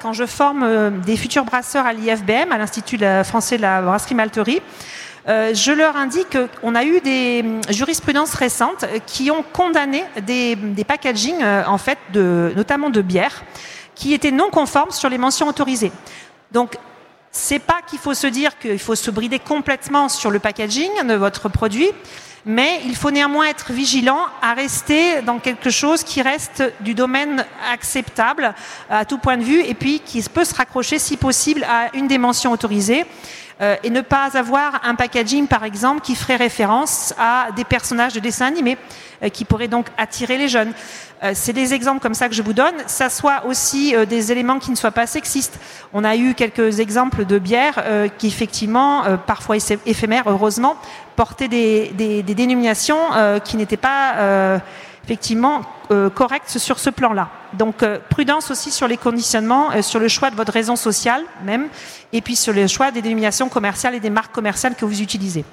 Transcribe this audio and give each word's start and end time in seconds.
Quand 0.00 0.12
je 0.12 0.26
forme 0.26 0.62
euh, 0.62 0.90
des 0.90 1.16
futurs 1.16 1.44
brasseurs 1.44 1.84
à 1.84 1.92
l'IFBM, 1.92 2.52
à 2.52 2.58
l'Institut 2.58 2.98
français 3.24 3.56
de 3.56 3.62
la 3.62 3.82
brasserie 3.82 4.14
malterie, 4.14 4.60
euh, 5.28 5.52
je 5.54 5.72
leur 5.72 5.96
indique 5.96 6.38
qu'on 6.60 6.74
a 6.74 6.84
eu 6.84 7.00
des 7.00 7.42
hum, 7.44 7.60
jurisprudences 7.68 8.34
récentes 8.34 8.84
qui 9.06 9.30
ont 9.30 9.42
condamné 9.52 10.04
des, 10.22 10.56
des 10.56 10.84
packagings, 10.84 11.42
euh, 11.42 11.64
en 11.66 11.78
fait, 11.78 11.98
notamment 12.14 12.90
de 12.90 13.02
bière, 13.02 13.44
qui 13.94 14.14
étaient 14.14 14.30
non 14.30 14.50
conformes 14.50 14.92
sur 14.92 15.08
les 15.08 15.18
mentions 15.18 15.48
autorisées. 15.48 15.92
Donc, 16.52 16.76
c'est 17.32 17.58
pas 17.58 17.80
qu'il 17.86 17.98
faut 17.98 18.14
se 18.14 18.26
dire 18.26 18.58
qu'il 18.58 18.78
faut 18.78 18.94
se 18.94 19.10
brider 19.10 19.38
complètement 19.38 20.08
sur 20.08 20.30
le 20.30 20.38
packaging 20.38 20.90
de 21.06 21.14
votre 21.14 21.48
produit, 21.48 21.90
mais 22.48 22.80
il 22.86 22.96
faut 22.96 23.10
néanmoins 23.10 23.46
être 23.48 23.72
vigilant 23.74 24.22
à 24.40 24.54
rester 24.54 25.20
dans 25.20 25.38
quelque 25.38 25.68
chose 25.68 26.02
qui 26.02 26.22
reste 26.22 26.64
du 26.80 26.94
domaine 26.94 27.44
acceptable 27.70 28.54
à 28.88 29.04
tout 29.04 29.18
point 29.18 29.36
de 29.36 29.44
vue 29.44 29.60
et 29.60 29.74
puis 29.74 30.00
qui 30.00 30.22
peut 30.22 30.46
se 30.46 30.54
raccrocher 30.54 30.98
si 30.98 31.18
possible 31.18 31.62
à 31.64 31.94
une 31.94 32.08
des 32.08 32.16
mentions 32.16 32.50
autorisées. 32.50 33.04
Euh, 33.60 33.76
et 33.82 33.90
ne 33.90 34.02
pas 34.02 34.36
avoir 34.36 34.80
un 34.84 34.94
packaging, 34.94 35.48
par 35.48 35.64
exemple, 35.64 36.00
qui 36.00 36.14
ferait 36.14 36.36
référence 36.36 37.12
à 37.18 37.48
des 37.56 37.64
personnages 37.64 38.12
de 38.12 38.20
dessins 38.20 38.46
animés, 38.46 38.78
euh, 39.22 39.30
qui 39.30 39.44
pourraient 39.44 39.66
donc 39.66 39.86
attirer 39.96 40.38
les 40.38 40.48
jeunes. 40.48 40.72
Euh, 41.24 41.32
c'est 41.34 41.52
des 41.52 41.74
exemples 41.74 42.00
comme 42.00 42.14
ça 42.14 42.28
que 42.28 42.36
je 42.36 42.42
vous 42.42 42.52
donne. 42.52 42.74
Ça 42.86 43.10
soit 43.10 43.46
aussi 43.46 43.94
des 44.08 44.30
éléments 44.30 44.60
qui 44.60 44.70
ne 44.70 44.76
soient 44.76 44.92
pas 44.92 45.08
sexistes. 45.08 45.58
On 45.92 46.04
a 46.04 46.14
eu 46.14 46.34
quelques 46.34 46.78
exemples 46.78 47.24
de 47.24 47.38
bières 47.38 47.82
qui, 48.18 48.28
effectivement, 48.28 49.02
parfois 49.26 49.56
éphémères, 49.86 50.24
heureusement, 50.26 50.76
portaient 51.16 51.48
des, 51.48 51.88
des 51.88 52.22
dénominations 52.22 53.00
qui 53.44 53.56
n'étaient 53.56 53.76
pas 53.76 54.60
effectivement 55.08 55.62
euh, 55.90 56.10
correcte 56.10 56.58
sur 56.58 56.78
ce 56.78 56.90
plan-là. 56.90 57.30
Donc 57.54 57.82
euh, 57.82 57.98
prudence 58.10 58.50
aussi 58.50 58.70
sur 58.70 58.86
les 58.86 58.98
conditionnements, 58.98 59.70
euh, 59.72 59.80
sur 59.80 59.98
le 59.98 60.08
choix 60.08 60.28
de 60.28 60.36
votre 60.36 60.52
raison 60.52 60.76
sociale 60.76 61.22
même, 61.44 61.68
et 62.12 62.20
puis 62.20 62.36
sur 62.36 62.52
le 62.52 62.66
choix 62.66 62.90
des 62.90 63.00
dénominations 63.00 63.48
commerciales 63.48 63.94
et 63.94 64.00
des 64.00 64.10
marques 64.10 64.34
commerciales 64.34 64.74
que 64.74 64.84
vous 64.84 65.00
utilisez. 65.00 65.46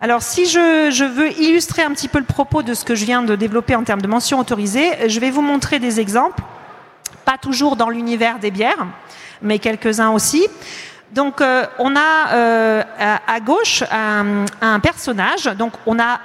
Alors 0.00 0.22
si 0.22 0.46
je, 0.46 1.04
veux 1.04 1.38
illustrer 1.38 1.82
un 1.82 1.90
petit 1.90 2.08
peu 2.08 2.18
le 2.18 2.24
propos 2.24 2.62
de 2.62 2.72
ce 2.72 2.82
que 2.82 2.94
je 2.94 3.04
viens 3.04 3.22
de 3.22 3.36
développer 3.36 3.76
en 3.76 3.84
termes 3.84 4.00
de 4.00 4.08
mentions 4.08 4.38
autorisées, 4.38 5.10
je 5.10 5.20
vais 5.20 5.30
vous 5.30 5.42
montrer 5.42 5.78
des 5.78 6.00
exemples, 6.00 6.42
pas 7.26 7.36
toujours 7.36 7.76
dans 7.76 7.90
l'univers 7.90 8.38
des 8.38 8.50
bières, 8.50 8.86
mais 9.42 9.58
quelques-uns 9.58 10.12
aussi. 10.12 10.48
Donc 11.12 11.42
on 11.78 11.94
a 11.94 12.78
à, 12.98 13.40
gauche 13.40 13.84
un, 13.92 14.46
un, 14.62 14.80
personnage, 14.80 15.44
donc 15.58 15.74
on 15.84 16.00
a 16.00 16.18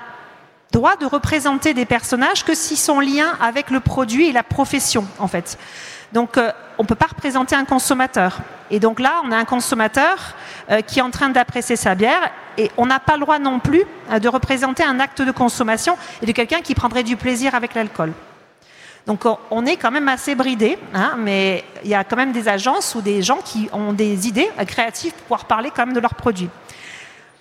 droit 0.72 0.96
de 0.98 1.06
représenter 1.06 1.74
des 1.74 1.86
personnages 1.86 2.44
que 2.44 2.54
s'ils 2.54 2.78
sont 2.78 3.00
lien 3.00 3.38
avec 3.42 3.70
le 3.70 3.80
produit 3.80 4.28
et 4.28 4.32
la 4.32 4.44
profession, 4.44 5.06
en 5.20 5.28
fait. 5.28 5.58
Donc, 6.14 6.38
euh, 6.38 6.52
on 6.78 6.84
ne 6.84 6.88
peut 6.88 6.96
pas 6.96 7.08
représenter 7.08 7.56
un 7.56 7.66
consommateur. 7.66 8.40
Et 8.70 8.80
donc 8.80 9.00
là, 9.00 9.22
on 9.26 9.32
a 9.32 9.38
un 9.38 9.46
consommateur 9.46 10.36
euh, 10.70 10.82
qui 10.82 11.00
est 11.00 11.02
en 11.02 11.12
train 11.12 11.30
d'apprécier 11.30 11.76
sa 11.76 11.96
bière 11.96 12.32
et 12.58 12.72
on 12.78 12.86
n'a 12.86 13.00
pas 13.00 13.14
le 13.14 13.22
droit 13.22 13.40
non 13.40 13.60
plus 13.60 13.84
euh, 14.12 14.20
de 14.20 14.28
représenter 14.28 14.84
un 14.84 15.00
acte 15.00 15.22
de 15.22 15.32
consommation 15.32 15.98
et 16.22 16.26
de 16.26 16.32
quelqu'un 16.32 16.62
qui 16.62 16.76
prendrait 16.76 17.04
du 17.04 17.18
plaisir 17.18 17.56
avec 17.56 17.74
l'alcool. 17.74 18.14
Donc 19.06 19.24
on 19.52 19.66
est 19.66 19.78
quand 19.78 19.92
même 19.92 20.10
assez 20.10 20.36
bridé, 20.36 20.78
hein, 20.94 21.16
mais 21.18 21.64
il 21.86 21.90
y 21.90 21.96
a 21.96 22.04
quand 22.04 22.18
même 22.18 22.34
des 22.34 22.50
agences 22.50 22.94
ou 22.94 23.02
des 23.02 23.22
gens 23.22 23.38
qui 23.38 23.70
ont 23.72 23.94
des 23.94 24.28
idées 24.28 24.50
créatives 24.68 25.14
pour 25.14 25.22
pouvoir 25.22 25.46
parler 25.46 25.72
quand 25.74 25.86
même 25.86 25.96
de 25.96 26.02
leurs 26.02 26.16
produits. 26.16 26.50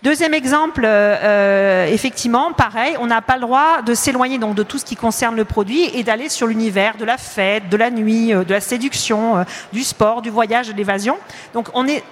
Deuxième 0.06 0.34
exemple, 0.34 0.82
euh, 0.84 1.16
euh, 1.20 1.86
effectivement, 1.86 2.52
pareil, 2.52 2.96
on 3.00 3.06
n'a 3.06 3.22
pas 3.22 3.34
le 3.34 3.40
droit 3.40 3.82
de 3.82 3.92
s'éloigner 3.92 4.38
donc 4.38 4.54
de 4.54 4.62
tout 4.62 4.78
ce 4.78 4.84
qui 4.84 4.94
concerne 4.94 5.34
le 5.34 5.44
produit 5.44 5.82
et 5.94 6.04
d'aller 6.04 6.28
sur 6.28 6.46
l'univers 6.46 6.96
de 6.96 7.04
la 7.04 7.18
fête, 7.18 7.68
de 7.68 7.76
la 7.76 7.90
nuit, 7.90 8.32
euh, 8.32 8.44
de 8.44 8.52
la 8.52 8.60
séduction, 8.60 9.44
du 9.72 9.82
sport, 9.82 10.22
du 10.22 10.30
voyage, 10.30 10.68
de 10.68 10.74
l'évasion. 10.74 11.16
Donc 11.54 11.70
on 11.74 11.88
est 11.88 12.04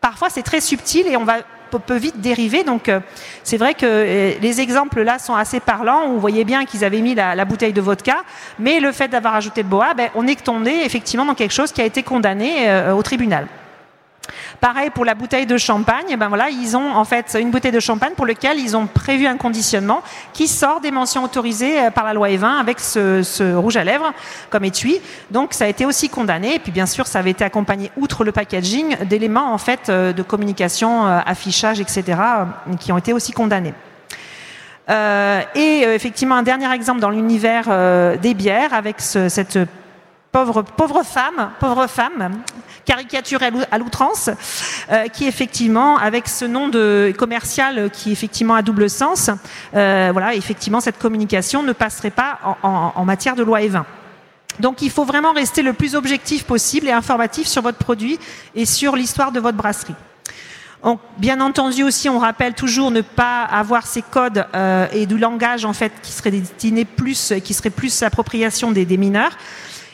parfois 0.00 0.28
c'est 0.30 0.44
très 0.44 0.60
subtil 0.60 1.08
et 1.08 1.16
on 1.16 1.24
va 1.24 1.38
peut 1.70 1.96
vite 1.96 2.20
dériver. 2.20 2.62
Donc 2.62 2.88
c'est 3.42 3.56
vrai 3.56 3.74
que 3.74 4.36
les 4.40 4.60
exemples 4.60 5.02
là 5.02 5.18
sont 5.18 5.34
assez 5.34 5.58
parlants. 5.58 6.08
Vous 6.08 6.20
voyez 6.20 6.44
bien 6.44 6.64
qu'ils 6.66 6.84
avaient 6.84 7.00
mis 7.00 7.16
la, 7.16 7.44
bouteille 7.44 7.72
de 7.72 7.80
vodka, 7.80 8.18
mais 8.60 8.78
le 8.78 8.92
fait 8.92 9.08
d'avoir 9.08 9.34
ajouté 9.34 9.64
le 9.64 9.68
boa, 9.68 9.94
ben, 9.94 10.08
on 10.14 10.28
est 10.28 10.40
tombé 10.40 10.82
effectivement 10.84 11.24
dans 11.24 11.34
quelque 11.34 11.54
chose 11.54 11.72
qui 11.72 11.80
a 11.80 11.84
été 11.84 12.04
condamné 12.04 12.90
au 12.92 13.02
tribunal. 13.02 13.48
Pareil 14.60 14.90
pour 14.90 15.06
la 15.06 15.14
bouteille 15.14 15.46
de 15.46 15.56
champagne, 15.56 16.16
ben 16.18 16.28
voilà, 16.28 16.50
ils 16.50 16.76
ont 16.76 16.94
en 16.94 17.06
fait 17.06 17.34
une 17.40 17.50
bouteille 17.50 17.72
de 17.72 17.80
champagne 17.80 18.12
pour 18.14 18.26
laquelle 18.26 18.58
ils 18.58 18.76
ont 18.76 18.86
prévu 18.86 19.26
un 19.26 19.38
conditionnement 19.38 20.02
qui 20.34 20.46
sort 20.48 20.82
des 20.82 20.90
mentions 20.90 21.24
autorisées 21.24 21.80
euh, 21.80 21.90
par 21.90 22.04
la 22.04 22.12
loi 22.12 22.28
E20 22.28 22.60
avec 22.60 22.78
ce, 22.78 23.54
rouge 23.54 23.78
à 23.78 23.84
lèvres 23.84 24.12
comme 24.50 24.64
étui. 24.64 25.00
Donc 25.30 25.54
ça 25.54 25.64
a 25.64 25.68
été 25.68 25.86
aussi 25.86 26.10
condamné. 26.10 26.56
Et 26.56 26.58
puis 26.58 26.72
bien 26.72 26.84
sûr, 26.84 27.06
ça 27.06 27.20
avait 27.20 27.30
été 27.30 27.42
accompagné 27.42 27.90
outre 27.96 28.22
le 28.22 28.32
packaging 28.32 28.98
d'éléments 29.06 29.54
en 29.54 29.58
fait 29.58 29.88
euh, 29.88 30.12
de 30.12 30.22
communication, 30.22 31.06
euh, 31.06 31.20
affichage, 31.24 31.80
etc. 31.80 32.18
qui 32.78 32.92
ont 32.92 32.98
été 32.98 33.14
aussi 33.14 33.32
condamnés. 33.32 33.72
et 35.54 35.82
effectivement, 35.94 36.34
un 36.34 36.42
dernier 36.42 36.70
exemple 36.74 37.00
dans 37.00 37.10
l'univers 37.10 37.68
des 38.18 38.34
bières 38.34 38.74
avec 38.74 39.00
cette 39.00 39.58
pauvre, 40.32 40.62
pauvre 40.62 41.02
femme, 41.02 41.50
pauvre 41.58 41.86
femme, 41.86 42.42
caricaturée 42.84 43.50
à 43.70 43.78
l'outrance, 43.78 44.30
euh, 44.90 45.08
qui 45.08 45.26
effectivement, 45.26 45.96
avec 45.96 46.28
ce 46.28 46.44
nom 46.44 46.68
de 46.68 47.12
commercial 47.16 47.90
qui 47.90 48.12
effectivement 48.12 48.54
a 48.54 48.62
double 48.62 48.88
sens, 48.88 49.30
euh, 49.74 50.10
voilà, 50.12 50.34
effectivement, 50.34 50.80
cette 50.80 50.98
communication 50.98 51.62
ne 51.62 51.72
passerait 51.72 52.10
pas 52.10 52.38
en, 52.62 53.04
matière 53.04 53.34
de 53.34 53.42
loi 53.42 53.60
E20. 53.60 53.84
Donc 54.60 54.82
il 54.82 54.90
faut 54.90 55.04
vraiment 55.04 55.32
rester 55.32 55.62
le 55.62 55.72
plus 55.72 55.94
objectif 55.94 56.44
possible 56.44 56.88
et 56.88 56.92
informatif 56.92 57.46
sur 57.46 57.62
votre 57.62 57.78
produit 57.78 58.18
et 58.54 58.66
sur 58.66 58.94
l'histoire 58.94 59.32
de 59.32 59.40
votre 59.40 59.56
brasserie. 59.56 59.94
bien 61.18 61.40
entendu 61.40 61.82
aussi, 61.82 62.08
on 62.08 62.18
rappelle 62.18 62.54
toujours 62.54 62.90
ne 62.90 63.00
pas 63.00 63.44
avoir 63.44 63.86
ces 63.86 64.02
codes 64.02 64.46
euh, 64.54 64.86
et 64.92 65.06
du 65.06 65.16
langage 65.16 65.64
en 65.64 65.72
fait 65.72 65.92
qui 66.02 66.12
serait 66.12 66.30
destiné 66.30 66.84
plus, 66.84 67.32
qui 67.42 67.54
serait 67.54 67.70
plus 67.70 68.02
appropriation 68.02 68.70
des 68.70 68.96
mineurs 68.96 69.36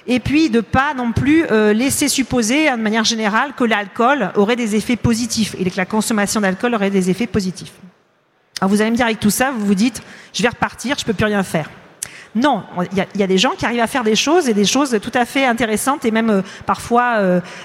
et 0.07 0.21
puis 0.21 0.51
de 0.51 0.61
pas 0.61 0.95
non 0.95 1.13
plus 1.13 1.45
euh, 1.51 1.73
laisser 1.73 2.09
supposer 2.09 2.71
de 2.71 2.77
manière 2.77 3.05
générale 3.05 3.53
que 3.57 3.65
l'alcool 3.65 4.31
aurait 4.37 4.57
des 4.57 4.77
effets 4.77 4.97
positifs 4.97 5.55
et 5.59 5.69
que 5.69 5.77
la 5.77 5.87
consommation 5.87 6.41
d'alcool 6.41 6.75
aurait 6.75 6.91
des 6.91 7.11
effets 7.11 7.27
positifs. 7.27 7.73
Alors 8.61 8.71
vous 8.71 8.81
allez 8.81 8.91
me 8.91 8.97
dire 8.97 9.07
avec 9.07 9.21
tout 9.21 9.31
ça, 9.31 9.51
vous 9.51 9.67
vous 9.67 9.75
dites, 9.75 10.03
je 10.33 10.43
vais 10.43 10.49
repartir, 10.49 10.97
je 10.99 11.05
peux 11.05 11.13
plus 11.13 11.27
rien 11.27 11.43
faire. 11.43 11.71
Non, 12.35 12.65
il 12.93 13.07
y, 13.19 13.23
a 13.23 13.27
des 13.27 13.39
gens 13.39 13.53
qui 13.57 13.65
arrivent 13.65 13.81
à 13.81 13.87
faire 13.87 14.05
des 14.05 14.15
choses 14.15 14.47
et 14.47 14.53
des 14.53 14.67
choses 14.67 14.99
tout 15.01 15.13
à 15.15 15.25
fait 15.25 15.47
intéressantes 15.47 16.05
et 16.05 16.11
même 16.11 16.29
euh, 16.29 16.43
parfois 16.67 17.17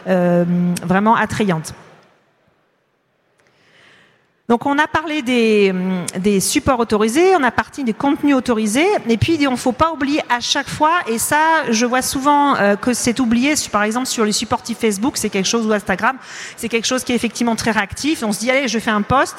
euh, 0.08 0.46
vraiment 0.84 1.16
attrayantes. 1.16 1.74
Donc 4.52 4.66
on 4.66 4.78
a 4.80 4.86
parlé 4.86 5.22
des, 5.22 5.74
des, 6.20 6.42
supports 6.42 6.82
autorisés, 6.82 7.38
on 7.38 7.44
a 7.44 7.52
parlé 7.52 7.86
des 7.86 7.94
contenus 7.94 8.36
autorisés, 8.36 8.86
et 9.08 9.16
puis 9.16 9.38
il 9.40 9.50
ne 9.50 9.56
faut 9.56 9.72
pas 9.72 9.94
oublier 9.94 10.20
à 10.28 10.42
chaque 10.42 10.68
fois, 10.68 10.92
et 11.08 11.20
ça 11.20 11.40
je 11.70 11.86
vois 11.86 12.02
souvent 12.02 12.58
euh, 12.58 12.76
que 12.76 12.94
c'est 12.94 13.22
oublié, 13.22 13.54
par 13.72 13.84
exemple 13.84 14.08
sur 14.08 14.26
les 14.26 14.34
supportifs 14.34 14.80
Facebook, 14.80 15.16
c'est 15.16 15.30
quelque 15.30 15.48
chose, 15.48 15.66
ou 15.66 15.72
Instagram, 15.72 16.18
c'est 16.58 16.68
quelque 16.68 16.86
chose 16.86 17.06
qui 17.06 17.14
est 17.14 17.16
effectivement 17.16 17.56
très 17.56 17.72
réactif, 17.72 18.24
on 18.24 18.34
se 18.34 18.40
dit 18.40 18.52
allez 18.52 18.68
je 18.68 18.78
fais 18.78 18.92
un 18.92 19.04
post, 19.04 19.38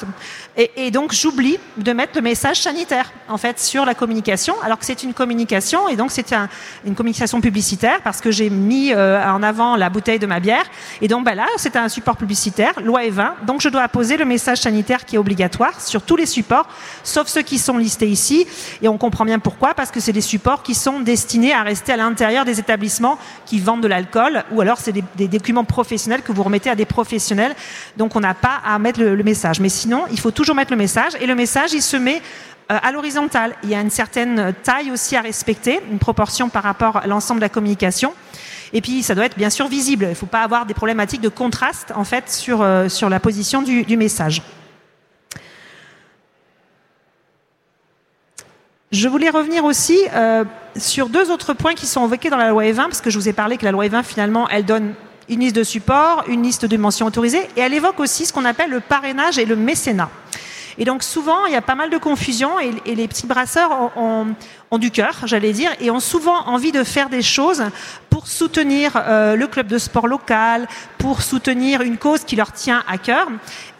et, 0.57 0.71
et 0.77 0.89
donc 0.89 1.13
j'oublie 1.13 1.59
de 1.77 1.91
mettre 1.93 2.13
le 2.15 2.23
message 2.23 2.61
sanitaire 2.61 3.11
en 3.29 3.37
fait 3.37 3.59
sur 3.59 3.85
la 3.85 3.93
communication, 3.93 4.55
alors 4.63 4.79
que 4.79 4.85
c'est 4.85 5.03
une 5.03 5.13
communication, 5.13 5.87
et 5.89 5.95
donc 5.95 6.09
c'est 6.09 6.33
un, 6.33 6.49
une 6.87 6.95
communication 6.95 7.39
publicitaire, 7.39 8.01
parce 8.03 8.19
que 8.19 8.31
j'ai 8.31 8.49
mis 8.49 8.91
euh, 8.91 9.23
en 9.23 9.43
avant 9.43 9.75
la 9.75 9.91
bouteille 9.91 10.17
de 10.17 10.25
ma 10.25 10.39
bière, 10.39 10.65
et 11.03 11.07
donc 11.07 11.23
bah 11.23 11.35
là 11.35 11.45
c'est 11.57 11.75
un 11.75 11.87
support 11.87 12.17
publicitaire, 12.17 12.73
loi 12.83 13.03
E20, 13.03 13.45
donc 13.45 13.61
je 13.61 13.69
dois 13.69 13.87
poser 13.89 14.17
le 14.17 14.25
message 14.25 14.57
sanitaire 14.57 15.02
qui 15.05 15.15
est 15.15 15.19
obligatoire 15.19 15.79
sur 15.81 16.01
tous 16.01 16.15
les 16.15 16.25
supports, 16.25 16.67
sauf 17.03 17.27
ceux 17.27 17.41
qui 17.41 17.57
sont 17.57 17.77
listés 17.77 18.07
ici. 18.07 18.47
Et 18.81 18.87
on 18.87 18.97
comprend 18.97 19.25
bien 19.25 19.39
pourquoi, 19.39 19.73
parce 19.73 19.91
que 19.91 19.99
c'est 19.99 20.13
des 20.13 20.21
supports 20.21 20.63
qui 20.63 20.75
sont 20.75 20.99
destinés 20.99 21.53
à 21.53 21.63
rester 21.63 21.93
à 21.93 21.97
l'intérieur 21.97 22.45
des 22.45 22.59
établissements 22.59 23.17
qui 23.45 23.59
vendent 23.59 23.81
de 23.81 23.87
l'alcool, 23.87 24.43
ou 24.51 24.61
alors 24.61 24.77
c'est 24.77 24.93
des, 24.93 25.27
documents 25.27 25.63
professionnels 25.63 26.21
que 26.21 26.31
vous 26.31 26.43
remettez 26.43 26.69
à 26.69 26.75
des 26.75 26.85
professionnels. 26.85 27.55
Donc 27.97 28.15
on 28.15 28.19
n'a 28.19 28.33
pas 28.33 28.61
à 28.65 28.77
mettre 28.79 29.01
le, 29.01 29.23
message. 29.23 29.59
Mais 29.59 29.69
sinon, 29.69 30.03
il 30.11 30.19
faut 30.19 30.31
toujours 30.31 30.55
mettre 30.55 30.71
le 30.71 30.77
message. 30.77 31.13
Et 31.21 31.25
le 31.25 31.35
message, 31.35 31.73
il 31.73 31.81
se 31.81 31.97
met 31.97 32.21
euh, 32.71 32.77
à 32.81 32.91
l'horizontale. 32.91 33.55
Il 33.63 33.69
y 33.69 33.75
a 33.75 33.81
une 33.81 33.89
certaine 33.89 34.53
taille 34.63 34.91
aussi 34.91 35.15
à 35.15 35.21
respecter, 35.21 35.79
une 35.91 35.99
proportion 35.99 36.49
par 36.49 36.63
rapport 36.63 36.97
à 36.97 37.07
l'ensemble 37.07 37.39
de 37.39 37.45
la 37.45 37.49
communication. 37.49 38.13
Et 38.73 38.81
puis, 38.81 39.03
ça 39.03 39.15
doit 39.15 39.25
être 39.25 39.37
bien 39.37 39.51
sûr 39.51 39.67
visible. 39.67 40.05
Il 40.05 40.09
ne 40.09 40.15
faut 40.15 40.25
pas 40.25 40.41
avoir 40.41 40.65
des 40.65 40.73
problématiques 40.73 41.21
de 41.21 41.29
contraste, 41.29 41.93
en 41.95 42.03
fait, 42.03 42.29
sur, 42.29 42.61
euh, 42.61 42.89
sur 42.89 43.07
la 43.09 43.19
position 43.19 43.61
du, 43.61 43.83
du 43.83 43.97
message. 43.97 44.41
Je 48.93 49.07
voulais 49.07 49.31
revenir 49.31 49.65
aussi 49.65 49.97
euh, 50.13 50.43
sur 50.75 51.09
deux 51.09 51.31
autres 51.31 51.55
points 51.55 51.73
qui 51.73 51.87
sont 51.87 52.05
évoqués 52.05 52.29
dans 52.29 52.37
la 52.37 52.49
loi 52.49 52.63
E20, 52.65 52.75
parce 52.75 53.01
que 53.01 53.09
je 53.09 53.17
vous 53.17 53.27
ai 53.27 53.33
parlé 53.33 53.57
que 53.57 53.65
la 53.65 53.71
loi 53.71 53.87
E20, 53.87 54.03
finalement, 54.03 54.47
elle 54.49 54.65
donne 54.65 54.93
une 55.29 55.39
liste 55.39 55.55
de 55.55 55.63
supports, 55.63 56.23
une 56.27 56.43
liste 56.43 56.65
de 56.67 56.77
mentions 56.77 57.07
autorisées, 57.07 57.41
et 57.57 57.61
elle 57.61 57.73
évoque 57.73 57.99
aussi 57.99 58.27
ce 58.27 58.31
qu'on 58.31 58.45
appelle 58.45 58.69
le 58.69 58.81
parrainage 58.81 59.39
et 59.39 59.45
le 59.45 59.55
mécénat. 59.55 60.11
Et 60.77 60.85
donc 60.85 61.01
souvent, 61.01 61.47
il 61.47 61.53
y 61.53 61.55
a 61.55 61.61
pas 61.63 61.73
mal 61.73 61.89
de 61.89 61.97
confusion 61.97 62.59
et, 62.59 62.93
les 62.93 63.07
petits 63.07 63.25
brasseurs 63.25 63.91
ont, 63.97 64.77
du 64.77 64.91
cœur, 64.91 65.21
j'allais 65.25 65.53
dire, 65.53 65.71
et 65.79 65.89
ont 65.89 65.99
souvent 65.99 66.45
envie 66.45 66.71
de 66.71 66.83
faire 66.83 67.09
des 67.09 67.23
choses 67.23 67.63
pour 68.11 68.27
soutenir 68.27 68.91
euh, 68.95 69.35
le 69.35 69.47
club 69.47 69.65
de 69.65 69.79
sport 69.79 70.07
local, 70.07 70.67
pour 70.99 71.23
soutenir 71.23 71.81
une 71.81 71.97
cause 71.97 72.23
qui 72.23 72.35
leur 72.35 72.51
tient 72.51 72.83
à 72.87 72.99
cœur. 72.99 73.25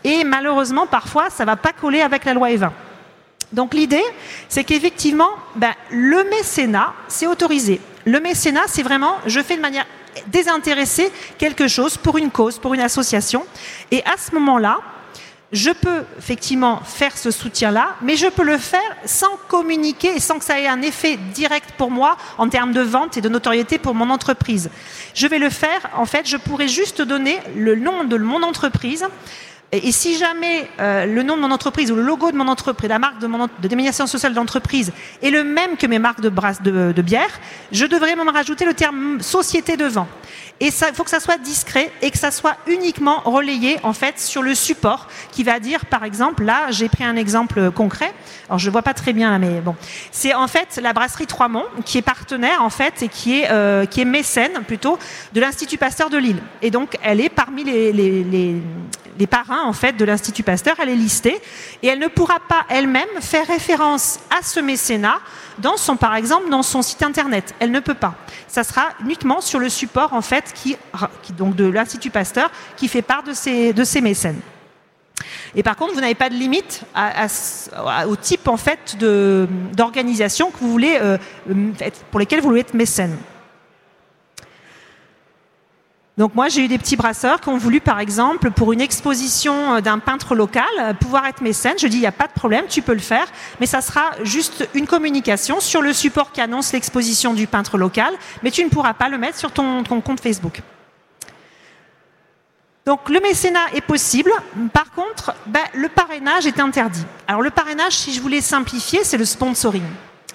Et 0.04 0.24
malheureusement, 0.24 0.88
parfois, 0.88 1.30
ça 1.30 1.44
ne 1.44 1.51
va 1.51 1.56
pas 1.56 1.71
coller 1.71 2.01
avec 2.01 2.25
la 2.25 2.33
loi 2.33 2.50
E20. 2.50 2.71
Donc 3.53 3.73
l'idée, 3.73 4.03
c'est 4.50 4.63
qu'effectivement, 4.63 5.29
ben, 5.55 5.73
le 5.91 6.23
mécénat, 6.29 6.94
c'est 7.07 7.27
autorisé. 7.27 7.79
Le 8.05 8.19
mécénat, 8.19 8.63
c'est 8.67 8.83
vraiment, 8.83 9.15
je 9.25 9.39
fais 9.41 9.55
de 9.55 9.61
manière 9.61 9.85
désintéressée 10.27 11.11
quelque 11.38 11.67
chose 11.67 11.97
pour 11.97 12.17
une 12.17 12.31
cause, 12.31 12.57
pour 12.57 12.73
une 12.73 12.81
association. 12.81 13.45
Et 13.91 14.03
à 14.03 14.17
ce 14.17 14.33
moment-là, 14.35 14.79
je 15.51 15.69
peux 15.69 16.03
effectivement 16.17 16.81
faire 16.83 17.15
ce 17.15 17.29
soutien-là, 17.29 17.95
mais 18.01 18.15
je 18.15 18.25
peux 18.25 18.44
le 18.44 18.57
faire 18.57 18.81
sans 19.05 19.38
communiquer 19.47 20.15
et 20.15 20.19
sans 20.19 20.39
que 20.39 20.45
ça 20.45 20.59
ait 20.59 20.67
un 20.67 20.81
effet 20.81 21.17
direct 21.33 21.73
pour 21.77 21.91
moi 21.91 22.17
en 22.39 22.50
termes 22.50 22.73
de 22.73 22.81
vente 22.81 23.17
et 23.17 23.21
de 23.21 23.29
notoriété 23.29 23.77
pour 23.77 23.94
mon 23.94 24.09
entreprise. 24.09 24.71
Je 25.13 25.27
vais 25.27 25.38
le 25.38 25.51
faire, 25.51 25.91
en 25.95 26.07
fait, 26.07 26.27
je 26.27 26.38
pourrais 26.38 26.67
juste 26.67 27.03
donner 27.03 27.38
le 27.55 27.75
nom 27.75 28.03
de 28.03 28.17
mon 28.17 28.41
entreprise 28.41 29.05
et, 29.73 29.91
si 29.91 30.17
jamais 30.17 30.69
euh, 30.79 31.05
le 31.05 31.23
nom 31.23 31.35
de 31.35 31.41
mon 31.41 31.49
entreprise 31.49 31.91
ou 31.91 31.95
le 31.95 32.03
logo 32.03 32.31
de 32.31 32.37
mon 32.37 32.47
entreprise, 32.47 32.89
la 32.89 32.99
marque 32.99 33.19
de, 33.19 33.25
mon, 33.25 33.47
de 33.47 33.51
dénomination 33.61 34.05
sociale 34.05 34.35
d'entreprise 34.35 34.91
est 35.23 35.31
le 35.31 35.43
même 35.43 35.77
que 35.77 35.87
mes 35.87 35.97
marques 35.97 36.21
de, 36.21 36.29
brasse, 36.29 36.61
de, 36.61 37.01
bière, 37.01 37.39
je 37.71 37.85
devrais 37.85 38.15
même 38.15 38.29
rajouter 38.29 38.65
le 38.65 38.75
terme 38.75 39.19
société 39.19 39.75
devant. 39.75 40.07
Et 40.59 40.67
il 40.67 40.71
faut 40.71 41.03
que 41.03 41.09
ça 41.09 41.19
soit 41.19 41.38
discret 41.38 41.91
et 42.01 42.11
que 42.11 42.17
ça 42.17 42.31
soit 42.31 42.55
uniquement 42.67 43.21
relayé 43.25 43.79
en 43.83 43.91
fait 43.91 44.19
sur 44.19 44.41
le 44.41 44.55
support 44.55 45.07
qui 45.31 45.44
va 45.44 45.59
dire, 45.59 45.85
par 45.85 46.03
exemple, 46.03 46.44
là 46.44 46.67
j'ai 46.69 46.89
pris 46.89 47.03
un 47.03 47.15
exemple 47.15 47.71
concret. 47.71 48.13
Alors 48.47 48.59
je 48.59 48.67
ne 48.67 48.71
vois 48.71 48.81
pas 48.81 48.94
très 48.94 49.13
bien 49.13 49.38
mais 49.39 49.61
bon, 49.61 49.75
c'est 50.11 50.33
en 50.33 50.47
fait 50.47 50.79
la 50.81 50.94
brasserie 50.94 51.27
Trois 51.27 51.47
Monts 51.47 51.65
qui 51.85 51.97
est 51.97 52.03
partenaire 52.03 52.63
en 52.63 52.69
fait 52.69 53.01
et 53.01 53.07
qui 53.07 53.39
est 53.39 53.51
euh, 53.51 53.85
qui 53.85 54.01
est 54.01 54.05
mécène 54.05 54.63
plutôt 54.65 54.97
de 55.33 55.41
l'Institut 55.41 55.77
Pasteur 55.77 56.09
de 56.09 56.17
Lille. 56.17 56.41
Et 56.61 56.71
donc 56.71 56.97
elle 57.03 57.19
est 57.19 57.29
parmi 57.29 57.63
les, 57.63 57.91
les, 57.91 58.23
les, 58.23 58.61
les 59.17 59.27
parrains 59.27 59.63
en 59.63 59.73
fait 59.73 59.94
de 59.94 60.05
l'Institut 60.05 60.44
Pasteur, 60.44 60.75
elle 60.81 60.89
est 60.89 60.95
listée 60.95 61.41
et 61.81 61.88
elle 61.88 62.00
ne 62.00 62.07
pourra 62.07 62.39
pas 62.39 62.65
elle-même 62.69 63.07
faire 63.21 63.47
référence 63.47 64.19
à 64.29 64.44
ce 64.44 64.59
mécénat 64.59 65.19
dans 65.59 65.77
son, 65.77 65.95
par 65.95 66.15
exemple, 66.15 66.50
dans 66.50 66.63
son 66.63 66.81
site 66.81 67.03
internet. 67.03 67.53
Elle 67.59 67.71
ne 67.71 67.79
peut 67.79 67.94
pas. 67.94 68.15
Ça 68.47 68.63
sera 68.63 68.89
uniquement 69.01 69.41
sur 69.41 69.59
le 69.59 69.69
support 69.69 70.13
en 70.13 70.21
fait 70.21 70.53
qui, 70.53 70.77
donc 71.38 71.55
de 71.55 71.65
l'Institut 71.65 72.09
Pasteur 72.09 72.51
qui 72.77 72.88
fait 72.88 73.01
part 73.01 73.23
de 73.23 73.33
ces, 73.33 73.73
de 73.73 73.83
ces 73.83 74.01
mécènes. 74.01 74.39
Et 75.55 75.63
par 75.63 75.75
contre, 75.75 75.94
vous 75.94 76.01
n'avez 76.01 76.15
pas 76.15 76.29
de 76.29 76.35
limite 76.35 76.83
au 78.07 78.15
type 78.15 78.47
en 78.47 78.57
fait 78.57 78.97
d'organisation 78.97 80.51
que 80.51 80.57
vous 80.59 80.71
voulez, 80.71 80.97
euh, 81.01 81.17
pour 82.11 82.19
lesquelles 82.19 82.41
vous 82.41 82.50
voulez 82.50 82.61
être 82.61 82.73
mécène. 82.73 83.17
Donc 86.15 86.36
moi, 86.36 86.48
j'ai 86.48 86.63
eu 86.63 86.68
des 86.68 86.77
petits 86.77 86.95
brasseurs 86.95 87.42
qui 87.42 87.50
ont 87.50 87.57
voulu, 87.57 87.81
par 87.81 88.00
exemple, 88.00 88.51
pour 88.51 88.71
une 88.71 88.81
exposition 88.81 89.75
euh, 89.75 89.81
d'un 89.81 89.98
peintre 89.98 90.36
local, 90.36 90.65
euh, 90.80 90.94
pouvoir 90.94 91.25
être 91.25 91.42
mécène. 91.42 91.74
Je 91.80 91.88
dis, 91.88 91.98
il 91.98 92.01
n'y 92.01 92.07
a 92.07 92.12
pas 92.12 92.27
de 92.27 92.33
problème, 92.33 92.65
tu 92.69 92.83
peux 92.83 92.94
le 92.94 93.00
faire, 93.00 93.25
mais 93.60 93.65
ça 93.65 93.81
sera 93.81 94.12
juste 94.21 94.69
une 94.75 94.86
communication 94.86 95.60
sur 95.60 95.81
le 95.81 95.92
support 95.92 96.31
qui 96.31 96.39
annonce 96.39 96.71
l'exposition 96.71 97.33
du 97.33 97.48
peintre 97.48 97.80
local, 97.80 98.13
mais 98.44 98.51
tu 98.51 98.63
ne 98.63 98.69
pourras 98.69 98.94
pas 98.94 99.10
le 99.10 99.18
mettre 99.18 99.39
sur 99.39 99.51
ton, 99.51 99.83
compte 99.83 100.19
Facebook. 100.19 100.62
Donc 102.86 103.10
le 103.10 103.19
mécénat 103.19 103.74
est 103.74 103.81
possible. 103.81 104.31
Par 104.71 104.92
contre, 104.92 105.33
ben, 105.48 105.63
le 105.74 105.89
parrainage 105.89 106.45
est 106.45 106.60
interdit. 106.60 107.06
Alors 107.27 107.42
le 107.42 107.50
parrainage, 107.50 107.94
si 107.94 108.13
je 108.13 108.21
voulais 108.21 108.42
simplifier, 108.42 109.04
c'est 109.04 109.18
le 109.18 109.25
sponsoring. 109.25 109.83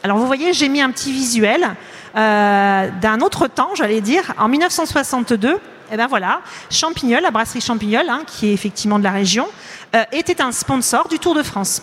Alors 0.03 0.17
vous 0.17 0.27
voyez, 0.27 0.53
j'ai 0.53 0.69
mis 0.69 0.81
un 0.81 0.91
petit 0.91 1.13
visuel 1.13 1.77
euh, 2.17 2.89
d'un 3.01 3.21
autre 3.21 3.47
temps, 3.47 3.71
j'allais 3.75 4.01
dire. 4.01 4.35
En 4.39 4.49
1962, 4.49 5.59
eh 5.91 5.97
ben 5.97 6.07
voilà, 6.07 6.41
Champignol, 6.71 7.23
la 7.23 7.31
brasserie 7.31 7.61
Champignol, 7.61 8.09
hein, 8.09 8.23
qui 8.27 8.49
est 8.49 8.53
effectivement 8.53 8.99
de 8.99 9.05
la 9.05 9.11
région, 9.11 9.47
euh, 9.95 10.05
était 10.13 10.41
un 10.41 10.53
sponsor 10.53 11.09
du 11.09 11.19
Tour 11.19 11.35
de 11.35 11.43
France. 11.43 11.83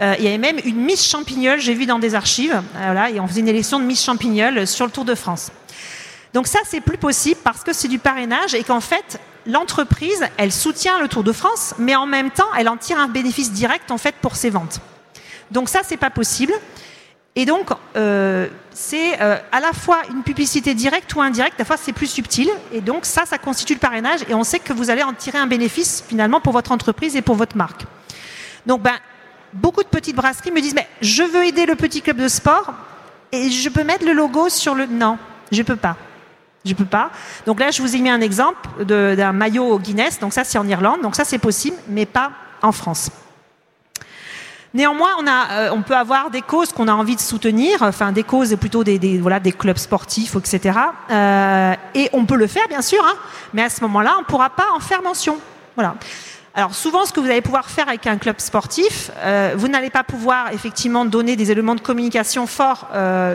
Euh, 0.00 0.14
il 0.18 0.24
y 0.24 0.28
avait 0.28 0.38
même 0.38 0.58
une 0.64 0.76
Miss 0.76 1.06
Champignol, 1.06 1.60
j'ai 1.60 1.74
vu 1.74 1.86
dans 1.86 1.98
des 1.98 2.14
archives, 2.14 2.62
voilà, 2.74 3.10
et 3.10 3.20
on 3.20 3.26
faisait 3.26 3.40
une 3.40 3.48
élection 3.48 3.78
de 3.78 3.84
Miss 3.84 4.02
Champignol 4.02 4.66
sur 4.66 4.86
le 4.86 4.90
Tour 4.90 5.04
de 5.04 5.14
France. 5.14 5.50
Donc 6.32 6.46
ça, 6.46 6.60
c'est 6.64 6.80
plus 6.80 6.96
possible 6.96 7.40
parce 7.42 7.62
que 7.62 7.72
c'est 7.72 7.88
du 7.88 7.98
parrainage 7.98 8.54
et 8.54 8.62
qu'en 8.62 8.80
fait, 8.80 9.20
l'entreprise, 9.46 10.24
elle 10.36 10.52
soutient 10.52 11.00
le 11.00 11.08
Tour 11.08 11.24
de 11.24 11.32
France, 11.32 11.74
mais 11.78 11.96
en 11.96 12.06
même 12.06 12.30
temps, 12.30 12.48
elle 12.56 12.68
en 12.68 12.76
tire 12.76 12.98
un 12.98 13.08
bénéfice 13.08 13.52
direct 13.52 13.90
en 13.90 13.98
fait 13.98 14.14
pour 14.22 14.36
ses 14.36 14.50
ventes. 14.50 14.80
Donc 15.50 15.68
ça, 15.68 15.80
c'est 15.84 15.96
pas 15.96 16.10
possible. 16.10 16.52
Et 17.36 17.46
donc, 17.46 17.70
euh, 17.96 18.48
c'est 18.72 19.20
euh, 19.20 19.36
à 19.52 19.60
la 19.60 19.72
fois 19.72 19.98
une 20.10 20.22
publicité 20.22 20.74
directe 20.74 21.14
ou 21.14 21.20
indirecte, 21.20 21.58
des 21.58 21.64
fois 21.64 21.76
c'est 21.76 21.92
plus 21.92 22.08
subtil, 22.08 22.48
et 22.72 22.80
donc 22.80 23.04
ça, 23.04 23.24
ça 23.24 23.38
constitue 23.38 23.74
le 23.74 23.78
parrainage, 23.78 24.20
et 24.28 24.34
on 24.34 24.42
sait 24.42 24.58
que 24.58 24.72
vous 24.72 24.90
allez 24.90 25.04
en 25.04 25.12
tirer 25.12 25.38
un 25.38 25.46
bénéfice 25.46 26.02
finalement 26.06 26.40
pour 26.40 26.52
votre 26.52 26.72
entreprise 26.72 27.14
et 27.14 27.22
pour 27.22 27.36
votre 27.36 27.56
marque. 27.56 27.84
Donc, 28.66 28.82
ben, 28.82 28.96
beaucoup 29.52 29.82
de 29.82 29.88
petites 29.88 30.16
brasseries 30.16 30.50
me 30.50 30.60
disent, 30.60 30.74
mais 30.74 30.88
je 31.00 31.22
veux 31.22 31.44
aider 31.46 31.66
le 31.66 31.76
petit 31.76 32.02
club 32.02 32.16
de 32.16 32.28
sport, 32.28 32.74
et 33.32 33.50
je 33.50 33.68
peux 33.68 33.84
mettre 33.84 34.04
le 34.04 34.12
logo 34.12 34.48
sur 34.48 34.74
le... 34.74 34.86
Non, 34.86 35.16
je 35.52 35.62
peux 35.62 35.76
pas. 35.76 35.96
Je 36.64 36.74
peux 36.74 36.84
pas. 36.84 37.10
Donc 37.46 37.60
là, 37.60 37.70
je 37.70 37.80
vous 37.80 37.94
ai 37.94 38.00
mis 38.00 38.10
un 38.10 38.20
exemple 38.20 38.84
d'un 38.84 39.32
maillot 39.32 39.78
Guinness, 39.78 40.18
donc 40.18 40.32
ça 40.32 40.42
c'est 40.44 40.58
en 40.58 40.66
Irlande, 40.66 41.00
donc 41.00 41.14
ça 41.14 41.24
c'est 41.24 41.38
possible, 41.38 41.76
mais 41.88 42.06
pas 42.06 42.32
en 42.60 42.72
France. 42.72 43.10
Néanmoins, 44.72 45.16
euh, 45.26 45.70
on 45.72 45.82
peut 45.82 45.96
avoir 45.96 46.30
des 46.30 46.42
causes 46.42 46.72
qu'on 46.72 46.86
a 46.86 46.92
envie 46.92 47.16
de 47.16 47.20
soutenir, 47.20 47.82
enfin 47.82 48.12
des 48.12 48.22
causes 48.22 48.54
plutôt 48.56 48.84
des, 48.84 48.98
clubs 49.58 49.78
sportifs, 49.78 50.36
etc. 50.36 50.78
Euh, 51.10 51.74
et 51.94 52.08
on 52.12 52.24
peut 52.24 52.36
le 52.36 52.46
faire, 52.46 52.68
bien 52.68 52.82
sûr, 52.82 53.04
hein, 53.04 53.16
mais 53.52 53.62
à 53.62 53.70
ce 53.70 53.80
moment-là, 53.82 54.14
on 54.18 54.20
ne 54.20 54.26
pourra 54.26 54.50
pas 54.50 54.68
en 54.74 54.80
faire 54.80 55.02
mention. 55.02 55.38
Voilà. 55.74 55.96
Alors 56.54 56.74
souvent, 56.74 57.04
ce 57.04 57.12
que 57.12 57.20
vous 57.20 57.30
allez 57.30 57.40
pouvoir 57.40 57.70
faire 57.70 57.88
avec 57.88 58.06
un 58.06 58.16
club 58.16 58.36
sportif, 58.38 59.10
euh, 59.18 59.54
vous 59.56 59.68
n'allez 59.68 59.90
pas 59.90 60.02
pouvoir 60.02 60.52
effectivement 60.52 61.04
donner 61.04 61.36
des 61.36 61.50
éléments 61.50 61.76
de 61.76 61.80
communication 61.80 62.46
forts 62.46 62.88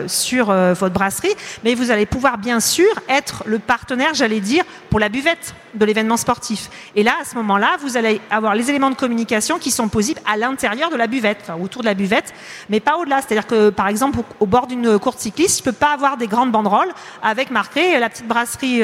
sur 0.06 0.46
votre 0.46 0.94
brasserie, 0.94 1.34
mais 1.64 1.74
vous 1.74 1.90
allez 1.90 2.06
pouvoir 2.06 2.38
bien 2.38 2.60
sûr 2.60 2.88
être 3.08 3.42
le 3.46 3.58
partenaire, 3.58 4.12
j'allais 4.14 4.40
dire, 4.40 4.64
pour 4.96 5.00
la 5.02 5.10
buvette 5.10 5.54
de 5.74 5.84
l'événement 5.84 6.16
sportif. 6.16 6.70
Et 6.94 7.02
là, 7.02 7.16
à 7.20 7.26
ce 7.26 7.34
moment-là, 7.34 7.76
vous 7.82 7.98
allez 7.98 8.18
avoir 8.30 8.54
les 8.54 8.70
éléments 8.70 8.88
de 8.88 8.94
communication 8.94 9.58
qui 9.58 9.70
sont 9.70 9.90
possibles 9.90 10.22
à 10.24 10.38
l'intérieur 10.38 10.88
de 10.88 10.96
la 10.96 11.06
buvette, 11.06 11.36
enfin, 11.42 11.62
autour 11.62 11.82
de 11.82 11.86
la 11.86 11.92
buvette, 11.92 12.32
mais 12.70 12.80
pas 12.80 12.96
au-delà. 12.96 13.20
C'est-à-dire 13.20 13.46
que, 13.46 13.68
par 13.68 13.88
exemple, 13.88 14.20
au, 14.40 14.46
bord 14.46 14.66
d'une 14.66 14.98
courte 14.98 15.18
cycliste, 15.18 15.58
je 15.58 15.68
ne 15.68 15.70
peux 15.70 15.78
pas 15.78 15.92
avoir 15.92 16.16
des 16.16 16.28
grandes 16.28 16.50
banderoles 16.50 16.88
avec 17.22 17.50
marqué 17.50 17.98
la 17.98 18.08
petite 18.08 18.26
brasserie 18.26 18.82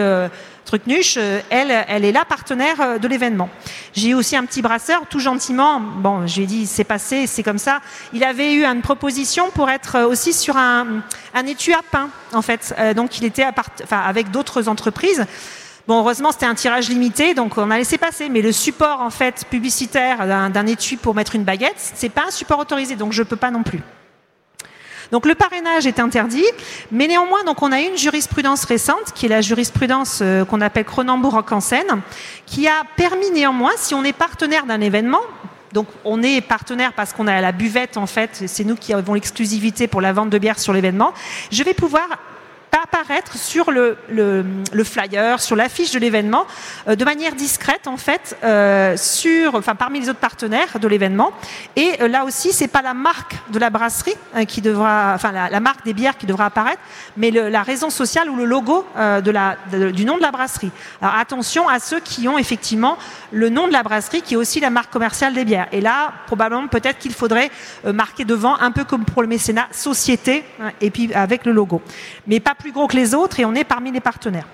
Trucnuche, 0.64 1.16
euh, 1.18 1.40
elle, 1.50 1.84
elle 1.88 2.04
est 2.04 2.12
la 2.12 2.24
partenaire 2.24 2.80
euh, 2.80 2.98
de 2.98 3.08
l'événement. 3.08 3.50
J'ai 3.94 4.14
aussi 4.14 4.36
un 4.36 4.44
petit 4.44 4.62
brasseur, 4.62 5.02
tout 5.08 5.18
gentiment. 5.18 5.80
Bon, 5.80 6.26
je 6.26 6.36
lui 6.36 6.42
ai 6.44 6.46
dit, 6.46 6.66
c'est 6.66 6.84
passé, 6.84 7.26
c'est 7.26 7.42
comme 7.42 7.58
ça. 7.58 7.80
Il 8.12 8.22
avait 8.22 8.54
eu 8.54 8.64
une 8.64 8.80
proposition 8.80 9.50
pour 9.50 9.68
être 9.70 9.96
euh, 9.96 10.06
aussi 10.06 10.32
sur 10.32 10.56
un, 10.56 11.02
un 11.34 11.46
étui 11.46 11.72
à 11.74 11.80
pain, 11.90 12.08
en 12.32 12.42
fait. 12.42 12.74
donc, 12.94 13.18
il 13.18 13.24
était 13.24 13.44
avec 13.90 14.30
d'autres 14.30 14.68
entreprises. 14.68 15.26
Bon, 15.88 15.98
heureusement, 15.98 16.30
c'était 16.30 16.46
un 16.46 16.54
tirage 16.54 16.88
limité, 16.88 17.34
donc 17.34 17.58
on 17.58 17.70
a 17.70 17.78
laissé 17.78 17.98
passer. 17.98 18.28
Mais 18.28 18.40
le 18.40 18.52
support, 18.52 19.00
en 19.00 19.10
fait, 19.10 19.44
publicitaire 19.50 20.26
d'un 20.26 20.66
étui 20.66 20.96
pour 20.96 21.14
mettre 21.14 21.34
une 21.34 21.44
baguette, 21.44 21.74
c'est 21.76 22.08
pas 22.08 22.26
un 22.28 22.30
support 22.30 22.60
autorisé, 22.60 22.94
donc 22.96 23.12
je 23.12 23.22
peux 23.22 23.36
pas 23.36 23.50
non 23.50 23.62
plus. 23.62 23.80
Donc 25.10 25.26
le 25.26 25.34
parrainage 25.34 25.86
est 25.86 26.00
interdit, 26.00 26.46
mais 26.90 27.06
néanmoins, 27.06 27.44
donc 27.44 27.62
on 27.62 27.70
a 27.70 27.80
une 27.80 27.98
jurisprudence 27.98 28.64
récente, 28.64 29.12
qui 29.14 29.26
est 29.26 29.28
la 29.28 29.42
jurisprudence 29.42 30.20
euh, 30.22 30.46
qu'on 30.46 30.62
appelle 30.62 30.84
Cronenbourg-Ankensen, 30.84 32.00
qui 32.46 32.66
a 32.66 32.82
permis 32.96 33.30
néanmoins, 33.30 33.72
si 33.76 33.94
on 33.94 34.04
est 34.04 34.14
partenaire 34.14 34.64
d'un 34.64 34.80
événement, 34.80 35.20
donc 35.72 35.86
on 36.04 36.22
est 36.22 36.40
partenaire 36.40 36.94
parce 36.94 37.12
qu'on 37.12 37.26
a 37.26 37.40
la 37.42 37.52
buvette 37.52 37.98
en 37.98 38.06
fait, 38.06 38.44
c'est 38.46 38.64
nous 38.64 38.76
qui 38.76 38.94
avons 38.94 39.12
l'exclusivité 39.12 39.86
pour 39.86 40.00
la 40.00 40.14
vente 40.14 40.30
de 40.30 40.38
bière 40.38 40.58
sur 40.58 40.72
l'événement. 40.72 41.12
Je 41.50 41.62
vais 41.62 41.74
pouvoir 41.74 42.08
apparaître 42.80 43.36
sur 43.36 43.70
le, 43.70 43.98
le, 44.08 44.84
flyer, 44.84 45.40
sur 45.40 45.56
l'affiche 45.56 45.90
de 45.92 45.98
l'événement, 45.98 46.46
euh, 46.88 46.96
de 46.96 47.04
manière 47.04 47.34
discrète 47.34 47.86
en 47.86 47.98
fait, 47.98 48.36
euh, 48.44 48.96
sur, 48.96 49.54
enfin 49.54 49.74
parmi 49.74 50.00
les 50.00 50.08
autres 50.08 50.18
partenaires 50.18 50.78
de 50.78 50.88
l'événement. 50.88 51.32
Et 51.76 51.92
euh, 52.00 52.08
là 52.08 52.24
aussi, 52.24 52.52
c'est 52.52 52.68
pas 52.68 52.80
la 52.80 52.94
marque 52.94 53.36
de 53.50 53.58
la 53.58 53.68
brasserie 53.68 54.14
qui 54.48 54.62
devra, 54.62 55.12
enfin 55.14 55.32
la, 55.32 55.60
marque 55.60 55.84
des 55.84 55.92
bières 55.92 56.16
qui 56.16 56.24
devra 56.24 56.46
apparaître, 56.46 56.80
mais 57.16 57.30
la 57.30 57.62
raison 57.62 57.90
sociale 57.90 58.30
ou 58.30 58.36
le 58.36 58.44
logo 58.44 58.86
de 58.96 59.30
la, 59.30 59.56
du 59.92 60.04
nom 60.04 60.16
de 60.16 60.22
la 60.22 60.30
brasserie. 60.30 60.70
Alors 61.00 61.16
attention 61.16 61.68
à 61.68 61.78
ceux 61.78 62.00
qui 62.00 62.28
ont 62.28 62.38
effectivement 62.38 62.96
le 63.30 63.50
nom 63.50 63.68
de 63.68 63.72
la 63.72 63.82
brasserie 63.82 64.22
qui 64.22 64.34
est 64.34 64.36
aussi 64.36 64.60
la 64.60 64.70
marque 64.70 64.90
commerciale 64.90 65.34
des 65.34 65.44
bières. 65.44 65.68
Et 65.72 65.80
là, 65.80 66.12
probablement, 66.26 66.68
peut-être 66.68 66.98
qu'il 66.98 67.12
faudrait 67.12 67.50
marquer 67.84 68.24
devant, 68.24 68.58
un 68.58 68.70
peu 68.70 68.84
comme 68.84 69.04
pour 69.04 69.22
le 69.22 69.28
mécénat, 69.28 69.68
société, 69.72 70.44
hein, 70.60 70.70
et 70.80 70.90
puis 70.90 71.12
avec 71.12 71.44
le 71.44 71.52
logo. 71.52 71.82
Mais 72.26 72.40
pas 72.40 72.54
plus 72.62 72.70
gros 72.70 72.86
que 72.86 72.96
les 72.96 73.12
autres 73.12 73.40
et 73.40 73.44
on 73.44 73.54
est 73.54 73.64
parmi 73.64 73.90
les 73.90 74.00
partenaires. 74.00 74.46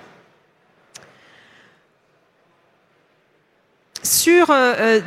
sur 4.01 4.51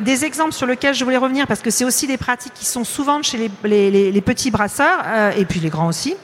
des 0.00 0.24
exemples 0.24 0.52
sur 0.52 0.66
lesquels 0.66 0.94
je 0.94 1.02
voulais 1.02 1.16
revenir, 1.16 1.46
parce 1.46 1.60
que 1.60 1.70
c'est 1.70 1.84
aussi 1.84 2.06
des 2.06 2.18
pratiques 2.18 2.52
qui 2.54 2.66
sont 2.66 2.84
souvent 2.84 3.20
chez 3.22 3.50
les, 3.64 4.20
petits 4.20 4.50
brasseurs, 4.50 5.02
et 5.36 5.44
puis 5.44 5.60
les 5.60 5.70
grands 5.70 5.88
aussi, 5.88 6.14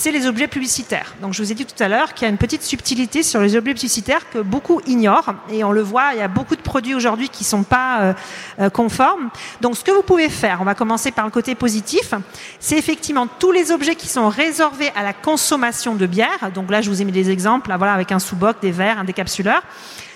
c'est 0.00 0.12
les 0.12 0.26
objets 0.26 0.48
publicitaires. 0.48 1.14
Donc 1.20 1.34
je 1.34 1.42
vous 1.42 1.52
ai 1.52 1.54
dit 1.54 1.66
tout 1.66 1.82
à 1.82 1.86
l'heure 1.86 2.14
qu'il 2.14 2.24
y 2.24 2.26
a 2.26 2.30
une 2.30 2.38
petite 2.38 2.62
subtilité 2.62 3.22
sur 3.22 3.38
les 3.42 3.54
objets 3.54 3.74
publicitaires 3.74 4.30
que 4.30 4.38
beaucoup 4.38 4.80
ignorent 4.86 5.34
et 5.50 5.62
on 5.62 5.72
le 5.72 5.82
voit, 5.82 6.14
il 6.14 6.20
y 6.20 6.22
a 6.22 6.28
beaucoup 6.28 6.56
de 6.56 6.62
produits 6.62 6.94
aujourd'hui 6.94 7.28
qui 7.28 7.44
ne 7.44 7.48
sont 7.48 7.64
pas 7.64 8.00
euh, 8.00 8.12
euh, 8.60 8.70
conformes. 8.70 9.28
Donc 9.60 9.76
ce 9.76 9.84
que 9.84 9.90
vous 9.90 10.00
pouvez 10.00 10.30
faire, 10.30 10.62
on 10.62 10.64
va 10.64 10.74
commencer 10.74 11.10
par 11.10 11.26
le 11.26 11.30
côté 11.30 11.54
positif, 11.54 12.14
c'est 12.60 12.78
effectivement 12.78 13.26
tous 13.26 13.52
les 13.52 13.72
objets 13.72 13.94
qui 13.94 14.08
sont 14.08 14.30
réservés 14.30 14.90
à 14.96 15.02
la 15.02 15.12
consommation 15.12 15.94
de 15.94 16.06
bière. 16.06 16.50
Donc 16.54 16.70
là 16.70 16.80
je 16.80 16.88
vous 16.88 17.02
ai 17.02 17.04
mis 17.04 17.12
des 17.12 17.28
exemples, 17.28 17.70
voilà, 17.76 17.92
avec 17.92 18.10
un 18.10 18.18
sous-boc, 18.18 18.56
des 18.62 18.70
verres, 18.70 18.98
un 18.98 19.04
décapsuleur. 19.04 19.60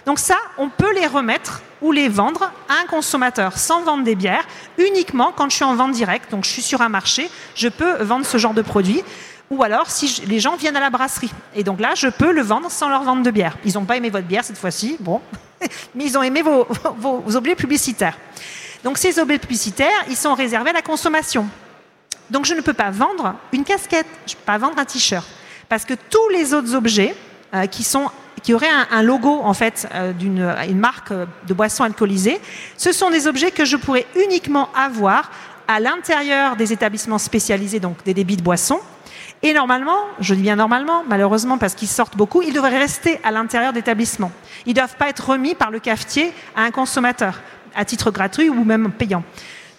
Donc 0.06 0.18
ça, 0.18 0.36
on 0.58 0.68
peut 0.68 0.92
les 0.94 1.06
remettre 1.06 1.62
ou 1.80 1.92
les 1.92 2.08
vendre 2.08 2.50
à 2.70 2.82
un 2.82 2.86
consommateur 2.86 3.58
sans 3.58 3.82
vendre 3.82 4.04
des 4.04 4.14
bières, 4.14 4.44
uniquement 4.78 5.32
quand 5.34 5.50
je 5.50 5.56
suis 5.56 5.64
en 5.64 5.74
vente 5.74 5.92
directe. 5.92 6.30
Donc 6.30 6.44
je 6.44 6.50
suis 6.50 6.62
sur 6.62 6.80
un 6.80 6.88
marché, 6.88 7.30
je 7.54 7.68
peux 7.68 8.02
vendre 8.02 8.24
ce 8.24 8.38
genre 8.38 8.54
de 8.54 8.62
produit. 8.62 9.02
Ou 9.50 9.62
alors, 9.62 9.90
si 9.90 10.22
les 10.26 10.40
gens 10.40 10.56
viennent 10.56 10.76
à 10.76 10.80
la 10.80 10.90
brasserie. 10.90 11.30
Et 11.54 11.64
donc 11.64 11.80
là, 11.80 11.94
je 11.94 12.08
peux 12.08 12.32
le 12.32 12.42
vendre 12.42 12.70
sans 12.70 12.88
leur 12.88 13.02
vendre 13.02 13.22
de 13.22 13.30
bière. 13.30 13.56
Ils 13.64 13.74
n'ont 13.74 13.84
pas 13.84 13.96
aimé 13.96 14.10
votre 14.10 14.26
bière 14.26 14.44
cette 14.44 14.58
fois-ci, 14.58 14.96
bon, 15.00 15.20
mais 15.94 16.04
ils 16.04 16.16
ont 16.16 16.22
aimé 16.22 16.42
vos, 16.42 16.66
objets 17.36 17.54
publicitaires. 17.54 18.16
Donc 18.82 18.98
ces 18.98 19.18
objets 19.18 19.38
publicitaires, 19.38 20.04
ils 20.08 20.16
sont 20.16 20.34
réservés 20.34 20.70
à 20.70 20.74
la 20.74 20.82
consommation. 20.82 21.46
Donc 22.30 22.46
je 22.46 22.54
ne 22.54 22.62
peux 22.62 22.72
pas 22.72 22.90
vendre 22.90 23.34
une 23.52 23.64
casquette, 23.64 24.06
je 24.26 24.32
ne 24.32 24.36
peux 24.36 24.44
pas 24.46 24.58
vendre 24.58 24.78
un 24.78 24.84
t-shirt. 24.84 25.26
Parce 25.68 25.84
que 25.84 25.94
tous 25.94 26.28
les 26.30 26.54
autres 26.54 26.74
objets 26.74 27.14
euh, 27.54 27.66
qui, 27.66 27.86
auraient 28.54 28.66
un, 28.90 29.02
logo 29.02 29.40
en 29.42 29.54
fait 29.54 29.88
euh, 29.94 30.12
d'une 30.12 30.54
une 30.68 30.78
marque 30.78 31.12
de 31.12 31.54
boisson 31.54 31.84
alcoolisée, 31.84 32.40
ce 32.76 32.92
sont 32.92 33.10
des 33.10 33.26
objets 33.26 33.50
que 33.50 33.64
je 33.64 33.76
pourrais 33.76 34.06
uniquement 34.16 34.68
avoir 34.74 35.30
à 35.68 35.80
l'intérieur 35.80 36.56
des 36.56 36.72
établissements 36.72 37.18
spécialisés, 37.18 37.80
donc 37.80 38.02
des 38.04 38.14
débits 38.14 38.36
de 38.36 38.42
boissons, 38.42 38.80
et 39.44 39.52
normalement, 39.52 39.98
je 40.20 40.34
dis 40.34 40.40
bien 40.40 40.56
normalement, 40.56 41.04
malheureusement 41.06 41.58
parce 41.58 41.74
qu'ils 41.74 41.86
sortent 41.86 42.16
beaucoup, 42.16 42.40
ils 42.40 42.54
devraient 42.54 42.78
rester 42.78 43.20
à 43.22 43.30
l'intérieur 43.30 43.74
d'établissements. 43.74 44.32
Ils 44.64 44.70
ne 44.70 44.76
doivent 44.76 44.96
pas 44.96 45.10
être 45.10 45.28
remis 45.28 45.54
par 45.54 45.70
le 45.70 45.80
cafetier 45.80 46.32
à 46.56 46.62
un 46.62 46.70
consommateur, 46.70 47.40
à 47.74 47.84
titre 47.84 48.10
gratuit 48.10 48.48
ou 48.48 48.64
même 48.64 48.90
payant. 48.90 49.22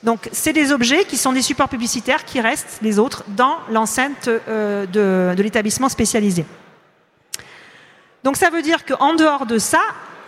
Donc, 0.03 0.29
c'est 0.31 0.53
des 0.53 0.71
objets 0.71 1.05
qui 1.05 1.17
sont 1.17 1.33
des 1.33 1.41
supports 1.41 1.67
publicitaires 1.67 2.25
qui 2.25 2.39
restent, 2.39 2.77
les 2.83 2.99
autres, 2.99 3.23
dans 3.29 3.57
l'enceinte 3.71 4.27
euh, 4.27 4.85
de, 4.85 5.35
de 5.35 5.41
l'établissement 5.41 5.89
spécialisé. 5.89 6.45
Donc, 8.23 8.37
ça 8.37 8.51
veut 8.51 8.61
dire 8.61 8.85
qu'en 8.85 9.15
dehors 9.15 9.47
de 9.47 9.57
ça, 9.57 9.81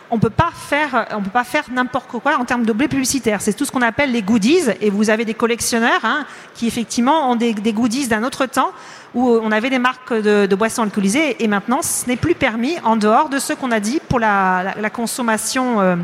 on 0.10 0.20
peut 0.20 0.28
peut 0.30 1.32
pas 1.32 1.44
faire 1.44 1.66
n'importe 1.72 2.08
quoi 2.08 2.38
en 2.38 2.46
termes 2.46 2.66
d'objets 2.66 2.88
publicitaires. 2.88 3.42
C'est 3.42 3.54
tout 3.54 3.66
ce 3.66 3.72
qu'on 3.72 3.82
appelle 3.82 4.12
les 4.12 4.22
goodies. 4.22 4.70
Et 4.82 4.90
vous 4.90 5.10
avez 5.10 5.26
des 5.26 5.34
collectionneurs 5.34 6.04
hein, 6.04 6.26
qui 6.56 6.68
effectivement 6.68 7.32
ont 7.32 7.36
des, 7.36 7.54
goodies 7.54 8.08
d'un 8.08 8.24
autre 8.24 8.46
temps 8.46 8.72
où 9.14 9.30
on 9.42 9.52
avait 9.52 9.70
des 9.70 9.80
marques 9.80 10.14
de, 10.14 10.56
boissons 10.56 10.84
alcoolisées 10.84 11.42
et 11.44 11.48
maintenant 11.48 11.82
ce 11.82 12.08
n'est 12.08 12.18
plus 12.18 12.36
permis 12.36 12.76
en 12.84 12.96
dehors 12.96 13.30
de 13.30 13.40
ce 13.40 13.54
qu'on 13.54 13.72
a 13.72 13.80
dit 13.80 14.00
pour 14.10 14.20
la, 14.20 14.74
consommation 14.94 15.80
euh, 15.80 15.96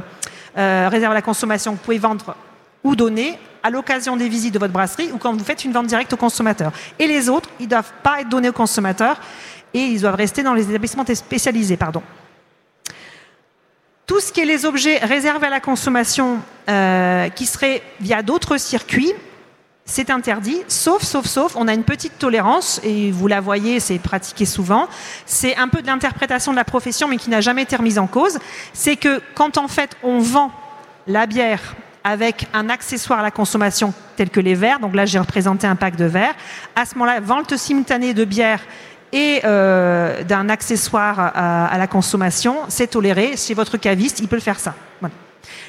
euh, 0.58 0.88
réserve 0.90 1.12
à 1.12 1.16
la 1.16 1.22
consommation. 1.22 1.74
Vous 1.74 1.78
pouvez 1.78 1.98
vendre 1.98 2.36
ou 2.84 2.96
donner 2.96 3.38
à 3.64 3.70
l'occasion 3.70 4.18
des 4.18 4.28
visites 4.28 4.54
de 4.54 4.60
votre 4.60 4.74
brasserie 4.74 5.10
ou 5.14 5.18
quand 5.18 5.34
vous 5.34 5.44
faites 5.44 5.64
une 5.64 5.72
vente 5.72 5.88
directe 5.88 6.14
au 6.14 6.18
consommateur. 6.18 6.72
Et 7.00 7.08
les 7.08 7.30
autres, 7.30 7.50
ils 7.60 7.68
doivent 7.68 7.94
pas 8.04 8.22
être 8.22 8.30
donnés 8.30 8.50
au 8.50 8.54
consommateur 8.54 9.20
et 9.74 9.80
ils 9.80 10.02
doivent 10.02 10.16
rester 10.16 10.44
dans 10.44 10.54
les 10.54 10.70
établissements 10.70 11.06
spécialisés. 11.06 11.78
Pardon 11.78 12.04
tout 14.13 14.20
ce 14.20 14.32
qui 14.32 14.41
est 14.41 14.46
les 14.46 14.65
objets 14.65 15.00
réservés 15.00 15.48
à 15.48 15.50
la 15.50 15.60
consommation 15.60 16.38
euh, 16.70 17.29
qui 17.29 17.48
seraient 17.48 17.82
via 18.00 18.22
d'autres 18.22 18.58
circuits, 18.58 19.12
c'est 19.86 20.12
interdit, 20.12 20.62
sauf, 20.67 21.01
sauf, 21.01 21.25
sauf, 21.25 21.55
on 21.55 21.67
a 21.67 21.74
une 21.74 21.84
petite 21.84 22.20
tolérance, 22.20 22.79
et 22.84 23.10
vous 23.10 23.27
la 23.27 23.41
voyez, 23.41 23.79
c'est 23.79 23.98
pratiqué 23.98 24.46
souvent, 24.46 24.88
c'est 25.25 25.55
un 25.55 25.67
peu 25.67 25.82
de 25.82 25.88
l'interprétation 25.88 26.51
de 26.51 26.58
la 26.58 26.63
profession, 26.63 27.08
mais 27.08 27.17
qui 27.17 27.32
n'a 27.32 27.41
jamais 27.41 27.63
été 27.63 27.75
remise 27.75 27.98
en 27.98 28.05
cause, 28.05 28.38
c'est 28.72 28.98
que 28.98 29.20
quand 29.34 29.58
en 29.58 29.67
fait 29.67 29.98
on 30.03 30.20
vend 30.20 30.51
la 31.08 31.25
bière 31.25 31.75
avec 32.03 32.46
un 32.53 32.70
accessoire 32.70 33.22
à 33.22 33.24
la 33.24 33.32
consommation 33.32 33.96
tel 34.15 34.29
que 34.29 34.39
les 34.39 34.53
verres, 34.53 34.79
donc 34.79 34.93
là 34.93 35.08
j'ai 35.08 35.17
représenté 35.17 35.65
un 35.65 35.75
pack 35.75 35.96
de 35.96 36.05
verres, 36.05 36.36
à 36.75 36.86
ce 36.86 36.93
moment-là, 37.00 37.20
vente 37.20 37.58
simultanée 37.58 38.13
de 38.13 38.25
bière 38.25 38.60
et 39.13 39.41
euh, 39.46 40.24
d'un 40.24 40.50
accessoire 40.50 41.32
à, 41.36 41.77
la 41.77 41.88
consommation, 41.88 42.58
c'est 42.67 42.88
toléré. 42.88 43.38
Chez 43.38 43.53
votre 43.53 43.77
caviste, 43.77 44.20
il 44.20 44.27
peut 44.27 44.36
le 44.36 44.41
faire 44.41 44.60
ça. 44.60 44.74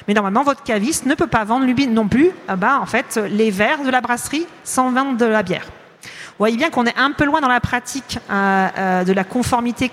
Mais 0.07 0.13
normalement, 0.13 0.43
votre 0.43 0.63
caviste 0.63 1.05
ne 1.05 1.15
peut 1.15 1.27
pas 1.27 1.43
vendre 1.43 1.65
lui 1.65 1.87
non 1.87 2.07
plus 2.07 2.31
ah 2.47 2.55
bah, 2.55 2.79
en 2.81 2.85
fait, 2.85 3.19
les 3.29 3.51
verres 3.51 3.83
de 3.83 3.89
la 3.89 4.01
brasserie 4.01 4.45
sans 4.63 4.91
vendre 4.91 5.17
de 5.17 5.25
la 5.25 5.43
bière. 5.43 5.65
Vous 6.01 6.39
voyez 6.39 6.57
bien 6.57 6.69
qu'on 6.69 6.85
est 6.85 6.97
un 6.97 7.11
peu 7.11 7.23
loin 7.25 7.39
dans 7.39 7.47
la 7.47 7.59
pratique 7.59 8.19
euh, 8.29 8.67
euh, 8.77 9.03
de 9.03 9.13
la 9.13 9.23
conformité 9.23 9.91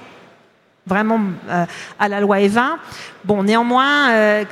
vraiment 0.87 1.21
à 1.99 2.09
la 2.09 2.21
loi 2.21 2.39
E20. 2.39 2.77
Bon, 3.25 3.45
néanmoins, 3.45 4.45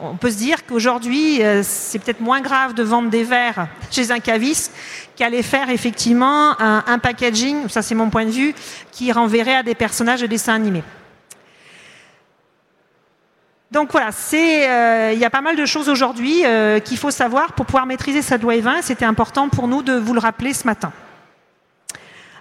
on 0.00 0.16
peut 0.16 0.30
se 0.30 0.36
dire 0.36 0.64
qu'aujourd'hui, 0.66 1.42
euh, 1.42 1.62
c'est 1.64 1.98
peut-être 1.98 2.20
moins 2.20 2.40
grave 2.40 2.74
de 2.74 2.82
vendre 2.82 3.10
des 3.10 3.24
verres 3.24 3.68
chez 3.90 4.10
un 4.10 4.20
caviste 4.20 4.72
qu'aller 5.16 5.42
faire 5.42 5.70
effectivement 5.70 6.60
un, 6.60 6.98
packaging, 6.98 7.68
ça 7.68 7.82
c'est 7.82 7.94
mon 7.94 8.10
point 8.10 8.24
de 8.24 8.30
vue, 8.30 8.54
qui 8.90 9.12
renverrait 9.12 9.56
à 9.56 9.62
des 9.62 9.74
personnages 9.74 10.20
de 10.20 10.26
dessins 10.26 10.54
animés. 10.54 10.82
Donc 13.70 13.90
voilà, 13.92 14.10
euh, 14.10 15.10
il 15.12 15.18
y 15.18 15.24
a 15.24 15.30
pas 15.30 15.40
mal 15.40 15.56
de 15.56 15.66
choses 15.66 15.88
aujourd'hui 15.88 16.44
euh, 16.44 16.78
qu'il 16.78 16.96
faut 16.96 17.10
savoir 17.10 17.52
pour 17.52 17.66
pouvoir 17.66 17.86
maîtriser 17.86 18.22
cette 18.22 18.42
loi 18.42 18.60
20. 18.60 18.82
C'était 18.82 19.04
important 19.04 19.48
pour 19.48 19.66
nous 19.66 19.82
de 19.82 19.94
vous 19.94 20.14
le 20.14 20.20
rappeler 20.20 20.52
ce 20.52 20.64
matin. 20.64 20.92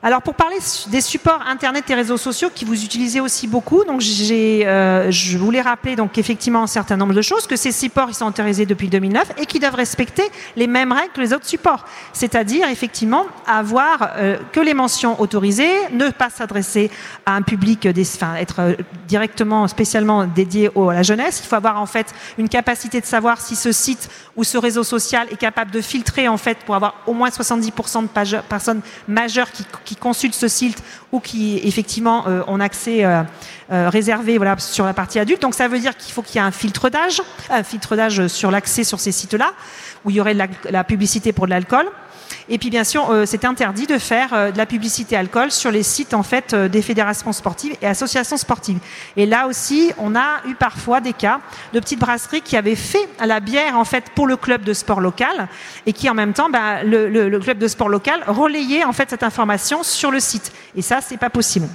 Alors 0.05 0.21
pour 0.21 0.35
parler 0.35 0.57
des 0.87 0.99
supports 0.99 1.41
internet 1.47 1.89
et 1.89 1.95
réseaux 1.95 2.17
sociaux 2.17 2.49
qui 2.53 2.65
vous 2.65 2.83
utilisez 2.83 3.21
aussi 3.21 3.47
beaucoup, 3.47 3.85
donc 3.85 4.01
j'ai, 4.01 4.67
euh, 4.67 5.09
je 5.09 5.37
voulais 5.37 5.61
rappeler 5.61 5.95
donc 5.95 6.17
effectivement 6.17 6.61
un 6.61 6.67
certain 6.67 6.97
nombre 6.97 7.13
de 7.13 7.21
choses 7.21 7.47
que 7.47 7.55
ces 7.55 7.71
supports 7.71 8.09
ils 8.09 8.13
sont 8.13 8.25
autorisés 8.25 8.65
depuis 8.65 8.89
2009 8.89 9.31
et 9.37 9.45
qui 9.45 9.59
doivent 9.59 9.75
respecter 9.75 10.23
les 10.57 10.67
mêmes 10.67 10.91
règles 10.91 11.13
que 11.13 11.21
les 11.21 11.31
autres 11.31 11.45
supports, 11.45 11.85
c'est-à-dire 12.11 12.67
effectivement 12.67 13.27
avoir 13.47 14.11
euh, 14.17 14.37
que 14.51 14.59
les 14.59 14.73
mentions 14.73 15.21
autorisées, 15.21 15.71
ne 15.93 16.09
pas 16.09 16.29
s'adresser 16.29 16.91
à 17.25 17.37
un 17.37 17.41
public, 17.41 17.87
des, 17.87 18.05
être 18.37 18.59
euh, 18.59 18.73
directement 19.07 19.69
spécialement 19.69 20.25
dédié 20.25 20.69
à 20.75 20.93
la 20.93 21.03
jeunesse. 21.03 21.39
Il 21.45 21.47
faut 21.47 21.55
avoir 21.55 21.79
en 21.79 21.85
fait 21.85 22.13
une 22.37 22.49
capacité 22.49 22.99
de 22.99 23.05
savoir 23.05 23.39
si 23.39 23.55
ce 23.55 23.71
site 23.71 24.09
ou 24.35 24.43
ce 24.43 24.57
réseau 24.57 24.83
social 24.83 25.27
est 25.31 25.37
capable 25.37 25.71
de 25.71 25.79
filtrer 25.79 26.27
en 26.27 26.37
fait 26.37 26.57
pour 26.65 26.75
avoir 26.75 26.95
au 27.07 27.13
moins 27.13 27.29
70% 27.29 28.01
de 28.01 28.41
personnes 28.41 28.81
majeures 29.07 29.49
qui 29.51 29.92
qui 29.93 29.99
consultent 29.99 30.33
ce 30.33 30.47
site 30.47 30.83
ou 31.11 31.19
qui 31.19 31.59
effectivement 31.63 32.25
euh, 32.27 32.41
ont 32.47 32.59
accès 32.59 33.05
euh, 33.05 33.21
euh, 33.71 33.89
réservé 33.89 34.39
sur 34.57 34.85
la 34.85 34.93
partie 34.93 35.19
adulte. 35.19 35.41
Donc 35.41 35.53
ça 35.53 35.67
veut 35.67 35.79
dire 35.79 35.95
qu'il 35.95 36.13
faut 36.13 36.21
qu'il 36.21 36.35
y 36.35 36.37
ait 36.39 36.47
un 36.47 36.51
filtre 36.51 36.89
d'âge, 36.89 37.21
un 37.49 37.63
filtre 37.63 37.95
d'âge 37.95 38.27
sur 38.27 38.49
l'accès 38.49 38.83
sur 38.83 38.99
ces 38.99 39.11
sites-là, 39.11 39.51
où 40.03 40.09
il 40.09 40.15
y 40.15 40.21
aurait 40.21 40.35
la 40.69 40.83
publicité 40.83 41.31
pour 41.31 41.45
de 41.45 41.51
l'alcool. 41.51 41.85
Et 42.49 42.57
puis 42.57 42.69
bien 42.69 42.83
sûr, 42.83 43.09
euh, 43.09 43.25
c'est 43.25 43.45
interdit 43.45 43.87
de 43.87 43.97
faire 43.97 44.33
euh, 44.33 44.51
de 44.51 44.57
la 44.57 44.65
publicité 44.65 45.15
alcool 45.15 45.51
sur 45.51 45.71
les 45.71 45.83
sites 45.83 46.13
en 46.13 46.23
fait 46.23 46.53
euh, 46.53 46.67
des 46.67 46.81
fédérations 46.81 47.31
sportives 47.31 47.75
et 47.81 47.87
associations 47.87 48.37
sportives. 48.37 48.79
Et 49.15 49.25
là 49.25 49.47
aussi, 49.47 49.91
on 49.97 50.15
a 50.15 50.41
eu 50.47 50.55
parfois 50.55 50.99
des 50.99 51.13
cas 51.13 51.39
de 51.73 51.79
petites 51.79 51.99
brasseries 51.99 52.41
qui 52.41 52.57
avaient 52.57 52.75
fait 52.75 53.07
la 53.25 53.39
bière 53.39 53.77
en 53.77 53.85
fait 53.85 54.05
pour 54.15 54.27
le 54.27 54.35
club 54.35 54.63
de 54.63 54.73
sport 54.73 54.99
local 54.99 55.47
et 55.85 55.93
qui 55.93 56.09
en 56.09 56.13
même 56.13 56.33
temps, 56.33 56.49
bah, 56.49 56.83
le, 56.83 57.07
le, 57.07 57.39
club 57.39 57.57
de 57.57 57.67
sport 57.67 57.89
local 57.89 58.21
relayait 58.27 58.83
en 58.83 58.93
fait 58.93 59.09
cette 59.09 59.23
information 59.23 59.83
sur 59.83 60.11
le 60.11 60.19
site. 60.19 60.51
Et 60.75 60.81
ça, 60.81 60.99
c'est 61.01 61.17
pas 61.17 61.29
possible. 61.29 61.67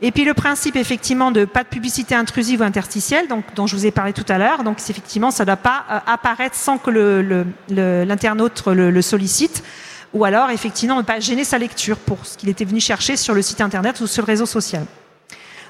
Et 0.00 0.10
puis 0.10 0.24
le 0.24 0.34
principe 0.34 0.76
effectivement 0.76 1.30
de 1.30 1.44
pas 1.44 1.62
de 1.62 1.68
publicité 1.68 2.14
intrusive 2.14 2.60
ou 2.60 2.64
interstitielle, 2.64 3.26
dont 3.54 3.66
je 3.66 3.76
vous 3.76 3.86
ai 3.86 3.90
parlé 3.90 4.12
tout 4.12 4.24
à 4.28 4.38
l'heure, 4.38 4.64
donc 4.64 4.78
effectivement 4.78 5.30
ça 5.30 5.44
ne 5.44 5.46
doit 5.46 5.56
pas 5.56 5.84
euh, 5.90 5.98
apparaître 6.06 6.56
sans 6.56 6.78
que 6.78 6.90
l'internaute 7.70 8.62
le, 8.66 9.02
sollicite, 9.02 9.62
ou 10.12 10.24
alors 10.24 10.50
effectivement 10.50 10.96
ne 10.96 11.02
pas 11.02 11.20
gêner 11.20 11.44
sa 11.44 11.58
lecture 11.58 11.96
pour 11.96 12.26
ce 12.26 12.36
qu'il 12.36 12.48
était 12.48 12.64
venu 12.64 12.80
chercher 12.80 13.16
sur 13.16 13.34
le 13.34 13.42
site 13.42 13.60
internet 13.60 14.00
ou 14.00 14.06
sur 14.06 14.22
le 14.22 14.26
réseau 14.26 14.46
social. 14.46 14.84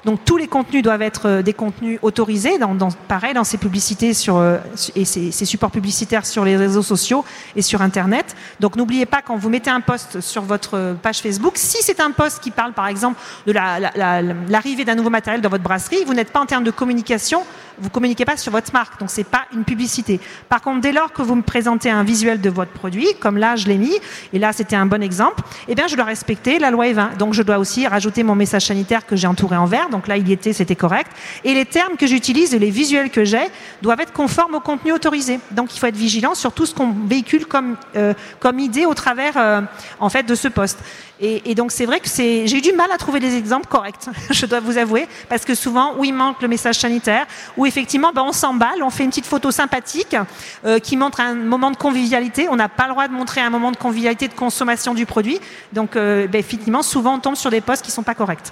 Donc 0.05 0.23
tous 0.23 0.37
les 0.37 0.47
contenus 0.47 0.83
doivent 0.83 1.01
être 1.01 1.27
euh, 1.27 1.41
des 1.41 1.53
contenus 1.53 1.97
autorisés, 2.03 2.59
pareil 3.07 3.33
dans 3.33 3.43
ces 3.43 3.57
publicités 3.57 4.13
sur, 4.13 4.37
euh, 4.37 4.57
et 4.95 5.03
ces, 5.03 5.31
supports 5.31 5.71
publicitaires 5.71 6.25
sur 6.25 6.45
les 6.45 6.55
réseaux 6.55 6.83
sociaux 6.83 7.25
et 7.55 7.63
sur 7.63 7.81
Internet. 7.81 8.35
Donc 8.59 8.75
n'oubliez 8.75 9.07
pas 9.07 9.21
quand 9.23 9.35
vous 9.35 9.49
mettez 9.49 9.71
un 9.71 9.81
post 9.81 10.21
sur 10.21 10.43
votre 10.43 10.95
page 11.01 11.21
Facebook, 11.21 11.53
si 11.55 11.77
c'est 11.81 11.99
un 11.99 12.11
post 12.11 12.39
qui 12.39 12.51
parle 12.51 12.73
par 12.73 12.87
exemple 12.87 13.19
de 13.47 13.51
l'arrivée 13.51 14.85
d'un 14.85 14.95
nouveau 14.95 15.09
matériel 15.09 15.41
dans 15.41 15.49
votre 15.49 15.63
brasserie, 15.63 16.03
vous 16.05 16.13
n'êtes 16.13 16.31
pas 16.31 16.41
en 16.41 16.45
termes 16.45 16.63
de 16.63 16.71
communication, 16.71 17.41
vous 17.79 17.89
communiquez 17.89 18.25
pas 18.25 18.37
sur 18.37 18.51
votre 18.51 18.71
marque, 18.73 18.99
donc 18.99 19.09
c'est 19.09 19.23
pas 19.23 19.45
une 19.53 19.63
publicité. 19.63 20.19
Par 20.49 20.61
contre, 20.61 20.81
dès 20.81 20.91
lors 20.91 21.11
que 21.11 21.23
vous 21.23 21.35
me 21.35 21.41
présentez 21.41 21.89
un 21.89 22.03
visuel 22.03 22.41
de 22.41 22.49
votre 22.49 22.71
produit, 22.71 23.07
comme 23.19 23.37
là 23.37 23.55
je 23.55 23.67
l'ai 23.67 23.77
mis, 23.77 23.97
et 24.33 24.39
là 24.39 24.53
c'était 24.53 24.75
un 24.75 24.85
bon 24.85 25.01
exemple, 25.01 25.43
eh 25.67 25.75
bien 25.75 25.87
je 25.87 25.95
dois 25.95 26.05
respecter 26.05 26.59
la 26.59 26.69
loi 26.69 26.85
E20. 26.85 27.17
Donc 27.17 27.33
je 27.33 27.41
dois 27.41 27.57
aussi 27.57 27.87
rajouter 27.87 28.23
mon 28.23 28.35
message 28.35 28.65
sanitaire 28.67 29.05
que 29.05 29.15
j'ai 29.15 29.27
entouré 29.27 29.57
en 29.57 29.65
vert 29.65 29.89
donc 29.95 30.07
là 30.07 30.17
il 30.17 30.27
y 30.27 30.33
était, 30.33 30.51
c'était 30.51 30.75
correct. 30.75 31.09
Et 31.45 31.53
les 31.53 31.65
termes 31.65 31.95
que 31.95 32.05
j'utilise 32.05 32.53
et 32.53 32.59
les 32.59 32.69
visuels 32.69 33.09
que 33.09 33.23
j'ai 33.23 33.47
doivent 33.81 34.01
être 34.01 34.11
conformes 34.11 34.55
au 34.55 34.59
contenu 34.59 34.91
autorisé. 34.91 35.39
Donc 35.51 35.73
il 35.73 35.79
faut 35.79 35.87
être 35.87 35.95
vigilant 35.95 36.35
sur 36.35 36.51
tout 36.51 36.65
ce 36.65 36.75
qu'on 36.75 36.91
véhicule 36.91 37.45
comme, 37.45 37.77
euh, 37.95 38.13
comme 38.41 38.59
idée 38.59 38.85
au 38.85 38.93
travers 38.93 39.37
euh, 39.37 39.61
en 39.99 40.09
fait 40.09 40.23
de 40.23 40.35
ce 40.35 40.49
poste. 40.49 40.79
Et, 41.21 41.55
donc 41.55 41.71
c'est 41.71 41.85
vrai 41.85 42.01
que 42.01 42.09
j'ai 42.09 42.57
eu 42.57 42.61
du 42.61 42.73
mal 42.73 42.91
à 42.91 42.97
trouver 42.97 43.21
des 43.21 43.37
exemples 43.37 43.67
corrects, 43.67 44.09
je 44.31 44.45
dois 44.45 44.59
vous 44.59 44.77
avouer, 44.77 45.07
parce 45.29 45.45
que 45.45 45.55
souvent, 45.55 45.93
où 45.97 46.03
il 46.03 46.13
manque 46.13 46.41
le 46.41 46.49
message 46.49 46.75
sanitaire, 46.75 47.25
où 47.55 47.65
effectivement, 47.65 48.11
ben, 48.13 48.23
on 48.23 48.33
s'emballe, 48.33 48.83
on 48.83 48.89
fait 48.89 49.05
une 49.05 49.11
petite 49.11 49.25
photo 49.25 49.49
sympathique 49.49 50.17
euh, 50.65 50.77
qui 50.79 50.97
montre 50.97 51.21
un 51.21 51.33
moment 51.33 51.71
de 51.71 51.77
convivialité. 51.77 52.49
On 52.49 52.57
n'a 52.57 52.67
pas 52.67 52.87
le 52.87 52.89
droit 52.89 53.07
de 53.07 53.13
montrer 53.13 53.39
un 53.39 53.49
moment 53.49 53.71
de 53.71 53.77
convivialité 53.77 54.27
de 54.27 54.33
consommation 54.33 54.93
du 54.93 55.05
produit. 55.05 55.39
Donc, 55.71 55.93
ben, 55.93 56.35
effectivement, 56.35 56.83
souvent, 56.83 57.15
on 57.15 57.19
tombe 57.19 57.35
sur 57.35 57.49
des 57.49 57.61
postes 57.61 57.83
qui 57.83 57.91
ne 57.91 57.95
sont 57.95 58.03
pas 58.03 58.15
corrects. 58.15 58.51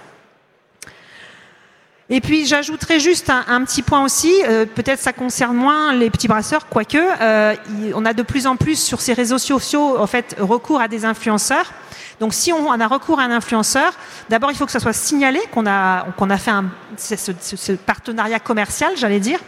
Et 2.16 2.22
puis 2.22 2.46
j'ajouterai 2.46 3.00
juste 3.00 3.32
un, 3.32 3.66
petit 3.66 3.82
point 3.82 4.06
aussi, 4.06 4.32
euh, 4.44 4.68
peut-être 4.68 5.00
ça 5.00 5.14
concerne 5.14 5.58
moins 5.58 5.96
les 5.96 6.12
petits 6.12 6.28
brasseurs, 6.28 6.68
quoique 6.68 6.96
euh, 6.96 7.56
on 7.96 8.06
a 8.06 8.14
de 8.14 8.22
plus 8.22 8.46
en 8.46 8.56
plus 8.56 8.80
sur 8.80 9.02
ces 9.02 9.14
réseaux 9.14 9.40
sociaux 9.40 10.00
en 10.00 10.06
fait 10.06 10.36
recours 10.40 10.80
à 10.80 10.88
des 10.88 11.06
influenceurs. 11.06 11.74
Donc 12.20 12.36
si 12.36 12.54
on, 12.54 12.70
a 12.70 12.88
recours 12.88 13.20
à 13.20 13.24
un 13.24 13.32
influenceur, 13.32 13.94
d'abord 14.30 14.52
il 14.52 14.56
faut 14.56 14.68
que 14.68 14.72
ça 14.72 14.80
soit 14.80 14.94
signalé 14.94 15.40
qu'on 15.52 15.66
a 15.66 16.06
a 16.06 16.38
fait 16.38 16.52
un, 16.52 16.66
ce 16.98 17.72
partenariat 17.72 18.40
commercial, 18.40 18.94
j'allais 18.96 19.20
dire. 19.20 19.40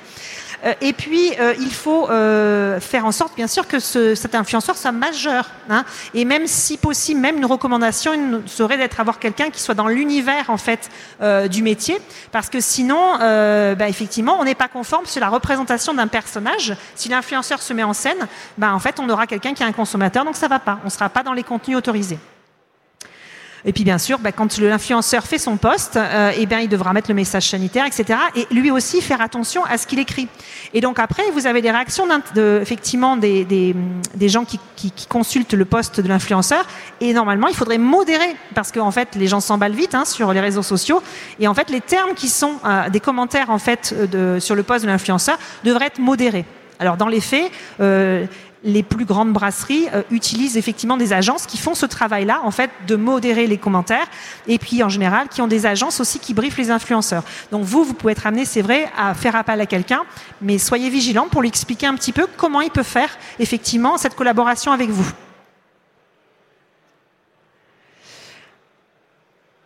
Euh, 0.65 0.73
et 0.81 0.93
puis, 0.93 1.31
euh, 1.39 1.53
il 1.59 1.73
faut 1.73 2.09
euh, 2.09 2.79
faire 2.79 3.05
en 3.05 3.11
sorte, 3.11 3.35
bien 3.35 3.47
sûr, 3.47 3.67
que 3.67 3.79
cet 3.79 4.35
influenceur 4.35 4.75
soit 4.75 4.91
majeur. 4.91 5.49
Hein. 5.69 5.85
Et 6.13 6.25
même 6.25 6.47
si 6.47 6.77
possible, 6.77 7.19
même 7.21 7.37
une 7.37 7.45
recommandation 7.45 8.41
serait 8.45 8.77
d'être 8.77 8.99
avoir 8.99 9.19
quelqu'un 9.19 9.49
qui 9.49 9.61
soit 9.61 9.75
dans 9.75 9.87
l'univers 9.87 10.49
en 10.49 10.57
fait 10.57 10.89
du 11.49 11.63
métier, 11.63 11.97
parce 12.31 12.49
que 12.49 12.59
sinon, 12.59 13.17
bah, 13.19 13.87
effectivement, 13.87 14.37
on 14.39 14.43
n'est 14.43 14.55
pas 14.55 14.67
conforme 14.67 15.05
sur 15.05 15.21
la 15.21 15.29
représentation 15.29 15.93
d'un 15.93 16.07
personnage. 16.07 16.75
Si 16.95 17.09
l'influenceur 17.09 17.61
se 17.61 17.73
met 17.73 17.83
en 17.83 17.93
scène, 17.93 18.27
bah, 18.57 18.73
en 18.73 18.79
fait, 18.79 18.99
on 18.99 19.09
aura 19.09 19.27
quelqu'un 19.27 19.53
qui 19.53 19.63
est 19.63 19.65
un 19.65 19.71
consommateur, 19.71 20.25
donc 20.25 20.35
ça 20.35 20.47
va 20.47 20.59
pas. 20.59 20.79
On 20.83 20.85
ne 20.85 20.91
sera 20.91 21.09
pas 21.09 21.23
dans 21.23 21.33
les 21.33 21.43
contenus 21.43 21.77
autorisés. 21.77 22.19
Et 23.65 23.73
puis 23.73 23.83
bien 23.83 23.97
sûr, 23.97 24.19
bah, 24.19 24.31
quand 24.31 24.59
l'influenceur 24.59 25.23
fait 25.23 25.39
son 25.39 25.57
poste, 25.57 25.97
euh, 25.97 26.31
eh 26.37 26.45
bien, 26.45 26.59
il 26.59 26.69
devra 26.69 26.93
mettre 26.93 27.09
le 27.09 27.15
message 27.15 27.49
sanitaire, 27.49 27.85
etc. 27.85 28.19
Et 28.35 28.45
lui 28.53 28.69
aussi 28.69 29.01
faire 29.01 29.21
attention 29.21 29.65
à 29.65 29.79
ce 29.79 29.87
qu'il 29.87 29.97
écrit. 29.97 30.27
Et 30.73 30.81
donc 30.81 30.99
après, 30.99 31.23
vous 31.33 31.47
avez 31.47 31.61
des 31.61 31.71
réactions 31.71 32.05
de, 32.35 32.59
effectivement 32.61 33.17
des, 33.17 33.43
des, 33.43 33.75
des 34.13 34.29
gens 34.29 34.45
qui, 34.45 34.59
qui, 34.75 34.91
qui, 34.91 35.07
consultent 35.07 35.53
le 35.53 35.65
poste 35.65 35.99
de 35.99 36.07
l'influenceur. 36.07 36.65
Et 37.01 37.11
normalement, 37.13 37.47
il 37.47 37.55
faudrait 37.55 37.79
modérer 37.79 38.35
parce 38.53 38.71
qu'en 38.71 38.91
fait, 38.91 39.15
les 39.15 39.27
gens 39.27 39.39
s'emballent 39.39 39.73
vite 39.73 39.95
hein, 39.95 40.05
sur 40.05 40.31
les 40.31 40.39
réseaux 40.39 40.63
sociaux. 40.63 41.01
Et 41.39 41.47
en 41.47 41.55
fait, 41.55 41.71
les 41.71 41.81
termes 41.81 42.13
qui 42.13 42.29
sont 42.29 42.59
euh, 42.65 42.89
des 42.89 42.99
commentaires 42.99 43.49
en 43.49 43.59
fait 43.59 43.95
de, 44.11 44.37
sur 44.39 44.53
le 44.53 44.61
poste 44.61 44.85
de 44.85 44.89
l'influenceur 44.89 45.39
devraient 45.63 45.87
être 45.87 45.99
modérés. 45.99 46.45
Alors 46.79 46.97
dans 46.97 47.07
les 47.07 47.21
faits, 47.21 47.51
euh, 47.79 48.25
les 48.65 48.83
plus 48.83 49.05
grandes 49.05 49.31
brasseries 49.31 49.87
euh, 49.93 50.01
utilisent 50.11 50.57
effectivement 50.57 50.97
des 50.97 51.13
agences 51.13 51.45
qui 51.45 51.57
font 51.57 51.75
ce 51.75 51.85
travail-là, 51.85 52.41
en 52.43 52.51
fait, 52.51 52.71
de 52.87 52.95
modérer 52.95 53.47
les 53.47 53.57
commentaires, 53.57 54.07
et 54.47 54.57
puis 54.57 54.83
en 54.83 54.89
général, 54.89 55.29
qui 55.29 55.41
ont 55.41 55.47
des 55.47 55.65
agences 55.65 55.99
aussi 55.99 56.19
qui 56.19 56.33
briefent 56.33 56.57
les 56.57 56.71
influenceurs. 56.71 57.23
Donc 57.51 57.63
vous, 57.63 57.83
vous 57.83 57.93
pouvez 57.93 58.13
être 58.13 58.27
amené, 58.27 58.43
c'est 58.43 58.63
vrai, 58.63 58.89
à 58.97 59.13
faire 59.13 59.35
appel 59.35 59.61
à 59.61 59.65
quelqu'un, 59.67 60.01
mais 60.41 60.57
soyez 60.57 60.89
vigilant 60.89 61.27
pour 61.29 61.41
lui 61.41 61.47
expliquer 61.47 61.85
un 61.85 61.95
petit 61.95 62.11
peu 62.11 62.27
comment 62.35 62.61
il 62.61 62.71
peut 62.71 62.83
faire 62.83 63.09
effectivement 63.39 63.97
cette 63.97 64.15
collaboration 64.15 64.71
avec 64.71 64.89
vous. 64.89 65.09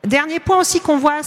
Dernier 0.10 0.40
point 0.40 0.58
aussi 0.58 0.80
qu'on 0.80 0.98
voit 0.98 1.22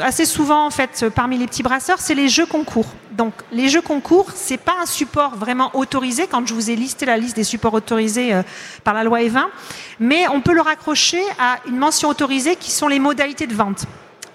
assez 0.00 0.24
souvent 0.24 0.66
en 0.66 0.70
fait 0.70 1.06
parmi 1.14 1.38
les 1.38 1.46
petits 1.46 1.62
brasseurs, 1.62 2.00
c'est 2.00 2.16
les 2.16 2.28
jeux 2.28 2.46
concours. 2.46 2.88
Donc 3.12 3.32
les 3.52 3.68
jeux 3.68 3.80
concours, 3.80 4.26
c'est 4.34 4.56
pas 4.56 4.74
un 4.82 4.86
support 4.86 5.36
vraiment 5.36 5.70
autorisé 5.76 6.26
quand 6.26 6.44
je 6.44 6.52
vous 6.52 6.68
ai 6.68 6.74
listé 6.74 7.06
la 7.06 7.16
liste 7.16 7.36
des 7.36 7.44
supports 7.44 7.74
autorisés 7.74 8.34
euh, 8.34 8.42
par 8.82 8.92
la 8.92 9.04
loi 9.04 9.20
E20, 9.20 9.44
mais 10.00 10.26
on 10.26 10.40
peut 10.40 10.52
le 10.52 10.62
raccrocher 10.62 11.22
à 11.38 11.58
une 11.68 11.76
mention 11.76 12.08
autorisée 12.08 12.56
qui 12.56 12.72
sont 12.72 12.88
les 12.88 12.98
modalités 12.98 13.46
de 13.46 13.54
vente. 13.54 13.84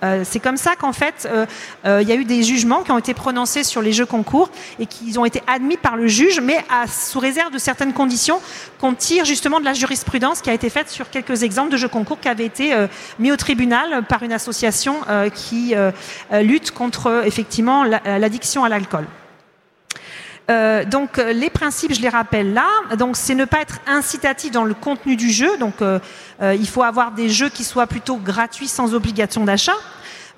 Euh, 0.04 0.24
c'est 0.24 0.40
comme 0.40 0.58
ça 0.58 0.76
qu'en 0.76 0.94
fait, 0.94 1.28
euh, 1.30 1.46
euh, 1.86 2.02
il 2.02 2.08
y 2.08 2.12
a 2.12 2.16
eu 2.16 2.26
des 2.26 2.44
jugements 2.44 2.84
qui 2.84 2.92
ont 2.92 2.98
été 2.98 3.14
prononcés 3.14 3.64
sur 3.64 3.82
les 3.82 3.92
jeux 3.92 4.06
concours 4.06 4.50
et 4.80 4.86
qui 4.86 5.18
ont 5.18 5.26
été 5.26 5.42
admis 5.48 5.78
par 5.78 5.98
le 5.98 6.08
juge, 6.08 6.40
mais 6.40 6.64
sous 6.88 7.20
réserve 7.20 7.54
de 7.54 7.58
certaines 7.58 7.94
conditions 7.94 8.42
qu'on 8.80 8.94
tire 8.94 9.26
justement 9.26 9.60
de 9.60 9.66
la 9.66 9.74
jurisprudence 9.74 10.42
qui 10.42 10.50
a 10.50 10.54
été 10.54 10.70
faite 10.70 10.90
sur 10.90 11.10
quelques 11.10 11.44
exemples 11.44 11.72
de 11.72 11.78
jeux 11.78 11.88
concours 11.88 12.20
qui 12.20 12.28
avaient 12.28 12.46
été 12.46 12.74
mis 13.18 13.32
au 13.32 13.38
tribunal 13.38 14.04
par 14.08 14.24
une 14.24 14.32
association 14.32 14.96
qui 15.34 15.76
lutte 16.32 16.72
contre 16.72 17.24
effectivement 17.26 17.84
l'addiction 17.84 18.64
à 18.64 18.70
l'alcool. 18.70 19.06
Euh, 20.50 20.84
donc 20.84 21.20
euh, 21.20 21.32
les 21.32 21.50
principes, 21.50 21.94
je 21.94 22.02
les 22.02 22.10
rappelle 22.10 22.54
là. 22.54 22.68
Donc 22.98 23.16
c'est 23.18 23.36
ne 23.36 23.46
pas 23.46 23.62
être 23.62 23.80
incitatif 23.88 24.52
dans 24.52 24.64
le 24.64 24.74
contenu 24.74 25.16
du 25.16 25.30
jeu. 25.30 25.58
Donc 25.58 25.82
euh, 25.82 26.00
il 26.42 26.68
faut 26.68 26.84
avoir 26.84 27.12
des 27.12 27.30
jeux 27.30 27.50
qui 27.50 27.64
soient 27.64 27.88
plutôt 27.88 28.18
gratuits 28.18 28.68
sans 28.68 28.94
obligation 28.94 29.46
d'achat. 29.46 29.76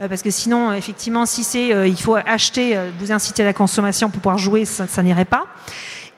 Parce 0.09 0.23
que 0.23 0.31
sinon, 0.31 0.73
effectivement, 0.73 1.27
si 1.27 1.43
c'est 1.43 1.67
il 1.87 2.01
faut 2.01 2.15
acheter, 2.15 2.75
vous 2.97 3.11
inciter 3.11 3.43
à 3.43 3.45
la 3.45 3.53
consommation 3.53 4.09
pour 4.09 4.19
pouvoir 4.19 4.39
jouer, 4.39 4.65
ça, 4.65 4.87
ça 4.87 5.03
n'irait 5.03 5.25
pas. 5.25 5.45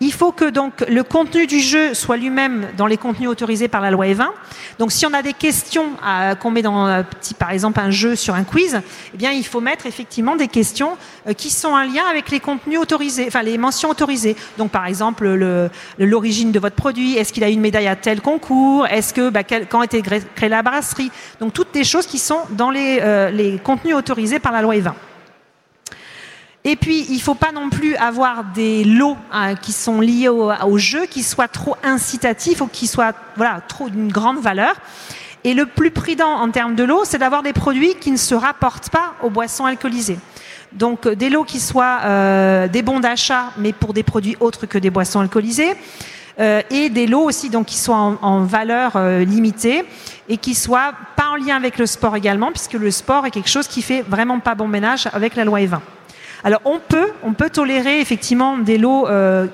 Il 0.04 0.12
faut 0.12 0.34
que 0.34 0.50
donc 0.50 0.84
le 0.90 1.02
contenu 1.02 1.48
du 1.48 1.62
jeu 1.62 1.94
soit 1.94 2.18
lui-même 2.18 2.68
dans 2.76 2.88
les 2.88 2.98
contenus 2.98 3.30
autorisés 3.30 3.70
par 3.70 3.80
la 3.80 3.90
loi 3.90 4.06
E20. 4.08 4.26
Donc 4.78 4.92
si 4.92 5.06
on 5.06 5.14
a 5.14 5.22
des 5.22 5.32
questions 5.32 5.86
qu'on 6.42 6.52
met 6.52 6.62
dans 6.62 6.86
euh, 6.88 7.04
par 7.40 7.52
exemple 7.52 7.80
un 7.80 7.90
jeu 7.90 8.18
sur 8.18 8.36
un 8.36 8.44
quiz, 8.44 8.82
eh 9.14 9.18
bien 9.18 9.32
il 9.32 9.46
faut 9.46 9.62
mettre 9.62 9.86
effectivement 9.86 10.36
des 10.36 10.50
questions 10.50 10.98
euh, 11.26 11.32
qui 11.32 11.50
sont 11.50 11.70
en 11.70 11.84
lien 11.84 12.04
avec 12.12 12.32
les 12.32 12.42
contenus 12.42 12.80
autorisés, 12.80 13.24
enfin 13.30 13.44
les 13.44 13.58
mentions 13.58 13.92
autorisées. 13.92 14.36
Donc 14.58 14.72
par 14.72 14.88
exemple 14.88 15.26
l'origine 15.98 16.52
de 16.52 16.60
votre 16.60 16.76
produit, 16.76 17.16
est-ce 17.16 17.32
qu'il 17.32 17.46
a 17.46 17.50
eu 17.50 17.54
une 17.54 17.62
médaille 17.62 17.88
à 17.88 17.96
tel 17.96 18.20
concours, 18.20 18.86
est-ce 18.88 19.14
que 19.14 19.30
bah, 19.30 19.44
quand 19.46 19.80
a 19.80 19.86
été 19.86 20.02
créée 20.02 20.50
la 20.50 20.64
brasserie. 20.64 21.12
Donc 21.40 21.54
toutes 21.54 21.74
des 21.74 21.86
choses 21.86 22.08
qui 22.08 22.20
sont 22.20 22.40
dans 22.50 22.72
les, 22.72 23.00
euh, 23.02 23.30
les 23.30 23.58
contenus 23.58 23.96
autorisés 23.96 24.40
par 24.40 24.52
la 24.52 24.62
loi 24.62 24.76
E20. 24.76 24.92
Et 26.66 26.78
puis, 26.78 27.06
il 27.10 27.16
ne 27.16 27.22
faut 27.22 27.36
pas 27.36 27.52
non 27.52 27.70
plus 27.70 27.96
avoir 27.98 28.46
des 28.46 28.86
lots 28.86 29.18
hein, 29.34 29.56
qui 29.56 29.74
sont 29.74 30.00
liés 30.00 30.30
au, 30.30 30.78
jeu 30.78 31.06
qui 31.08 31.22
soient 31.22 31.50
trop 31.50 31.76
incitatifs 31.84 32.62
ou 32.62 32.68
qui 32.68 32.88
soient 32.88 33.12
voilà, 33.36 33.60
trop 33.68 33.90
d'une 33.90 34.12
grande 34.12 34.40
valeur. 34.40 34.76
Et 35.44 35.54
le 35.54 35.66
plus 35.66 35.92
prudent 35.92 36.30
en 36.30 36.50
termes 36.52 36.76
de 36.76 36.86
lots, 36.86 37.04
c'est 37.04 37.18
d'avoir 37.18 37.44
des 37.44 37.52
produits 37.52 37.96
qui 38.00 38.12
ne 38.12 38.18
se 38.18 38.34
rapportent 38.34 38.90
pas 38.90 39.14
aux 39.22 39.30
boissons 39.30 39.66
alcoolisées. 39.66 40.18
Donc 40.72 41.06
des 41.08 41.30
lots 41.30 41.44
qui 41.44 41.60
soient 41.60 42.00
euh, 42.06 42.70
des 42.70 42.82
bons 42.82 43.02
d'achat, 43.02 43.52
mais 43.58 43.74
pour 43.74 43.94
des 43.94 44.04
produits 44.04 44.38
autres 44.40 44.66
que 44.66 44.78
des 44.78 44.90
boissons 44.90 45.20
alcoolisées. 45.20 45.76
Euh, 46.40 46.62
et 46.72 46.90
des 46.90 47.06
lots 47.06 47.22
aussi 47.22 47.52
donc 47.52 47.68
qui 47.68 47.78
soient 47.78 47.96
en, 47.96 48.18
en 48.22 48.40
valeur 48.44 48.94
euh, 48.96 49.24
limitée 49.24 49.84
et 50.28 50.38
qui 50.38 50.56
soient 50.56 50.94
pas 51.16 51.28
en 51.28 51.36
lien 51.36 51.56
avec 51.56 51.78
le 51.78 51.86
sport 51.86 52.16
également, 52.16 52.52
puisque 52.52 52.74
le 52.74 52.90
sport 52.90 53.26
est 53.26 53.32
quelque 53.32 53.50
chose 53.50 53.68
qui 53.68 53.82
fait 53.84 54.02
vraiment 54.02 54.40
pas 54.40 54.56
bon 54.56 54.68
ménage 54.68 55.08
avec 55.14 55.36
la 55.36 55.44
loi 55.46 55.60
E20. 55.60 55.80
Alors 56.44 56.62
on 56.66 56.80
peut, 56.80 57.12
on 57.24 57.34
peut 57.34 57.50
tolérer 57.50 58.02
effectivement 58.02 58.58
des 58.58 58.78
lots 58.78 59.08
euh, 59.08 59.48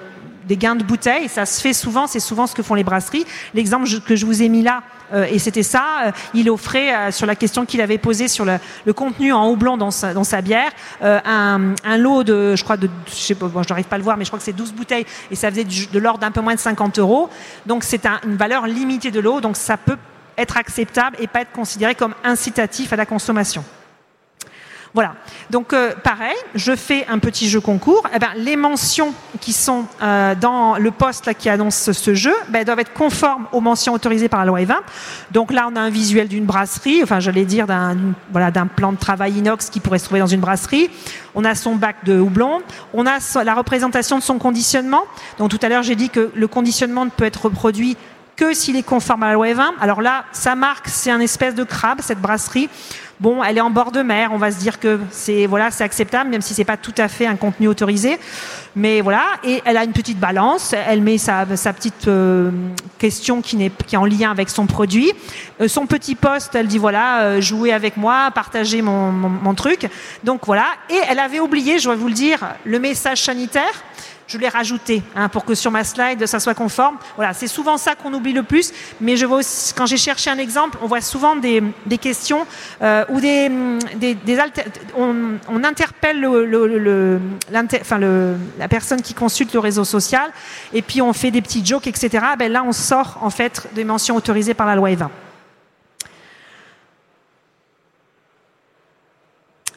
des 0.45 0.57
gains 0.57 0.75
de 0.75 0.83
bouteilles, 0.83 1.29
ça 1.29 1.45
se 1.45 1.61
fait 1.61 1.73
souvent, 1.73 2.07
c'est 2.07 2.19
souvent 2.19 2.47
ce 2.47 2.55
que 2.55 2.63
font 2.63 2.73
les 2.73 2.83
brasseries. 2.83 3.23
L'exemple 3.53 3.87
que 4.03 4.15
je 4.15 4.25
vous 4.25 4.41
ai 4.41 4.49
mis 4.49 4.63
là, 4.63 4.81
euh, 5.13 5.27
et 5.29 5.37
c'était 5.37 5.61
ça, 5.61 5.83
euh, 6.05 6.11
il 6.33 6.49
offrait 6.49 7.11
sur 7.11 7.27
la 7.27 7.35
question 7.35 7.67
qu'il 7.67 7.81
avait 7.81 7.99
posée 7.99 8.27
sur 8.27 8.45
le, 8.45 8.93
contenu 8.93 9.31
en 9.31 9.47
houblon 9.47 9.77
dans 9.77 9.91
sa, 9.91 10.15
dans 10.15 10.23
sa 10.23 10.41
bière, 10.41 10.71
un, 11.03 11.75
lot 11.97 12.23
de, 12.23 12.55
je 12.55 12.63
crois, 12.63 12.77
de, 12.77 12.89
je 13.05 13.13
sais 13.13 13.35
pas, 13.35 13.47
je 13.53 13.69
n'arrive 13.69 13.85
pas 13.85 13.97
à 13.97 13.99
le 13.99 14.03
voir, 14.03 14.17
mais 14.17 14.25
je 14.25 14.31
crois 14.31 14.39
que 14.39 14.45
c'est 14.45 14.53
12 14.53 14.73
bouteilles, 14.73 15.05
et 15.29 15.35
ça 15.35 15.51
faisait 15.51 15.65
de 15.65 15.99
l'ordre 15.99 16.21
d'un 16.21 16.31
peu 16.31 16.41
moins 16.41 16.55
de 16.55 16.59
50 16.59 16.97
euros. 16.97 17.29
Donc 17.67 17.83
c'est 17.83 18.07
une 18.07 18.35
valeur 18.35 18.65
limitée 18.65 19.11
de 19.11 19.19
l'eau, 19.19 19.41
donc 19.41 19.55
ça 19.55 19.77
peut 19.77 19.97
être 20.35 20.57
acceptable 20.57 21.15
et 21.19 21.27
pas 21.27 21.41
être 21.41 21.51
considéré 21.51 21.93
comme 21.93 22.15
incitatif 22.23 22.91
à 22.91 22.95
la 22.95 23.05
consommation. 23.05 23.63
Voilà. 24.93 25.13
Donc 25.51 25.73
euh, 25.73 25.93
pareil, 26.03 26.35
je 26.55 26.75
fais 26.75 27.05
un 27.07 27.19
petit 27.19 27.47
jeu 27.47 27.61
concours. 27.61 28.07
Eh 28.13 28.19
ben, 28.19 28.29
les 28.35 28.55
mentions 28.55 29.13
qui 29.39 29.53
sont 29.53 29.85
euh, 30.01 30.33
dans 30.35 30.77
le 30.77 30.91
poste 30.91 31.31
qui 31.35 31.47
annonce 31.49 31.91
ce 31.91 32.13
jeu 32.15 32.33
ben, 32.49 32.63
doivent 32.63 32.79
être 32.79 32.93
conformes 32.93 33.47
aux 33.51 33.61
mentions 33.61 33.93
autorisées 33.93 34.29
par 34.29 34.39
la 34.39 34.45
loi 34.47 34.59
E20. 34.61 34.77
Donc 35.31 35.51
là, 35.53 35.69
on 35.71 35.75
a 35.75 35.79
un 35.79 35.89
visuel 35.91 36.27
d'une 36.27 36.45
brasserie, 36.45 37.01
enfin 37.03 37.19
j'allais 37.19 37.45
dire 37.45 37.67
d'un 37.67 37.97
voilà, 38.31 38.49
d'un 38.49 38.65
plan 38.65 38.91
de 38.91 38.97
travail 38.97 39.33
inox 39.37 39.69
qui 39.69 39.79
pourrait 39.79 39.99
se 39.99 40.05
trouver 40.05 40.21
dans 40.21 40.27
une 40.27 40.41
brasserie. 40.41 40.89
On 41.35 41.45
a 41.45 41.53
son 41.53 41.75
bac 41.75 41.97
de 42.05 42.19
houblon. 42.19 42.61
On 42.93 43.05
a 43.05 43.19
la 43.43 43.53
représentation 43.53 44.17
de 44.17 44.23
son 44.23 44.39
conditionnement. 44.39 45.03
Donc 45.37 45.49
tout 45.49 45.59
à 45.61 45.69
l'heure, 45.69 45.83
j'ai 45.83 45.95
dit 45.95 46.09
que 46.09 46.31
le 46.33 46.47
conditionnement 46.47 47.05
ne 47.05 47.11
peut 47.11 47.25
être 47.25 47.45
reproduit 47.45 47.95
que 48.39 48.53
s'il 48.53 48.77
est 48.77 48.83
conforme 48.83 49.23
à 49.23 49.27
la 49.27 49.33
loi 49.33 49.47
E20. 49.47 49.71
Alors 49.81 50.01
là, 50.01 50.23
sa 50.31 50.55
marque, 50.55 50.87
c'est 50.87 51.11
un 51.11 51.19
espèce 51.19 51.55
de 51.55 51.65
crabe, 51.65 51.99
cette 52.01 52.21
brasserie. 52.21 52.69
Bon, 53.19 53.43
elle 53.43 53.57
est 53.57 53.61
en 53.61 53.69
bord 53.69 53.91
de 53.91 54.01
mer, 54.01 54.29
on 54.31 54.37
va 54.37 54.49
se 54.49 54.57
dire 54.59 54.79
que 54.79 54.97
c'est 55.11 55.45
voilà, 55.45 55.71
c'est 55.71 55.83
acceptable, 55.83 56.29
même 56.29 56.39
si 56.39 56.53
c'est 56.53 56.63
pas 56.63 56.77
tout 56.77 56.93
à 56.97 57.09
fait 57.09 57.25
un 57.25 57.35
contenu 57.35 57.67
autorisé. 57.67 58.17
Mais 58.77 59.01
voilà, 59.01 59.25
et 59.43 59.61
elle 59.65 59.75
a 59.75 59.83
une 59.83 59.91
petite 59.91 60.21
balance. 60.21 60.73
Elle 60.73 61.01
met 61.01 61.17
sa, 61.17 61.45
petite 61.45 62.07
euh, 62.07 62.49
question 62.97 63.41
qui, 63.41 63.61
est 63.61 63.97
en 63.97 64.05
lien 64.05 64.31
avec 64.31 64.49
son 64.49 64.67
produit. 64.67 65.11
Euh, 65.59 65.67
son 65.67 65.85
petit 65.85 66.15
poste, 66.15 66.55
elle 66.55 66.67
dit 66.67 66.77
voilà, 66.77 67.23
euh, 67.23 67.41
jouez 67.41 67.73
avec 67.73 67.97
moi, 67.97 68.31
partagez 68.33 68.81
mon 68.81 69.53
truc. 69.53 69.89
Donc 70.23 70.45
voilà. 70.45 70.67
Et 70.89 70.99
elle 71.09 71.19
avait 71.19 71.41
oublié, 71.41 71.77
je 71.77 71.89
vais 71.89 71.97
vous 71.97 72.07
le 72.07 72.13
dire, 72.13 72.39
le 72.63 72.79
message 72.79 73.21
sanitaire 73.21 73.83
je 74.29 74.37
l'ai 74.37 74.47
rajouté 74.47 75.01
hein, 75.15 75.27
pour 75.27 75.43
que 75.43 75.55
sur 75.55 75.71
ma 75.71 75.83
slide 75.83 76.25
ça 76.27 76.39
soit 76.39 76.53
conforme. 76.53 76.97
Voilà, 77.15 77.33
c'est 77.33 77.47
souvent 77.47 77.77
ça 77.77 77.95
qu'on 77.95 78.13
oublie 78.13 78.33
le 78.33 78.43
plus. 78.43 78.71
Mais 79.01 79.17
je 79.17 79.25
vois 79.25 79.39
aussi, 79.39 79.73
quand 79.73 79.87
j'ai 79.87 79.97
cherché 79.97 80.29
un 80.29 80.37
exemple, 80.37 80.77
on 80.81 80.87
voit 80.87 81.01
souvent 81.01 81.35
des, 81.35 81.63
questions 81.99 82.45
euh, 82.81 83.03
ou 83.09 83.19
des, 83.19 83.49
alter, 84.39 84.63
on, 84.95 85.63
interpelle 85.63 86.21
la 88.59 88.67
personne 88.67 89.01
qui 89.01 89.13
consulte 89.13 89.53
le 89.53 89.59
réseau 89.59 89.83
social 89.83 90.31
et 90.73 90.81
puis 90.81 91.01
on 91.01 91.11
fait 91.11 91.31
des 91.31 91.41
petits 91.41 91.65
jokes, 91.65 91.87
etc. 91.87 92.23
Ben 92.37 92.51
là, 92.51 92.63
on 92.65 92.71
sort 92.71 93.17
en 93.21 93.31
fait 93.31 93.67
des 93.73 93.83
mentions 93.83 94.15
autorisées 94.15 94.53
par 94.53 94.67
la 94.67 94.75
loi 94.75 94.89
E20. 94.91 95.09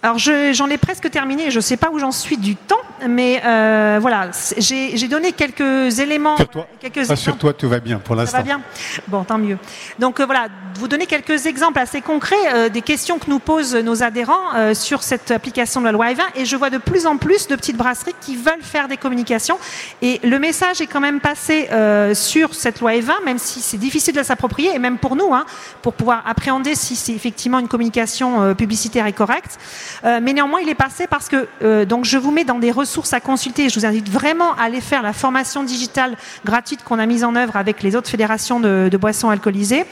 Alors 0.02 0.18
j'en 0.18 0.68
ai 0.68 0.78
presque 0.78 1.08
terminé, 1.10 1.50
je 1.52 1.58
ne 1.58 1.62
sais 1.62 1.76
pas 1.76 1.90
où 1.90 1.98
j'en 2.00 2.10
suis 2.10 2.36
du 2.36 2.56
temps, 2.56 2.81
mais 3.08 3.42
euh, 3.44 3.98
voilà, 4.00 4.30
j'ai 4.56 5.08
donné 5.08 5.32
quelques 5.32 5.98
éléments. 5.98 6.36
Sur 6.36 6.48
toi, 6.48 6.66
quelques 6.80 7.16
sur 7.16 7.36
toi 7.36 7.52
tout 7.52 7.68
va 7.68 7.80
bien 7.80 7.98
pour 7.98 8.14
l'instant. 8.14 8.38
Ça 8.38 8.38
va 8.38 8.44
bien 8.44 8.60
Bon, 9.08 9.24
tant 9.24 9.38
mieux. 9.38 9.58
Donc 9.98 10.20
euh, 10.20 10.26
voilà, 10.26 10.48
vous 10.74 10.88
donner 10.88 11.06
quelques 11.06 11.46
exemples 11.46 11.78
assez 11.78 12.00
concrets 12.00 12.36
euh, 12.52 12.68
des 12.68 12.82
questions 12.82 13.18
que 13.18 13.28
nous 13.28 13.38
posent 13.38 13.74
nos 13.74 14.02
adhérents 14.02 14.72
sur 14.74 15.02
cette 15.02 15.30
application 15.30 15.80
de 15.80 15.86
la 15.86 15.92
loi 15.92 16.12
E20 16.12 16.20
et 16.36 16.44
je 16.44 16.56
vois 16.56 16.70
de 16.70 16.78
plus 16.78 17.06
en 17.06 17.16
plus 17.16 17.48
de 17.48 17.56
petites 17.56 17.76
brasseries 17.76 18.14
qui 18.20 18.36
veulent 18.36 18.62
faire 18.62 18.88
des 18.88 18.96
communications 18.96 19.58
et 20.00 20.20
le 20.22 20.38
message 20.38 20.80
est 20.80 20.86
quand 20.86 21.00
même 21.00 21.20
passé 21.20 21.68
sur 22.14 22.54
cette 22.54 22.80
loi 22.80 22.92
E20, 22.92 23.24
même 23.24 23.38
si 23.38 23.60
c'est 23.60 23.76
difficile 23.76 24.14
de 24.14 24.22
s'approprier 24.22 24.74
et 24.74 24.78
même 24.78 24.98
pour 24.98 25.16
nous, 25.16 25.32
hein, 25.34 25.44
pour 25.80 25.94
pouvoir 25.94 26.22
appréhender 26.26 26.74
si 26.74 26.96
c'est 26.96 27.12
effectivement 27.12 27.58
une 27.58 27.68
communication 27.68 28.54
publicitaire 28.54 29.06
et 29.06 29.12
correcte. 29.12 29.58
Mais 30.04 30.32
néanmoins, 30.32 30.60
il 30.60 30.68
est 30.68 30.74
passé 30.74 31.06
parce 31.06 31.28
que 31.28 31.84
donc 31.84 32.04
je 32.04 32.18
vous 32.18 32.30
mets 32.30 32.44
dans 32.44 32.58
des 32.58 32.70
ressources 32.70 32.91
à 33.12 33.20
consulter. 33.20 33.68
Je 33.68 33.78
vous 33.78 33.86
invite 33.86 34.08
vraiment 34.08 34.54
à 34.54 34.64
aller 34.64 34.80
faire 34.80 35.02
la 35.02 35.12
formation 35.12 35.64
digitale 35.64 36.16
gratuite 36.44 36.84
qu'on 36.84 36.98
a 36.98 37.06
mise 37.06 37.24
en 37.24 37.34
œuvre 37.34 37.56
avec 37.56 37.82
les 37.82 37.96
autres 37.96 38.08
fédérations 38.08 38.60
de, 38.60 38.96
boissons 39.00 39.30
alcoolisées. 39.30 39.84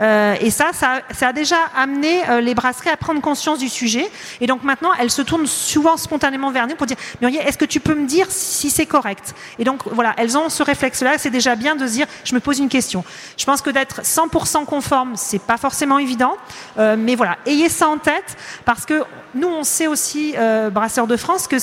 Euh, 0.00 0.34
et 0.40 0.50
ça, 0.50 0.70
ça, 0.74 1.00
ça, 1.14 1.28
a 1.28 1.32
déjà 1.32 1.56
amené 1.76 2.28
euh, 2.28 2.40
les 2.40 2.54
brasseries 2.54 2.90
à 2.90 2.96
prendre 2.96 3.20
conscience 3.20 3.58
du 3.58 3.68
sujet. 3.68 4.06
Et 4.40 4.46
donc 4.46 4.62
maintenant, 4.62 4.90
elles 5.00 5.10
se 5.10 5.22
tournent 5.22 5.46
souvent 5.46 5.96
spontanément 5.96 6.50
vers 6.50 6.66
nous 6.66 6.74
pour 6.74 6.86
dire 6.86 6.96
Muriel, 7.22 7.46
est-ce 7.46 7.56
que 7.56 7.64
tu 7.64 7.80
peux 7.80 7.94
me 7.94 8.06
dire 8.06 8.26
si 8.28 8.68
c'est 8.68 8.86
correct? 8.86 9.34
Et 9.58 9.64
donc 9.64 9.82
voilà, 9.90 10.14
elles 10.18 10.36
ont 10.36 10.48
ce 10.48 10.62
réflexe-là. 10.62 11.16
C'est 11.16 11.30
déjà 11.30 11.54
bien 11.54 11.76
de 11.76 11.86
se 11.86 11.92
dire 11.92 12.06
je 12.24 12.34
me 12.34 12.40
pose 12.40 12.58
une 12.58 12.68
question. 12.68 13.04
Je 13.36 13.44
pense 13.44 13.62
que 13.62 13.70
d'être 13.70 14.02
100% 14.02 14.64
conforme, 14.66 15.12
c'est 15.16 15.40
pas 15.40 15.56
forcément 15.56 15.98
évident. 15.98 16.36
Euh, 16.78 16.96
mais 16.98 17.14
voilà, 17.14 17.38
ayez 17.46 17.68
ça 17.68 17.88
en 17.88 17.98
tête 17.98 18.36
parce 18.64 18.84
que 18.84 19.04
nous, 19.34 19.48
on 19.48 19.64
sait 19.64 19.86
aussi, 19.86 20.34
euh, 20.36 20.70
Brasseurs 20.70 21.06
de 21.06 21.16
France, 21.16 21.46
que 21.46 21.56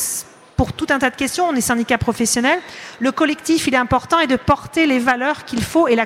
pour 0.55 0.73
tout 0.73 0.87
un 0.89 0.99
tas 0.99 1.09
de 1.09 1.15
questions, 1.15 1.45
on 1.49 1.55
est 1.55 1.61
syndicat 1.61 1.97
professionnel. 1.97 2.59
Le 2.99 3.11
collectif, 3.11 3.67
il 3.67 3.73
est 3.73 3.77
important 3.77 4.19
et 4.19 4.27
de 4.27 4.35
porter 4.37 4.87
les 4.87 4.99
valeurs 4.99 5.45
qu'il 5.45 5.63
faut. 5.63 5.87
Et, 5.87 5.97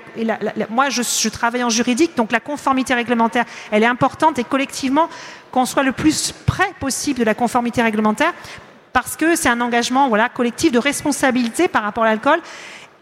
moi, 0.70 0.90
je, 0.90 1.02
je, 1.04 1.30
travaille 1.30 1.64
en 1.64 1.70
juridique, 1.70 2.18
donc 2.18 2.32
la 2.32 2.40
conformité 2.40 2.94
réglementaire, 2.94 3.46
elle 3.72 3.84
est 3.84 3.88
importante 3.88 4.40
et 4.40 4.44
collectivement, 4.44 5.10
qu'on 5.52 5.66
soit 5.66 5.84
le 5.84 5.92
plus 5.92 6.34
près 6.46 6.72
possible 6.80 7.20
de 7.20 7.24
la 7.24 7.34
conformité 7.34 7.82
réglementaire, 7.82 8.34
parce 8.94 9.16
que 9.16 9.36
c'est 9.36 9.50
un 9.50 9.62
engagement 9.62 10.10
voilà, 10.10 10.30
collectif 10.30 10.72
de 10.72 10.80
responsabilité 10.80 11.68
par 11.68 11.84
rapport 11.84 12.04
à 12.04 12.08
l'alcool. 12.08 12.40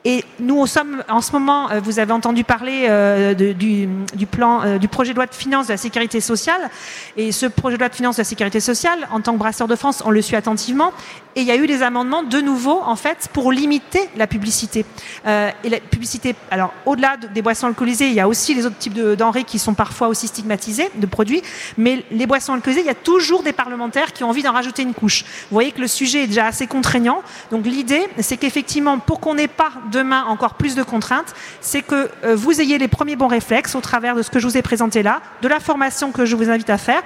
Et 0.10 0.24
nous 0.40 0.66
sommes 0.68 1.04
en 1.10 1.20
ce 1.20 1.34
moment, 1.34 1.70
euh, 1.70 1.82
vous 1.84 2.00
avez 2.00 2.14
entendu 2.14 2.46
parler 2.46 2.86
euh, 2.88 3.34
de, 3.34 3.52
du, 3.52 4.26
plan, 4.26 4.62
euh, 4.64 4.78
du 4.78 4.88
projet 4.88 5.12
de 5.12 5.18
loi 5.18 5.26
de 5.26 5.36
finances 5.36 5.68
de 5.68 5.74
la 5.74 5.78
sécurité 5.78 6.22
sociale. 6.22 6.70
Et 7.18 7.34
ce 7.34 7.46
projet 7.46 7.76
de 7.76 7.82
loi 7.82 7.90
de 7.90 7.94
finances 7.94 8.16
de 8.16 8.22
la 8.22 8.26
sécurité 8.26 8.62
sociale, 8.62 9.06
en 9.12 9.20
tant 9.20 9.34
que 9.34 9.40
brasseur 9.40 9.68
de 9.68 9.76
France, 9.76 10.02
on 10.06 10.10
le 10.10 10.22
suit 10.22 10.38
attentivement. 10.38 10.94
Et 11.36 11.42
il 11.42 11.48
y 11.48 11.52
a 11.52 11.58
eu 11.58 11.68
des 11.68 11.84
amendements 11.84 12.24
de 12.24 12.40
nouveau, 12.40 12.80
en 12.86 12.96
fait, 12.96 13.28
pour 13.34 13.52
limiter 13.52 14.10
la 14.16 14.28
publicité. 14.28 14.86
Et 15.28 15.70
la 15.70 15.80
publicité, 15.80 16.36
alors 16.50 16.74
au-delà 16.88 17.16
des 17.18 17.44
boissons 17.44 17.68
alcoolisées, 17.68 18.08
il 18.08 18.14
y 18.14 18.20
a 18.20 18.28
aussi 18.28 18.56
les 18.56 18.66
autres 18.66 18.80
types 18.80 18.94
de 18.96 19.14
denrées 19.14 19.44
qui 19.44 19.60
sont 19.60 19.76
parfois 19.76 20.08
aussi 20.08 20.28
stigmatisés, 20.28 20.90
de 20.96 21.06
produits. 21.06 21.44
Mais 21.78 22.04
les 22.10 22.26
boissons 22.26 22.54
alcoolisées, 22.54 22.82
il 22.82 22.88
y 22.88 22.90
a 22.90 22.96
toujours 22.96 23.44
des 23.44 23.54
parlementaires 23.54 24.14
qui 24.14 24.24
ont 24.24 24.30
envie 24.30 24.42
d'en 24.42 24.52
rajouter 24.52 24.82
une 24.82 24.96
couche. 24.96 25.24
Vous 25.24 25.54
voyez 25.54 25.72
que 25.72 25.82
le 25.82 25.88
sujet 25.88 26.24
est 26.24 26.28
déjà 26.28 26.48
assez 26.48 26.66
contraignant. 26.66 27.22
Donc 27.52 27.68
l'idée, 27.68 28.08
c'est 28.18 28.38
qu'effectivement, 28.38 28.98
pour 28.98 29.20
qu'on 29.20 29.36
n'ait 29.36 29.48
pas 29.48 29.70
demain 29.98 30.26
encore 30.26 30.54
plus 30.54 30.76
de 30.76 30.84
contraintes, 30.84 31.34
c'est 31.60 31.82
que 31.82 32.10
euh, 32.24 32.36
vous 32.36 32.62
ayez 32.62 32.78
les 32.78 32.88
premiers 32.88 33.16
bons 33.16 33.28
réflexes 33.28 33.76
au 33.76 33.82
travers 33.82 34.16
de 34.16 34.22
ce 34.22 34.30
que 34.30 34.40
je 34.40 34.48
vous 34.48 34.58
ai 34.58 34.62
présenté 34.62 35.02
là, 35.02 35.22
de 35.42 35.48
la 35.48 35.60
formation 35.60 36.12
que 36.12 36.26
je 36.26 36.36
vous 36.36 36.50
invite 36.50 36.70
à 36.70 36.78
faire, 36.78 37.02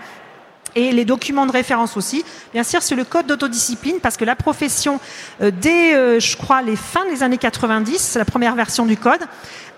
et 0.73 0.91
les 0.91 1.03
documents 1.03 1.45
de 1.45 1.51
référence 1.51 1.97
aussi. 1.97 2.23
Bien 2.53 2.63
sûr, 2.63 2.81
c'est 2.81 2.95
le 2.95 3.03
code 3.03 3.27
d'autodiscipline 3.27 3.99
parce 4.01 4.15
que 4.15 4.23
la 4.23 4.37
profession, 4.37 5.01
euh, 5.41 5.51
dès, 5.51 5.93
euh, 5.93 6.19
je 6.19 6.37
crois, 6.37 6.61
les 6.61 6.77
fins 6.77 7.05
des 7.09 7.23
années 7.23 7.37
90, 7.37 8.15
la 8.15 8.25
première 8.25 8.55
version 8.55 8.85
du 8.85 8.95
code, 8.95 9.21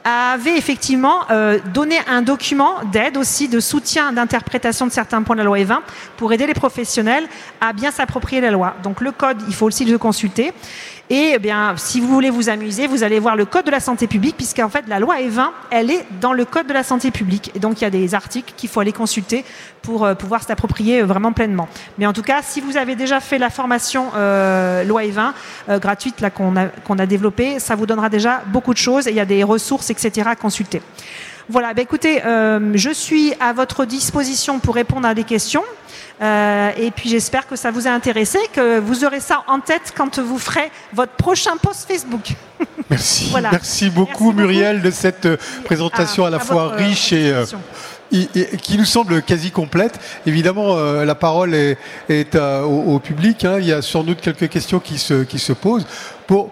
avait 0.06 0.58
effectivement 0.58 1.22
donné 1.74 1.96
un 2.10 2.22
document 2.22 2.84
d'aide 2.92 3.16
aussi, 3.16 3.48
de 3.48 3.62
soutien, 3.62 4.12
d'interprétation 4.12 4.86
de 4.86 4.92
certains 4.92 5.24
points 5.24 5.38
de 5.38 5.40
la 5.40 5.46
loi 5.46 5.60
E20 5.60 5.78
pour 6.18 6.34
aider 6.34 6.46
les 6.46 6.54
professionnels 6.54 7.26
à 7.62 7.72
bien 7.72 7.90
s'approprier 7.90 8.42
la 8.42 8.52
loi. 8.52 8.76
Donc 8.84 9.00
le 9.00 9.14
code, 9.14 9.42
il 9.48 9.54
faut 9.54 9.66
aussi 9.66 9.86
le 9.86 9.98
consulter. 9.98 10.52
Et 11.10 11.34
eh 11.36 11.40
bien, 11.40 11.74
si 11.76 12.00
vous 12.00 12.08
voulez 12.08 12.30
vous 12.30 12.48
amuser, 12.48 12.88
vous 12.88 13.04
allez 13.04 13.20
voir 13.20 13.36
le 13.36 13.44
code 13.44 13.66
de 13.66 13.72
la 13.72 13.82
santé 13.82 14.08
publique, 14.08 14.38
puisqu'en 14.38 14.70
fait, 14.70 14.86
la 14.88 15.00
loi 15.00 15.18
E20, 15.18 15.50
elle 15.70 15.92
est 15.92 16.06
dans 16.22 16.32
le 16.32 16.46
code 16.46 16.66
de 16.66 16.74
la 16.74 16.84
santé 16.84 17.12
publique. 17.12 17.52
Et 17.56 17.60
donc, 17.60 17.82
il 17.82 17.84
y 17.84 17.88
a 17.88 17.90
des 17.90 18.16
articles 18.16 18.54
qu'il 18.56 18.70
faut 18.70 18.80
aller 18.80 18.94
consulter 18.94 19.44
pour 19.82 20.06
euh, 20.06 20.16
pouvoir 20.16 20.44
s'approprier 20.44 21.02
euh, 21.02 21.06
vraiment 21.06 21.34
pleinement. 21.34 21.68
Mais 21.98 22.06
en 22.06 22.14
tout 22.14 22.22
cas, 22.22 22.42
si 22.42 22.62
vous 22.62 22.78
avez 22.78 22.96
déjà 22.96 23.20
fait 23.20 23.38
la 23.38 23.50
formation 23.50 24.12
euh, 24.16 24.86
loi 24.86 25.04
E20 25.04 25.34
euh, 25.68 25.78
gratuite 25.78 26.22
là 26.22 26.30
qu'on 26.30 26.56
a 26.56 27.06
développée, 27.06 27.60
ça 27.60 27.76
vous 27.76 27.86
donnera 27.86 28.08
déjà 28.08 28.42
beaucoup 28.48 28.74
de 28.74 28.80
choses. 28.80 29.08
Et 29.08 29.12
il 29.12 29.18
y 29.18 29.20
a 29.20 29.26
des 29.26 29.44
ressources, 29.44 29.90
etc. 29.90 30.30
à 30.30 30.36
consulter. 30.38 30.82
Voilà, 31.50 31.74
bah 31.74 31.82
écoutez, 31.82 32.24
euh, 32.26 32.72
je 32.76 32.90
suis 32.90 33.34
à 33.40 33.54
votre 33.54 33.86
disposition 33.86 34.60
pour 34.60 34.76
répondre 34.76 35.08
à 35.08 35.14
des 35.14 35.24
questions. 35.24 35.64
Euh, 36.22 36.72
et 36.78 36.92
puis 36.92 37.10
j'espère 37.10 37.48
que 37.48 37.56
ça 37.56 37.72
vous 37.72 37.88
a 37.88 37.92
intéressé, 37.92 38.38
que 38.54 38.80
vous 38.80 39.04
aurez 39.04 39.20
ça 39.20 39.44
en 39.48 39.60
tête 39.60 39.94
quand 39.96 40.20
vous 40.20 40.38
ferez 40.38 40.72
votre 40.94 41.14
prochain 41.14 41.58
post 41.58 41.86
Facebook. 41.88 42.34
Merci. 42.90 43.28
voilà. 43.32 43.50
Merci 43.52 43.90
beaucoup 43.90 44.32
Merci 44.32 44.38
Muriel 44.38 44.76
beaucoup. 44.78 44.88
de 44.88 44.92
cette 44.92 45.28
présentation 45.66 46.24
à, 46.24 46.28
à 46.28 46.32
la 46.32 46.38
à 46.38 46.40
fois 46.40 46.70
riche 46.70 47.12
et 47.12 47.34
euh, 47.34 47.46
qui 48.62 48.78
nous 48.78 48.86
semble 48.86 49.22
quasi 49.24 49.52
complète. 49.52 50.00
Évidemment, 50.26 50.78
euh, 50.78 51.04
la 51.04 51.16
parole 51.16 51.56
est, 51.56 51.78
est 52.10 52.36
à, 52.36 52.64
au, 52.66 52.94
au, 52.94 53.00
public. 53.00 53.44
Hein. 53.44 53.58
Il 53.60 53.66
y 53.66 53.74
a 53.74 53.82
sans 53.82 54.04
doute 54.04 54.22
quelques 54.22 54.50
questions 54.50 54.80
qui 54.80 55.00
se, 55.00 55.24
qui 55.24 55.40
se 55.40 55.52
posent. 55.52 55.86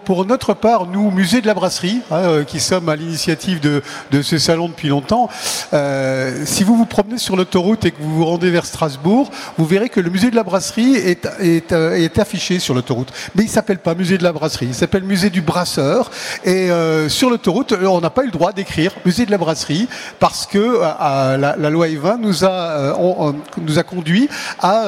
Pour, 0.04 0.24
notre 0.26 0.54
part, 0.54 0.86
nous, 0.86 1.10
Musée 1.10 1.40
de 1.40 1.46
la 1.48 1.54
Brasserie, 1.54 2.02
hein, 2.12 2.16
euh, 2.18 2.44
qui 2.44 2.60
sommes 2.60 2.88
à 2.88 2.94
l'initiative 2.94 3.58
de, 3.58 3.82
ce 4.22 4.38
salon 4.38 4.68
depuis 4.68 4.88
longtemps, 4.88 5.28
euh, 5.72 6.44
si 6.44 6.62
vous 6.62 6.76
vous 6.76 6.86
promenez 6.86 7.18
sur 7.18 7.34
l'autoroute 7.34 7.84
et 7.84 7.90
que 7.90 8.00
vous 8.00 8.18
vous 8.18 8.24
rendez 8.24 8.50
vers 8.50 8.64
Strasbourg, 8.64 9.28
vous 9.58 9.64
verrez 9.64 9.88
que 9.88 9.98
le 9.98 10.08
Musée 10.08 10.30
de 10.30 10.36
la 10.36 10.44
Brasserie 10.44 10.94
est, 10.94 11.72
euh, 11.72 12.08
affiché 12.16 12.60
sur 12.60 12.74
l'autoroute. 12.74 13.12
Mais 13.34 13.42
il 13.42 13.46
ne 13.46 13.50
s'appelle 13.50 13.78
pas 13.78 13.96
Musée 13.96 14.18
de 14.18 14.22
la 14.22 14.32
Brasserie, 14.32 14.66
il 14.66 14.74
s'appelle 14.74 15.02
Musée 15.02 15.30
du 15.30 15.40
Brasseur. 15.40 16.12
Et 16.44 16.68
sur 17.08 17.30
l'autoroute, 17.30 17.72
on 17.72 18.00
n'a 18.00 18.10
pas 18.10 18.22
eu 18.22 18.26
le 18.26 18.32
droit 18.32 18.52
d'écrire 18.52 18.92
Musée 19.04 19.26
de 19.26 19.32
la 19.32 19.38
Brasserie 19.38 19.88
parce 20.20 20.46
que 20.46 20.80
la, 21.38 21.70
loi 21.70 21.88
E20 21.88 22.20
nous 22.20 22.44
a, 22.44 22.94
on, 22.98 23.34
conduit 23.84 24.28
à 24.60 24.84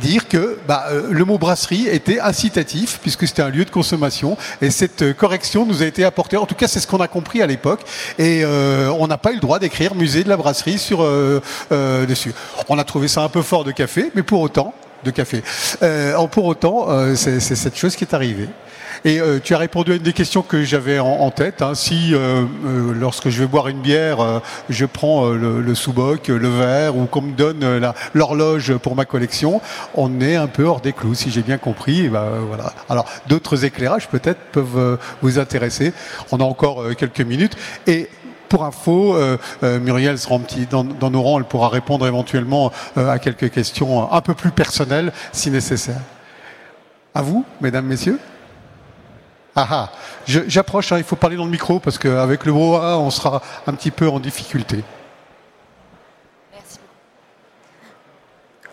dire 0.00 0.26
que 0.28 0.58
bah, 0.66 0.86
le 1.10 1.24
mot 1.24 1.38
brasserie 1.38 1.86
était 1.86 2.18
incitatif, 2.18 2.98
puisque 3.00 3.28
c'était 3.28 3.42
un 3.42 3.51
lieu 3.52 3.64
de 3.64 3.70
consommation. 3.70 4.36
Et 4.60 4.70
cette 4.70 5.12
correction 5.16 5.66
nous 5.66 5.82
a 5.82 5.86
été 5.86 6.04
apportée. 6.04 6.36
En 6.36 6.46
tout 6.46 6.54
cas, 6.54 6.68
c'est 6.68 6.80
ce 6.80 6.86
qu'on 6.86 7.00
a 7.00 7.08
compris 7.08 7.42
à 7.42 7.46
l'époque. 7.46 7.80
Et 8.18 8.42
euh, 8.44 8.90
on 8.98 9.06
n'a 9.06 9.18
pas 9.18 9.30
eu 9.30 9.36
le 9.36 9.40
droit 9.40 9.58
d'écrire 9.58 9.94
musée 9.94 10.24
de 10.24 10.28
la 10.28 10.36
brasserie 10.36 10.78
sur 10.78 11.02
euh, 11.02 11.40
euh, 11.70 12.06
dessus. 12.06 12.32
On 12.68 12.78
a 12.78 12.84
trouvé 12.84 13.08
ça 13.08 13.22
un 13.22 13.28
peu 13.28 13.42
fort 13.42 13.64
de 13.64 13.72
café, 13.72 14.10
mais 14.14 14.22
pour 14.22 14.40
autant, 14.40 14.74
de 15.04 15.10
café. 15.10 15.42
pour 16.30 16.44
autant, 16.44 16.86
c'est 17.16 17.40
cette 17.40 17.76
chose 17.76 17.96
qui 17.96 18.04
est 18.04 18.14
arrivée. 18.14 18.48
Et 19.04 19.20
euh, 19.20 19.40
tu 19.42 19.54
as 19.54 19.58
répondu 19.58 19.92
à 19.92 19.96
une 19.96 20.02
des 20.02 20.12
questions 20.12 20.42
que 20.42 20.62
j'avais 20.62 20.98
en, 21.00 21.30
tête. 21.30 21.60
Hein. 21.60 21.74
Si 21.74 22.14
euh, 22.14 22.44
euh, 22.66 22.94
lorsque 22.94 23.30
je 23.30 23.40
vais 23.40 23.48
boire 23.48 23.68
une 23.68 23.80
bière, 23.80 24.40
je 24.68 24.86
prends 24.86 25.28
le, 25.30 25.74
sous-boc, 25.74 26.28
le 26.28 26.48
verre, 26.48 26.96
ou 26.96 27.06
qu'on 27.06 27.22
me 27.22 27.32
donne 27.32 27.92
l'horloge 28.14 28.76
pour 28.76 28.94
ma 28.94 29.04
collection, 29.04 29.60
on 29.94 30.20
est 30.20 30.36
un 30.36 30.46
peu 30.46 30.64
hors 30.64 30.80
des 30.80 30.92
clous, 30.92 31.14
si 31.14 31.30
j'ai 31.30 31.42
bien 31.42 31.58
compris. 31.58 32.08
Ben, 32.08 32.26
voilà. 32.46 32.72
Alors 32.88 33.06
d'autres 33.26 33.64
éclairages 33.64 34.08
peut-être 34.08 34.40
peuvent 34.52 34.98
vous 35.20 35.38
intéresser. 35.38 35.92
On 36.30 36.38
a 36.38 36.44
encore 36.44 36.94
quelques 36.96 37.20
minutes. 37.20 37.56
Et 37.86 38.08
pour 38.48 38.64
info, 38.64 39.16
Muriel 39.62 40.18
sera 40.18 40.38
petit, 40.38 40.66
dans, 40.66 40.84
dans, 40.84 41.10
nos 41.10 41.22
rangs, 41.22 41.38
elle 41.38 41.44
pourra 41.44 41.68
répondre 41.68 42.06
éventuellement 42.06 42.70
à 42.96 43.18
quelques 43.18 43.50
questions 43.50 44.12
un 44.12 44.20
peu 44.20 44.34
plus 44.34 44.50
personnelles 44.50 45.12
si 45.32 45.50
nécessaire. 45.50 46.00
À 47.14 47.22
vous, 47.22 47.44
mesdames, 47.60 47.86
messieurs. 47.86 48.18
Ah 49.54 49.68
ah, 49.70 49.90
j'approche, 50.26 50.92
hein, 50.92 50.98
il 50.98 51.04
faut 51.04 51.16
parler 51.16 51.36
dans 51.36 51.44
le 51.44 51.50
micro 51.50 51.78
parce 51.78 51.98
qu'avec 51.98 52.46
le 52.46 52.52
brouhaha, 52.52 52.96
on 52.98 53.10
sera 53.10 53.42
un 53.66 53.74
petit 53.74 53.90
peu 53.90 54.08
en 54.08 54.18
difficulté. 54.18 54.82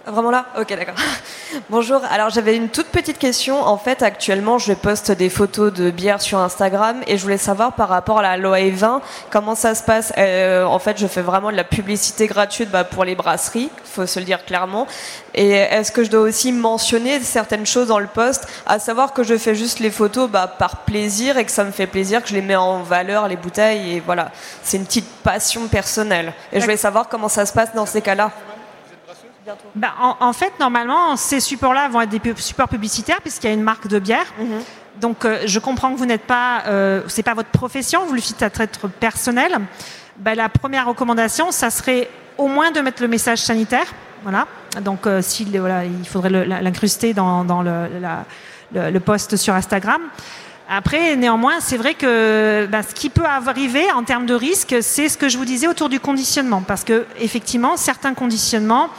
Vraiment 0.10 0.32
là 0.32 0.46
Ok, 0.58 0.70
d'accord. 0.70 0.96
Bonjour. 1.70 2.02
Alors 2.10 2.30
j'avais 2.30 2.56
une 2.56 2.70
toute 2.70 2.88
petite 2.88 3.20
question. 3.20 3.62
En 3.62 3.78
fait, 3.78 4.02
actuellement, 4.02 4.58
je 4.58 4.74
poste 4.74 5.12
des 5.12 5.30
photos 5.30 5.72
de 5.72 5.92
bière 5.92 6.20
sur 6.20 6.40
Instagram 6.40 7.02
et 7.06 7.18
je 7.18 7.22
voulais 7.22 7.38
savoir 7.38 7.74
par 7.74 7.90
rapport 7.90 8.20
à 8.20 8.22
la 8.24 8.38
loi 8.38 8.60
E20, 8.60 9.02
comment 9.30 9.54
ça 9.54 9.76
se 9.76 9.84
passe? 9.84 10.12
Euh, 10.18 10.64
en 10.64 10.80
fait, 10.80 10.98
je 10.98 11.06
fais 11.06 11.22
vraiment 11.22 11.52
de 11.52 11.56
la 11.56 11.64
publicité 11.64 12.26
gratuite 12.26 12.72
bah, 12.72 12.84
pour 12.84 13.04
les 13.04 13.14
brasseries, 13.14 13.70
faut 13.84 14.08
se 14.08 14.20
le 14.20 14.26
dire 14.26 14.46
clairement. 14.46 14.88
Et 15.36 15.52
est-ce 15.52 15.92
que 15.92 16.04
je 16.04 16.10
dois 16.10 16.22
aussi 16.22 16.52
mentionner 16.52 17.20
certaines 17.20 17.68
choses 17.68 17.88
dans 17.88 18.00
le 18.00 18.08
post, 18.08 18.48
à 18.66 18.80
savoir 18.80 19.14
que 19.14 19.24
je 19.24 19.38
fais 19.38 19.54
juste 19.54 19.80
les 19.80 19.92
photos 19.92 20.28
bah, 20.28 20.48
par 20.48 20.78
plaisir 20.78 21.38
et 21.38 21.46
que 21.46 21.52
ça 21.52 21.64
me 21.64 21.72
fait 21.72 21.88
plaisir, 21.88 22.24
que 22.24 22.30
je 22.30 22.34
les 22.34 22.42
mets 22.42 22.56
en 22.56 22.82
valeur 22.82 23.28
les 23.28 23.38
bouteilles 23.38 23.98
et 23.98 24.00
voilà, 24.00 24.32
c'est 24.64 24.78
une 24.78 24.86
petite 24.86 25.10
passion 25.24 25.68
personnelle. 25.68 26.34
Et 26.52 26.60
je 26.60 26.66
voulais 26.66 26.78
savoir 26.78 27.08
comment 27.10 27.30
ça 27.30 27.46
se 27.46 27.54
passe 27.54 27.74
dans 27.76 27.86
ces 27.86 28.02
cas-là. 28.02 28.32
Bah, 29.76 29.94
en, 30.20 30.34
fait, 30.34 30.54
normalement, 30.60 31.16
ces 31.16 31.40
supports-là 31.40 31.88
vont 31.90 32.02
être 32.02 32.10
des 32.10 32.22
supports 32.38 32.68
publicitaires 32.68 33.22
puisqu'il 33.22 33.48
y 33.48 33.50
a 33.50 33.54
une 33.54 33.64
marque 33.64 33.88
de 33.88 34.00
bière. 34.00 34.26
Mhm. 34.38 34.60
Donc, 35.00 35.26
euh, 35.26 35.40
je 35.46 35.60
comprends 35.60 35.94
que 35.94 35.98
vous 35.98 36.06
n'êtes 36.06 36.26
pas, 36.26 36.64
euh, 36.68 37.02
c'est 37.08 37.24
pas 37.24 37.34
votre 37.34 37.50
profession, 37.50 38.06
vous 38.06 38.14
le 38.14 38.22
faites 38.22 38.44
à 38.44 38.50
titre 38.50 38.88
personnel. 38.88 39.58
Bah, 40.18 40.36
la 40.36 40.50
première 40.50 40.88
recommandation, 40.88 41.52
ça 41.52 41.70
serait 41.70 42.10
au 42.38 42.48
moins 42.48 42.72
de 42.72 42.82
mettre 42.82 43.02
le 43.02 43.08
message 43.08 43.40
sanitaire. 43.40 43.86
Voilà. 44.24 44.48
Donc, 44.82 45.08
euh, 45.08 45.22
voilà, 45.56 45.86
il 45.86 46.06
faudrait 46.06 46.30
l'incruster 46.30 47.14
dans, 47.14 47.64
le, 47.64 47.88
le, 48.74 49.00
post 49.00 49.38
sur 49.38 49.54
Instagram. 49.54 50.02
Après, 50.68 51.16
néanmoins, 51.16 51.62
c'est 51.62 51.78
vrai 51.78 51.96
que 51.96 52.68
bah, 52.70 52.84
ce 52.84 52.94
qui 52.94 53.10
peut 53.10 53.26
arriver 53.26 53.92
en 53.94 54.04
termes 54.04 54.26
de 54.26 54.36
risque, 54.36 54.76
c'est 54.82 55.10
ce 55.10 55.18
que 55.18 55.30
je 55.30 55.38
vous 55.38 55.46
disais 55.46 55.68
autour 55.68 55.90
du 55.90 56.00
conditionnement. 56.00 56.62
Parce 56.62 56.84
que, 56.84 57.06
effectivement, 57.20 57.78
certains 57.78 58.14
conditionnements 58.14 58.90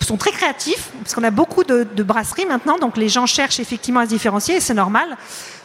sont 0.00 0.16
très 0.16 0.30
créatifs, 0.30 0.90
parce 1.02 1.14
qu'on 1.14 1.24
a 1.24 1.30
beaucoup 1.30 1.64
de, 1.64 2.02
brasseries 2.02 2.46
maintenant, 2.46 2.78
donc 2.78 2.96
les 2.96 3.08
gens 3.08 3.26
cherchent 3.26 3.60
effectivement 3.60 4.00
à 4.00 4.04
se 4.04 4.10
différencier, 4.10 4.56
et 4.56 4.60
c'est 4.60 4.74
normal. 4.74 5.16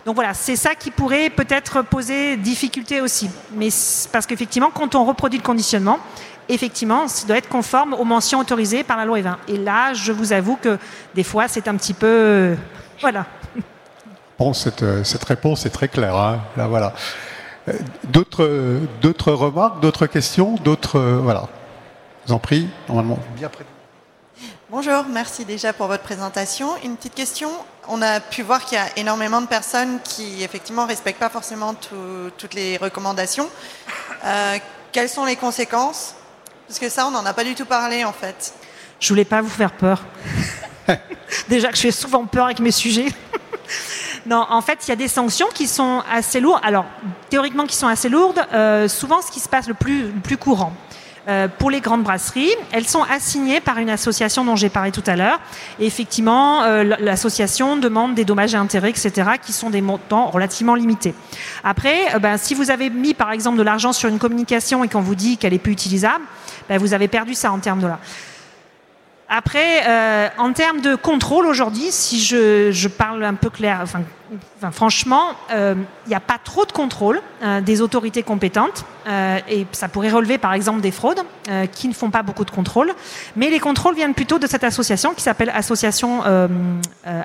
Donc 0.06 0.16
voilà, 0.16 0.34
c'est 0.34 0.56
ça 0.56 0.76
qui 0.76 0.92
pourrait 0.92 1.30
peut-être 1.30 1.82
poser 1.84 2.38
difficulté 2.38 3.02
aussi. 3.02 3.30
Mais 3.56 3.70
parce 4.12 4.26
qu'effectivement, 4.26 4.72
quand 4.74 4.96
on 4.96 5.06
reproduit 5.06 5.40
le 5.40 5.46
conditionnement, 5.46 6.00
effectivement, 6.48 7.08
ça 7.08 7.28
doit 7.28 7.38
être 7.38 7.50
conforme 7.50 7.94
aux 7.94 8.06
mentions 8.06 8.40
autorisées 8.40 8.84
par 8.84 8.98
la 8.98 9.06
loi 9.06 9.20
E20. 9.20 9.36
Et 9.48 9.58
là, 9.58 9.94
je 9.94 10.12
vous 10.12 10.34
avoue 10.34 10.56
que 10.56 10.78
des 11.16 11.24
fois, 11.24 11.48
c'est 11.48 11.68
un 11.68 11.76
petit 11.76 11.94
peu... 11.94 12.56
Voilà. 13.02 13.26
Bon, 14.38 14.54
cette, 14.54 14.86
cette 15.04 15.24
réponse 15.26 15.66
est 15.66 15.70
très 15.70 15.90
claire. 15.90 16.16
Hein. 16.16 16.40
Là, 16.58 16.68
voilà. 16.68 16.94
Euh, 17.68 17.74
d'autres, 19.02 19.32
remarques, 19.32 19.82
d'autres 19.82 20.08
questions, 20.08 20.56
d'autres... 20.64 21.00
Voilà. 21.00 21.48
Je 22.24 22.30
vous 22.30 22.34
en 22.34 22.40
prie, 22.40 22.68
normalement, 22.88 23.20
bien 23.38 23.50
prêt. 23.50 23.66
Bonjour, 24.72 25.04
merci 25.10 25.46
déjà 25.46 25.74
pour 25.74 25.88
votre 25.88 26.04
présentation. 26.04 26.70
Une 26.84 26.96
petite 26.96 27.16
question. 27.16 27.50
On 27.88 28.04
a 28.04 28.20
pu 28.20 28.44
voir 28.44 28.64
qu'il 28.64 28.78
y 28.78 28.80
a 28.80 28.86
énormément 28.98 29.42
de 29.42 29.48
personnes 29.48 29.98
qui 30.04 30.44
effectivement 30.44 30.84
ne 30.84 30.90
respectent 30.90 31.20
pas 31.20 31.30
forcément 31.30 31.74
toutes 31.74 32.54
les 32.54 32.78
recommandations. 32.78 33.50
Euh, 34.24 34.58
quelles 34.92 35.10
sont 35.10 35.26
les 35.26 35.38
conséquences? 35.38 36.14
Parce 36.68 36.78
que 36.78 36.88
ça, 36.88 37.08
on 37.08 37.12
n'en 37.12 37.26
a 37.26 37.34
pas 37.34 37.44
du 37.44 37.56
tout 37.56 37.66
parlé 37.66 38.06
en 38.06 38.14
fait. 38.14 38.54
Je 39.00 39.10
voulais 39.10 39.26
pas 39.26 39.42
vous 39.42 39.50
faire 39.50 39.72
peur. 39.72 40.04
déjà 41.50 41.70
que 41.70 41.76
je 41.76 41.82
fais 41.82 41.92
souvent 41.92 42.28
peur 42.28 42.46
avec 42.46 42.60
mes 42.60 42.72
sujets. 42.72 43.08
Non, 44.28 44.46
en 44.50 44.62
fait, 44.62 44.80
il 44.86 44.90
y 44.90 44.92
a 44.92 44.96
des 44.96 45.08
sanctions 45.08 45.48
qui 45.52 45.66
sont 45.66 46.04
assez 46.12 46.40
lourdes. 46.40 46.62
Alors, 46.64 46.86
théoriquement, 47.32 47.66
qui 47.66 47.76
sont 47.76 47.88
assez 47.88 48.10
lourdes. 48.10 48.46
Euh, 48.54 48.88
souvent, 48.88 49.22
ce 49.24 49.32
qui 49.32 49.40
se 49.40 49.50
passe 49.50 49.68
le 49.68 49.74
plus, 49.74 50.12
le 50.12 50.20
plus 50.20 50.38
courant, 50.38 50.74
euh, 51.30 51.48
pour 51.48 51.70
les 51.70 51.80
grandes 51.80 52.02
brasseries. 52.02 52.50
Elles 52.72 52.88
sont 52.88 53.04
assignées 53.04 53.62
par 53.62 53.78
une 53.78 53.92
association 53.92 54.44
dont 54.44 54.56
j'ai 54.56 54.70
parlé 54.70 54.92
tout 54.92 55.04
à 55.06 55.16
l'heure. 55.16 55.40
Et 55.80 55.86
effectivement, 55.86 56.64
euh, 56.64 56.84
l'association 57.00 57.78
demande 57.78 58.16
des 58.16 58.26
dommages 58.26 58.56
et 58.56 58.58
intérêts, 58.58 58.90
etc., 58.90 59.12
qui 59.40 59.54
sont 59.54 59.70
des 59.70 59.82
montants 59.82 60.32
relativement 60.32 60.74
limités. 60.74 61.14
Après, 61.64 62.16
euh, 62.16 62.20
ben, 62.20 62.38
si 62.38 62.56
vous 62.56 62.72
avez 62.72 62.90
mis 62.90 63.14
par 63.14 63.32
exemple 63.32 63.60
de 63.60 63.64
l'argent 63.64 63.94
sur 63.94 64.10
une 64.10 64.18
communication 64.18 64.84
et 64.84 64.88
qu'on 64.88 65.02
vous 65.02 65.14
dit 65.14 65.38
qu'elle 65.38 65.54
est 65.54 65.60
plus 65.60 65.74
utilisable, 65.74 66.24
ben, 66.68 66.80
vous 66.80 66.96
avez 66.96 67.08
perdu 67.08 67.36
ça 67.36 67.52
en 67.52 67.60
termes 67.60 67.82
de 67.82 67.88
là. 67.88 68.00
Après, 69.30 70.32
en 70.38 70.54
termes 70.54 70.82
de 70.82 70.96
contrôle 70.96 71.46
aujourd'hui, 71.46 71.92
si 71.92 72.20
je, 72.22 72.88
parle 72.88 73.24
un 73.24 73.36
peu 73.36 73.50
clair, 73.50 73.80
enfin 73.84 74.02
franchement, 74.72 75.32
il 75.50 75.56
euh, 75.56 75.76
n'y 76.08 76.16
a 76.16 76.20
pas 76.20 76.38
trop 76.44 76.66
de 76.66 76.72
contrôle 76.72 77.22
euh, 77.42 77.62
des 77.62 77.82
autorités 77.82 78.24
compétentes 78.24 78.86
euh, 79.08 79.40
et 79.50 79.66
ça 79.72 79.88
pourrait 79.88 80.10
relever 80.10 80.38
par 80.38 80.54
exemple 80.54 80.82
des 80.82 80.92
fraudes 80.92 81.22
qui 81.72 81.88
ne 81.88 81.94
font 81.94 82.12
pas 82.12 82.22
beaucoup 82.22 82.46
de 82.46 82.52
contrôle. 82.52 82.94
Mais 83.36 83.50
les 83.50 83.60
contrôles 83.60 83.96
viennent 83.96 84.14
plutôt 84.14 84.38
de 84.38 84.46
cette 84.46 84.64
association 84.64 85.16
qui 85.16 85.24
s'appelle 85.24 85.50
Association 85.50 86.22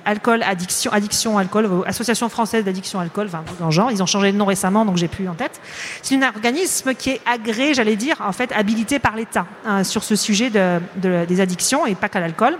Alcool 0.06 0.42
Addiction, 0.42 0.90
Addiction 0.92 1.36
Alcool, 1.36 1.68
Association 1.86 2.30
française 2.30 2.64
d'addiction 2.64 3.00
alcool, 3.00 3.26
enfin 3.26 3.44
dans 3.60 3.66
le 3.66 3.70
genre. 3.70 3.90
Ils 3.90 4.02
ont 4.02 4.06
changé 4.06 4.32
de 4.32 4.38
nom 4.38 4.46
récemment, 4.46 4.86
donc 4.86 4.96
j'ai 4.96 5.08
plus 5.08 5.28
en 5.28 5.34
tête. 5.34 5.60
C'est 6.00 6.16
un 6.16 6.26
organisme 6.26 6.94
qui 6.94 7.10
est 7.10 7.20
agréé, 7.26 7.74
j'allais 7.74 7.96
dire, 7.96 8.16
en 8.26 8.32
fait 8.32 8.50
habilité 8.52 8.98
par 8.98 9.14
l'État 9.14 9.44
sur 9.82 10.04
ce 10.04 10.16
sujet 10.16 10.50
des 10.96 11.40
addictions 11.42 11.84
pas 11.94 12.09
qu'à 12.09 12.20
l'alcool. 12.20 12.59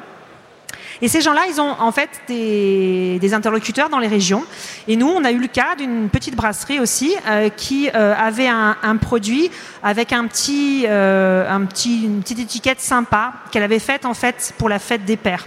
Et 1.03 1.09
ces 1.09 1.20
gens-là, 1.20 1.42
ils 1.49 1.61
ont 1.61 1.75
en 1.79 1.92
fait 1.92 2.09
des, 2.29 3.35
interlocuteurs 3.35 3.88
dans 3.88 3.99
les 3.99 4.09
régions. 4.09 4.44
Et 4.88 4.97
nous, 4.97 5.09
on 5.09 5.25
a 5.25 5.33
eu 5.33 5.38
le 5.38 5.49
cas 5.49 5.75
d'une 5.77 6.09
petite 6.09 6.37
brasserie 6.37 6.79
aussi 6.79 7.14
euh, 7.27 7.49
qui 7.49 7.90
euh, 7.94 8.14
avait 8.16 8.49
un, 8.49 8.97
produit 9.01 9.51
avec 9.83 10.12
un 10.12 10.27
petit, 10.27 10.85
euh, 10.87 11.51
un 11.51 11.64
petit, 11.64 12.05
une 12.05 12.20
petite 12.20 12.38
étiquette 12.38 12.81
sympa 12.81 13.33
qu'elle 13.51 13.62
avait 13.62 13.79
faite 13.79 14.07
en 14.07 14.14
fait 14.14 14.55
pour 14.59 14.68
la 14.68 14.79
fête 14.79 15.05
des 15.05 15.16
pères. 15.16 15.47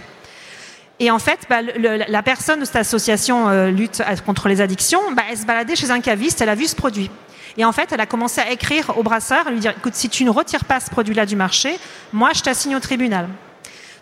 Et 1.00 1.10
en 1.10 1.18
fait, 1.20 1.40
bah, 1.48 1.58
la 1.62 2.22
personne 2.22 2.60
de 2.60 2.64
cette 2.64 2.76
association 2.76 3.68
lutte 3.68 4.02
contre 4.26 4.48
les 4.48 4.60
addictions, 4.60 5.00
bah, 5.12 5.22
elle 5.30 5.38
se 5.38 5.46
baladait 5.46 5.76
chez 5.76 5.92
un 5.92 6.00
caviste, 6.00 6.40
elle 6.40 6.48
a 6.48 6.56
vu 6.56 6.66
ce 6.66 6.74
produit. 6.74 7.08
Et 7.56 7.64
en 7.64 7.70
fait, 7.70 7.92
elle 7.92 8.00
a 8.00 8.06
commencé 8.06 8.40
à 8.40 8.50
écrire 8.50 8.92
au 8.96 9.04
brasseur, 9.04 9.46
à 9.46 9.50
lui 9.52 9.60
dire, 9.60 9.74
écoute, 9.76 9.94
si 9.94 10.08
tu 10.08 10.24
ne 10.24 10.30
retires 10.30 10.64
pas 10.64 10.80
ce 10.80 10.90
produit-là 10.90 11.24
du 11.24 11.36
marché, 11.36 11.78
moi, 12.12 12.30
je 12.34 12.42
t'assigne 12.42 12.74
au 12.74 12.80
tribunal. 12.80 13.28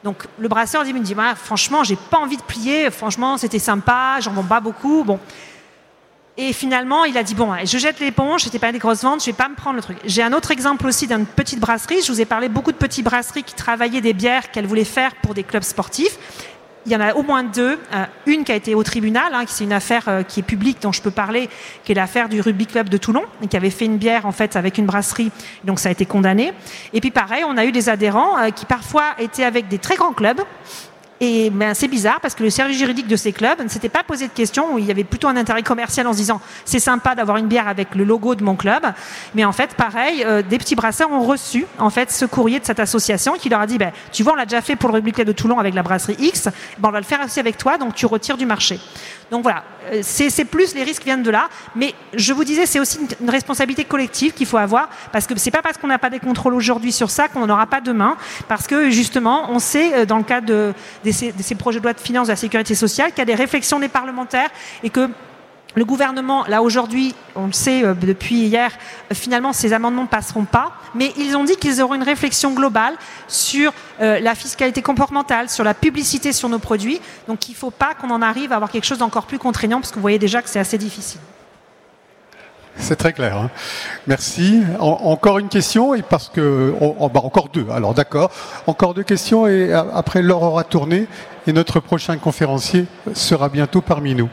Donc 0.04 0.24
le 0.38 0.48
brasseur 0.48 0.84
dit, 0.84 0.92
me 0.92 1.00
dit, 1.00 1.14
bah, 1.14 1.34
franchement, 1.34 1.84
j'ai 1.84 1.96
pas 1.96 2.18
envie 2.18 2.36
de 2.36 2.42
plier, 2.42 2.90
franchement, 2.90 3.38
c'était 3.38 3.58
sympa, 3.58 4.18
j'en 4.20 4.32
vends 4.32 4.42
pas 4.42 4.60
beaucoup. 4.60 5.04
Bon. 5.04 5.18
Et 6.38 6.52
finalement, 6.52 7.04
il 7.04 7.16
a 7.16 7.22
dit, 7.22 7.34
bon, 7.34 7.54
je 7.64 7.78
jette 7.78 7.98
l'éponge, 7.98 8.42
c'était 8.42 8.58
pas 8.58 8.70
des 8.70 8.78
grosses 8.78 9.02
ventes, 9.02 9.20
je 9.20 9.26
vais 9.26 9.32
pas 9.32 9.48
me 9.48 9.54
prendre 9.54 9.76
le 9.76 9.82
truc. 9.82 9.98
J'ai 10.04 10.22
un 10.22 10.34
autre 10.34 10.50
exemple 10.50 10.86
aussi 10.86 11.06
d'une 11.06 11.24
petite 11.24 11.60
brasserie. 11.60 12.02
Je 12.02 12.12
vous 12.12 12.20
ai 12.20 12.26
parlé 12.26 12.50
beaucoup 12.50 12.72
de 12.72 12.76
petites 12.76 13.04
brasseries 13.04 13.42
qui 13.42 13.54
travaillaient 13.54 14.02
des 14.02 14.12
bières 14.12 14.50
qu'elles 14.50 14.66
voulaient 14.66 14.84
faire 14.84 15.14
pour 15.16 15.32
des 15.32 15.44
clubs 15.44 15.62
sportifs 15.62 16.18
il 16.86 16.92
y 16.92 16.96
en 16.96 17.00
a 17.00 17.14
au 17.14 17.22
moins 17.22 17.42
deux. 17.42 17.78
Euh, 17.92 18.04
une 18.26 18.44
qui 18.44 18.52
a 18.52 18.54
été 18.54 18.74
au 18.74 18.82
tribunal, 18.82 19.34
hein, 19.34 19.44
c'est 19.46 19.64
une 19.64 19.72
affaire 19.72 20.04
euh, 20.08 20.22
qui 20.22 20.40
est 20.40 20.44
publique 20.44 20.80
dont 20.80 20.92
je 20.92 21.02
peux 21.02 21.10
parler, 21.10 21.50
qui 21.84 21.92
est 21.92 21.94
l'affaire 21.94 22.28
du 22.28 22.40
Rugby 22.40 22.66
Club 22.66 22.88
de 22.88 22.96
Toulon, 22.96 23.24
qui 23.50 23.56
avait 23.56 23.70
fait 23.70 23.84
une 23.84 23.98
bière 23.98 24.24
en 24.24 24.32
fait 24.32 24.56
avec 24.56 24.78
une 24.78 24.86
brasserie, 24.86 25.30
donc 25.64 25.80
ça 25.80 25.88
a 25.88 25.92
été 25.92 26.06
condamné. 26.06 26.52
Et 26.92 27.00
puis 27.00 27.10
pareil, 27.10 27.44
on 27.46 27.56
a 27.56 27.64
eu 27.64 27.72
des 27.72 27.88
adhérents 27.88 28.38
euh, 28.38 28.50
qui 28.50 28.66
parfois 28.66 29.14
étaient 29.18 29.44
avec 29.44 29.68
des 29.68 29.78
très 29.78 29.96
grands 29.96 30.12
clubs 30.12 30.40
et 31.20 31.48
ben, 31.50 31.72
c'est 31.72 31.88
bizarre 31.88 32.20
parce 32.20 32.34
que 32.34 32.42
le 32.42 32.50
service 32.50 32.76
juridique 32.76 33.06
de 33.06 33.16
ces 33.16 33.32
clubs 33.32 33.60
ne 33.62 33.68
s'était 33.68 33.88
pas 33.88 34.02
posé 34.02 34.28
de 34.28 34.32
questions, 34.32 34.74
où 34.74 34.78
il 34.78 34.84
y 34.84 34.90
avait 34.90 35.04
plutôt 35.04 35.28
un 35.28 35.36
intérêt 35.36 35.62
commercial 35.62 36.06
en 36.06 36.12
se 36.12 36.18
disant 36.18 36.40
c'est 36.64 36.78
sympa 36.78 37.14
d'avoir 37.14 37.38
une 37.38 37.46
bière 37.46 37.68
avec 37.68 37.94
le 37.94 38.04
logo 38.04 38.34
de 38.34 38.44
mon 38.44 38.54
club. 38.54 38.82
Mais 39.34 39.44
en 39.44 39.52
fait, 39.52 39.74
pareil, 39.74 40.24
euh, 40.24 40.42
des 40.42 40.58
petits 40.58 40.74
brasseurs 40.74 41.10
ont 41.10 41.22
reçu 41.22 41.64
en 41.78 41.88
fait 41.88 42.10
ce 42.10 42.26
courrier 42.26 42.60
de 42.60 42.66
cette 42.66 42.80
association 42.80 43.34
qui 43.34 43.48
leur 43.48 43.60
a 43.60 43.66
dit 43.66 43.78
ben, 43.78 43.92
tu 44.12 44.22
vois, 44.22 44.34
on 44.34 44.36
l'a 44.36 44.44
déjà 44.44 44.60
fait 44.60 44.76
pour 44.76 44.90
le 44.90 44.96
Rugby 44.96 45.12
Club 45.12 45.26
de 45.26 45.32
Toulon 45.32 45.58
avec 45.58 45.74
la 45.74 45.82
brasserie 45.82 46.16
X, 46.18 46.48
ben, 46.78 46.88
on 46.88 46.92
va 46.92 47.00
le 47.00 47.06
faire 47.06 47.20
aussi 47.24 47.40
avec 47.40 47.56
toi, 47.56 47.78
donc 47.78 47.94
tu 47.94 48.04
retires 48.04 48.36
du 48.36 48.46
marché. 48.46 48.78
Donc 49.30 49.42
voilà, 49.42 49.64
euh, 49.92 50.00
c'est 50.02 50.44
plus 50.44 50.74
les 50.74 50.84
risques 50.84 51.02
viennent 51.02 51.24
de 51.24 51.30
là, 51.30 51.48
mais 51.74 51.94
je 52.14 52.32
vous 52.32 52.44
disais 52.44 52.64
c'est 52.64 52.78
aussi 52.78 52.98
une, 53.20 53.30
responsabilité 53.30 53.84
collective 53.84 54.32
qu'il 54.32 54.46
faut 54.46 54.56
avoir 54.56 54.88
parce 55.12 55.26
que 55.26 55.36
c'est 55.36 55.50
pas 55.50 55.62
parce 55.62 55.78
qu'on 55.78 55.88
n'a 55.88 55.98
pas 55.98 56.10
des 56.10 56.20
contrôles 56.20 56.54
aujourd'hui 56.54 56.92
sur 56.92 57.10
ça 57.10 57.26
qu'on 57.26 57.40
n'en 57.40 57.52
aura 57.52 57.66
pas 57.66 57.80
demain, 57.80 58.16
parce 58.46 58.68
que 58.68 58.88
justement 58.90 59.50
on 59.50 59.58
sait 59.58 59.94
euh, 59.94 60.06
dans 60.06 60.18
le 60.18 60.22
cas 60.22 60.40
de 60.40 60.72
de 61.04 61.10
ces, 61.10 61.54
projets 61.56 61.80
de 61.80 61.84
loi 61.84 61.92
de 61.92 62.00
finances 62.00 62.28
de 62.28 62.32
la 62.32 62.36
sécurité 62.36 62.76
sociale, 62.76 63.10
qu'il 63.10 63.18
y 63.18 63.22
a 63.22 63.24
des 63.24 63.34
réflexions 63.34 63.80
des 63.80 63.88
parlementaires 63.88 64.50
et 64.84 64.90
que 64.90 65.10
le 65.76 65.84
gouvernement, 65.84 66.44
là 66.46 66.62
aujourd'hui, 66.62 67.14
on 67.36 67.46
le 67.46 67.52
sait 67.52 67.84
euh, 67.84 67.92
depuis 67.94 68.46
hier, 68.46 68.72
euh, 69.12 69.14
finalement 69.14 69.52
ces 69.52 69.74
amendements 69.74 70.04
ne 70.04 70.08
passeront 70.08 70.46
pas, 70.46 70.72
mais 70.94 71.12
ils 71.18 71.36
ont 71.36 71.44
dit 71.44 71.56
qu'ils 71.56 71.82
auront 71.82 71.94
une 71.94 72.02
réflexion 72.02 72.54
globale 72.54 72.94
sur 73.28 73.72
euh, 74.00 74.18
la 74.18 74.34
fiscalité 74.34 74.80
comportementale, 74.80 75.50
sur 75.50 75.64
la 75.64 75.74
publicité 75.74 76.32
sur 76.32 76.48
nos 76.48 76.58
produits. 76.58 76.98
Donc 77.28 77.48
il 77.50 77.52
ne 77.52 77.56
faut 77.56 77.70
pas 77.70 77.92
qu'on 77.92 78.10
en 78.10 78.22
arrive 78.22 78.52
à 78.52 78.56
avoir 78.56 78.70
quelque 78.70 78.86
chose 78.86 78.98
d'encore 78.98 79.26
plus 79.26 79.38
contraignant, 79.38 79.78
parce 79.78 79.90
que 79.90 79.96
vous 79.96 80.00
voyez 80.00 80.18
déjà 80.18 80.40
que 80.40 80.48
c'est 80.48 80.58
assez 80.58 80.78
difficile. 80.78 81.20
C'est 82.78 82.96
très 82.96 83.12
clair. 83.12 83.36
Hein. 83.36 83.50
Merci. 84.06 84.62
encore 84.78 85.38
une 85.38 85.48
question 85.48 85.94
et 85.94 86.02
parce 86.02 86.28
que 86.28 86.74
bah, 87.12 87.20
encore 87.22 87.48
deux. 87.50 87.66
Alors 87.70 87.94
d'accord. 87.94 88.30
Encore 88.66 88.92
deux 88.92 89.02
questions 89.02 89.46
et 89.46 89.72
après 89.72 90.20
l'heure 90.20 90.42
aura 90.42 90.62
tourné 90.62 91.06
et 91.46 91.54
notre 91.54 91.80
prochain 91.80 92.18
conférencier 92.18 92.84
sera 93.14 93.48
bientôt 93.48 93.80
parmi 93.80 94.14
nous. 94.14 94.28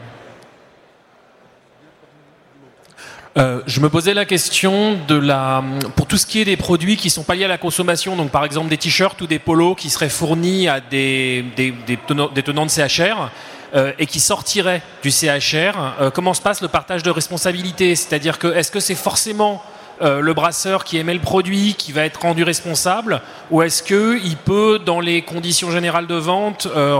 Euh, 3.36 3.62
je 3.66 3.80
me 3.80 3.88
posais 3.88 4.14
la 4.14 4.24
question 4.24 4.96
de 5.08 5.16
la, 5.16 5.62
pour 5.96 6.06
tout 6.06 6.16
ce 6.16 6.24
qui 6.24 6.40
est 6.40 6.44
des 6.44 6.56
produits 6.56 6.96
qui 6.96 7.10
sont 7.10 7.24
pas 7.24 7.34
liés 7.34 7.44
à 7.44 7.48
la 7.48 7.58
consommation, 7.58 8.16
donc 8.16 8.30
par 8.30 8.44
exemple 8.44 8.68
des 8.68 8.76
t-shirts 8.76 9.20
ou 9.20 9.26
des 9.26 9.40
polos 9.40 9.74
qui 9.76 9.90
seraient 9.90 10.08
fournis 10.08 10.68
à 10.68 10.80
des, 10.80 11.44
des, 11.56 11.72
des, 11.72 11.96
tenants, 11.96 12.28
des 12.28 12.44
tenants, 12.44 12.64
de 12.64 12.70
CHR 12.70 13.30
euh, 13.74 13.92
et 13.98 14.06
qui 14.06 14.20
sortiraient 14.20 14.82
du 15.02 15.10
CHR. 15.10 15.76
Euh, 16.00 16.10
comment 16.10 16.32
se 16.32 16.42
passe 16.42 16.60
le 16.62 16.68
partage 16.68 17.02
de 17.02 17.10
responsabilité 17.10 17.96
C'est-à-dire 17.96 18.38
que 18.38 18.46
est-ce 18.54 18.70
que 18.70 18.78
c'est 18.78 18.94
forcément 18.94 19.62
euh, 20.02 20.20
le 20.20 20.34
brasseur 20.34 20.82
qui 20.82 20.98
émet 20.98 21.14
le 21.14 21.20
produit 21.20 21.74
qui 21.74 21.92
va 21.92 22.04
être 22.04 22.20
rendu 22.22 22.42
responsable 22.42 23.20
ou 23.52 23.62
est-ce 23.62 23.82
qu'il 23.82 24.36
peut, 24.36 24.80
dans 24.84 24.98
les 24.98 25.22
conditions 25.22 25.70
générales 25.70 26.08
de 26.08 26.16
vente, 26.16 26.66
euh, 26.74 26.98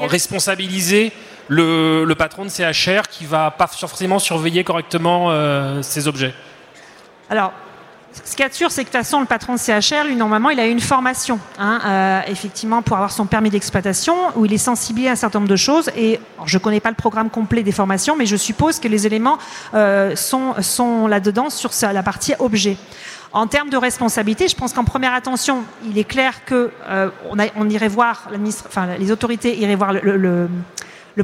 responsabiliser 0.00 1.12
le, 1.48 2.14
patron 2.14 2.44
de 2.44 2.50
CHR 2.50 3.08
qui 3.10 3.24
va 3.24 3.50
pas 3.50 3.66
forcément 3.66 4.18
surveiller 4.18 4.64
correctement 4.64 5.30
euh, 5.30 5.82
ces 5.82 6.06
objets 6.08 6.34
Alors, 7.30 7.52
ce 8.24 8.34
qui 8.34 8.42
est 8.42 8.52
sûr, 8.52 8.70
c'est 8.70 8.82
que 8.84 8.88
de 8.88 8.92
toute 8.92 9.04
façon, 9.04 9.20
le 9.20 9.26
patron 9.26 9.54
de 9.54 9.58
CHR, 9.58 10.04
lui, 10.06 10.16
normalement, 10.16 10.50
il 10.50 10.58
a 10.58 10.66
une 10.66 10.80
formation, 10.80 11.38
hein, 11.58 11.80
euh, 11.84 12.20
effectivement, 12.30 12.82
pour 12.82 12.96
avoir 12.96 13.12
son 13.12 13.26
permis 13.26 13.50
d'exploitation, 13.50 14.14
où 14.36 14.44
il 14.44 14.52
est 14.52 14.58
sensibilisé 14.58 15.10
à 15.10 15.12
un 15.12 15.16
certain 15.16 15.38
nombre 15.38 15.50
de 15.50 15.56
choses. 15.56 15.90
Et 15.96 16.18
je 16.44 16.56
ne 16.56 16.62
connais 16.62 16.80
pas 16.80 16.90
le 16.90 16.96
programme 16.96 17.30
complet 17.30 17.62
des 17.62 17.72
formations, 17.72 18.16
mais 18.16 18.26
je 18.26 18.36
suppose 18.36 18.80
que 18.80 18.88
les 18.88 19.06
éléments 19.06 19.38
euh, 19.74 20.16
sont, 20.16 21.06
là-dedans 21.06 21.50
sur 21.50 21.70
la 21.92 22.02
partie 22.02 22.34
objet. 22.38 22.76
En 23.32 23.46
termes 23.46 23.68
de 23.68 23.76
responsabilité, 23.76 24.48
je 24.48 24.56
pense 24.56 24.72
qu'en 24.72 24.84
première 24.84 25.12
attention, 25.12 25.62
il 25.84 25.98
est 25.98 26.04
clair 26.04 26.46
que 26.46 26.70
on, 27.28 27.38
a, 27.38 27.44
on, 27.56 27.68
irait 27.68 27.88
voir, 27.88 28.30
les 28.98 29.12
autorités 29.12 29.58
iraient 29.58 29.74
voir 29.74 29.92
le 29.92 30.48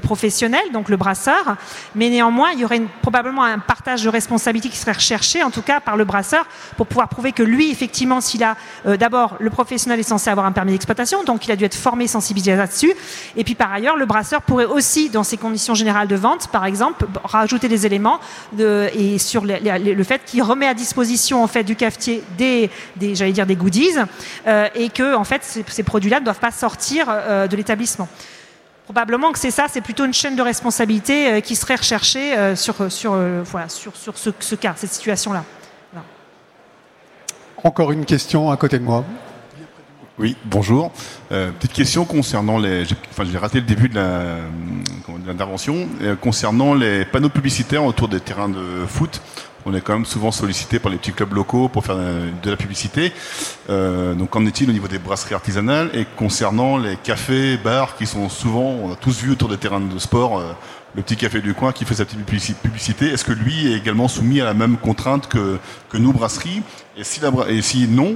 professionnel, 0.00 0.62
donc 0.72 0.88
le 0.88 0.96
brasseur, 0.96 1.57
mais 1.94 2.11
néanmoins, 2.11 2.50
il 2.52 2.61
y 2.61 2.64
aurait 2.64 2.83
probablement 3.02 3.44
un 3.44 3.59
partage 3.59 4.02
de 4.02 4.09
responsabilité 4.09 4.68
qui 4.68 4.76
serait 4.76 4.92
recherché, 4.92 5.42
en 5.42 5.50
tout 5.50 5.62
cas 5.62 5.80
par 5.80 5.96
le 5.96 6.04
brasseur, 6.04 6.46
pour 6.76 6.87
pouvoir 6.87 7.09
prouver 7.09 7.33
que 7.33 7.42
lui, 7.42 7.70
effectivement, 7.70 8.20
s'il 8.20 8.42
a 8.42 8.57
euh, 8.87 8.96
d'abord, 8.96 9.37
le 9.40 9.50
professionnel 9.50 10.00
est 10.00 10.04
censé 10.04 10.30
avoir 10.30 10.46
un 10.46 10.52
permis 10.52 10.72
d'exploitation, 10.72 11.24
donc 11.24 11.46
il 11.46 11.52
a 11.52 11.57
dû 11.57 11.64
être 11.64 11.74
formé, 11.74 12.07
sensibilisé 12.07 12.57
là-dessus, 12.57 12.92
et 13.37 13.44
puis 13.44 13.54
par 13.54 13.72
ailleurs, 13.72 13.96
le 13.96 14.07
brasseur 14.07 14.42
pourrait 14.42 14.64
aussi, 14.64 15.11
dans 15.11 15.24
ses 15.24 15.37
conditions 15.37 15.74
générales 15.74 16.09
de 16.09 16.16
vente, 16.16 16.48
par 16.48 16.64
exemple, 16.64 17.07
rajouter 17.24 17.68
des 17.68 17.87
éléments 17.87 18.20
de, 18.52 18.88
et 18.94 19.18
sur 19.18 19.44
le, 19.44 20.04
fait 20.04 20.22
qu'il 20.24 20.42
remet 20.42 20.66
à 20.66 20.74
disposition 20.74 21.42
en 21.42 21.46
fait 21.46 21.64
du 21.64 21.76
cafetier 21.76 22.22
des, 22.37 22.70
des 22.96 23.14
j'allais 23.14 23.33
dire 23.33 23.46
des 23.46 23.57
goodies, 23.57 23.96
euh, 24.46 24.68
et 24.74 24.88
que 24.88 25.14
en 25.14 25.24
fait 25.24 25.42
ces, 25.42 25.83
produits-là 25.83 26.20
ne 26.20 26.24
doivent 26.24 26.38
pas 26.38 26.50
sortir 26.50 27.07
euh, 27.09 27.46
de 27.46 27.57
l'établissement. 27.57 28.09
Probablement 28.85 29.33
que 29.33 29.38
c'est 29.38 29.51
ça, 29.51 29.66
c'est 29.70 29.81
plutôt 29.81 30.05
une 30.05 30.12
chaîne 30.12 30.37
de 30.37 30.42
responsabilité 30.42 31.29
euh, 31.29 31.40
qui 31.40 31.57
serait 31.57 31.77
recherchée 31.77 32.37
euh, 32.37 32.55
sur, 32.55 32.92
sur, 32.92 33.14
euh, 33.14 33.42
voilà, 33.42 33.70
sur, 33.70 33.97
sur 33.97 34.18
ce, 34.18 34.55
cas, 34.55 34.75
cette 34.77 34.92
situation-là. 34.92 35.42
Encore 37.62 37.92
une 37.92 38.05
question 38.05 38.51
à 38.51 38.59
côté 38.59 38.79
de 38.79 38.85
moi. 38.85 39.05
Oui, 40.18 40.37
bonjour. 40.44 40.92
petite 41.31 41.73
question 41.73 42.05
concernant 42.05 42.59
les. 42.59 42.85
Enfin, 43.11 43.25
j'ai 43.25 43.38
raté 43.38 43.61
le 43.61 43.66
début 43.66 43.88
de 43.88 43.99
l'intervention. 45.27 45.88
concernant 46.20 46.75
les 46.75 47.07
panneaux 47.07 47.31
publicitaires 47.31 47.85
autour 47.85 48.09
des 48.09 48.20
terrains 48.20 48.51
de 48.51 48.85
foot, 48.87 49.23
on 49.66 49.74
est 49.74 49.81
quand 49.81 49.94
même 49.94 50.05
souvent 50.05 50.31
sollicité 50.31 50.79
par 50.79 50.90
les 50.90 50.98
petits 50.98 51.12
clubs 51.12 51.33
locaux 51.33 51.68
pour 51.68 51.85
faire 51.85 51.96
de 51.96 52.50
la 52.50 52.57
publicité. 52.57 53.12
Euh, 53.70 54.14
donc 54.14 54.31
qu'en 54.31 54.44
est-il 54.46 54.68
au 54.68 54.72
niveau 54.72 54.88
des 54.88 54.98
brasseries 54.98 55.35
artisanales 55.35 55.90
et 55.94 56.07
concernant 56.16 56.77
les 56.77 56.96
cafés, 56.96 57.57
bars 57.57 57.96
qui 57.96 58.07
sont 58.07 58.29
souvent, 58.29 58.77
on 58.83 58.92
a 58.92 58.96
tous 58.96 59.22
vu 59.22 59.33
autour 59.33 59.48
des 59.48 59.57
terrains 59.57 59.81
de 59.81 59.98
sport, 59.98 60.38
euh, 60.38 60.53
le 60.94 61.03
petit 61.03 61.16
café 61.16 61.40
du 61.40 61.55
coin 61.55 61.72
qui 61.72 61.85
fait 61.85 61.96
sa 61.96 62.05
petite 62.05 62.24
publicité, 62.24 63.07
est-ce 63.07 63.24
que 63.24 63.33
lui 63.33 63.72
est 63.72 63.77
également 63.77 64.07
soumis 64.07 64.40
à 64.40 64.44
la 64.44 64.55
même 64.55 64.77
contrainte 64.77 65.27
que, 65.27 65.59
que 65.88 65.96
nous, 65.96 66.12
brasseries? 66.12 66.62
Et 66.96 67.03
si, 67.62 67.88
non, 67.88 68.14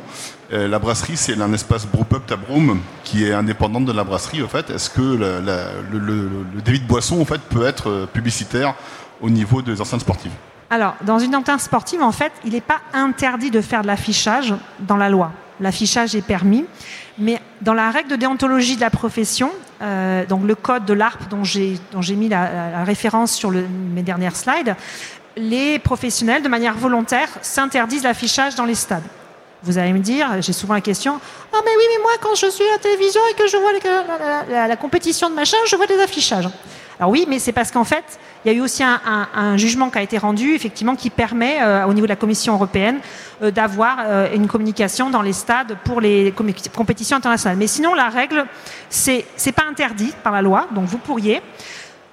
euh, 0.53 0.69
la 0.69 0.79
brasserie, 0.79 1.17
c'est 1.17 1.41
un 1.41 1.53
espace 1.53 1.87
brewpub 1.87 2.25
tabroom 2.25 2.79
qui 3.03 3.25
est 3.25 3.33
indépendante 3.33 3.85
de 3.85 3.93
la 3.93 4.05
brasserie, 4.05 4.45
en 4.45 4.49
fait. 4.49 4.71
Est-ce 4.71 4.91
que 4.91 5.01
le 5.01 6.61
débit 6.61 6.79
de 6.79 6.87
boisson, 6.87 7.21
en 7.21 7.25
fait, 7.25 7.41
peut 7.41 7.67
être 7.67 8.07
publicitaire 8.13 8.75
au 9.21 9.29
niveau 9.29 9.61
des 9.61 9.81
enceintes 9.81 10.03
sportives? 10.03 10.31
Alors, 10.71 10.97
dans 11.03 11.19
une 11.19 11.35
antenne 11.35 11.59
sportive, 11.59 12.03
en 12.03 12.13
fait, 12.13 12.33
il 12.45 12.53
n'est 12.53 12.61
pas 12.61 12.81
interdit 12.93 13.51
de 13.51 13.61
faire 13.61 13.83
de 13.83 13.87
l'affichage 13.87 14.55
dans 14.81 14.97
la 14.97 15.09
loi. 15.09 15.33
L'affichage 15.61 16.15
est 16.15 16.23
permis, 16.23 16.67
mais 17.19 17.41
dans 17.63 17.75
la 17.75 17.91
règle 17.91 18.11
de 18.11 18.17
déontologie 18.17 18.77
de 18.77 18.81
la 18.81 18.91
profession, 18.91 19.51
euh, 19.81 20.27
donc 20.27 20.45
le 20.45 20.55
code 20.55 20.85
de 20.85 20.93
l'ARP 20.93 21.29
dont 21.29 21.43
j'ai 21.43 21.79
mis 22.15 22.29
la, 22.29 22.85
référence 22.85 23.33
sur 23.33 23.51
mes 23.51 24.03
dernières 24.03 24.37
slides, 24.37 24.77
les 25.37 25.79
professionnels, 25.79 26.43
de 26.43 26.49
manière 26.49 26.75
volontaire, 26.75 27.29
s'interdisent 27.41 28.03
l'affichage 28.03 28.55
dans 28.55 28.65
les 28.65 28.75
stades. 28.75 29.05
Vous 29.63 29.79
allez 29.79 29.93
me 29.93 29.99
dire, 29.99 30.41
j'ai 30.41 30.53
souvent 30.53 30.75
la 30.75 30.81
question, 30.81 31.19
ah 31.53 31.59
mais 31.65 31.71
oui, 31.77 31.85
mais 31.97 32.03
moi 32.03 32.13
quand 32.21 32.37
je 32.37 32.49
suis 32.49 32.65
à 32.65 32.73
la 32.73 32.79
télévision 32.79 33.21
et 33.31 33.35
que 33.35 33.49
je 33.49 33.57
vois 33.57 33.73
la, 34.49 34.69
la 34.69 34.77
compétition 34.77 35.31
de 35.31 35.35
machin, 35.35 35.57
je 35.67 35.75
vois 35.75 35.87
des 35.87 35.99
affichages. 36.01 36.49
Alors 36.99 37.13
oui, 37.13 37.27
mais 37.29 37.39
c'est 37.39 37.53
parce 37.53 37.71
qu'en 37.71 37.85
fait, 37.85 38.19
il 38.45 38.53
y 38.53 38.55
a 38.55 38.59
eu 38.59 38.61
aussi 38.61 38.83
un, 38.83 39.57
jugement 39.57 39.89
qui 39.89 39.99
a 39.99 40.03
été 40.03 40.19
rendu, 40.19 40.55
effectivement, 40.55 40.97
qui 40.97 41.11
permet 41.11 41.59
euh, 41.61 41.87
au 41.87 41.95
niveau 41.95 42.07
de 42.07 42.13
la 42.13 42.17
Commission 42.17 42.55
européenne 42.55 42.99
euh, 43.43 43.51
d'avoir 43.53 43.99
euh, 44.01 44.35
une 44.35 44.49
communication 44.49 45.09
dans 45.09 45.23
les 45.23 45.33
stades 45.33 45.77
pour 45.85 46.01
les 46.01 46.35
compétitions 46.75 47.17
internationales. 47.17 47.59
Mais 47.59 47.69
sinon, 47.69 47.95
la 47.95 48.09
règle, 48.09 48.47
c'est 48.91 49.25
c'est 49.37 49.53
pas 49.53 49.65
interdit 49.69 50.13
par 50.25 50.33
la 50.33 50.43
loi, 50.43 50.67
donc 50.73 50.87
vous 50.87 50.99
pourriez. 50.99 51.41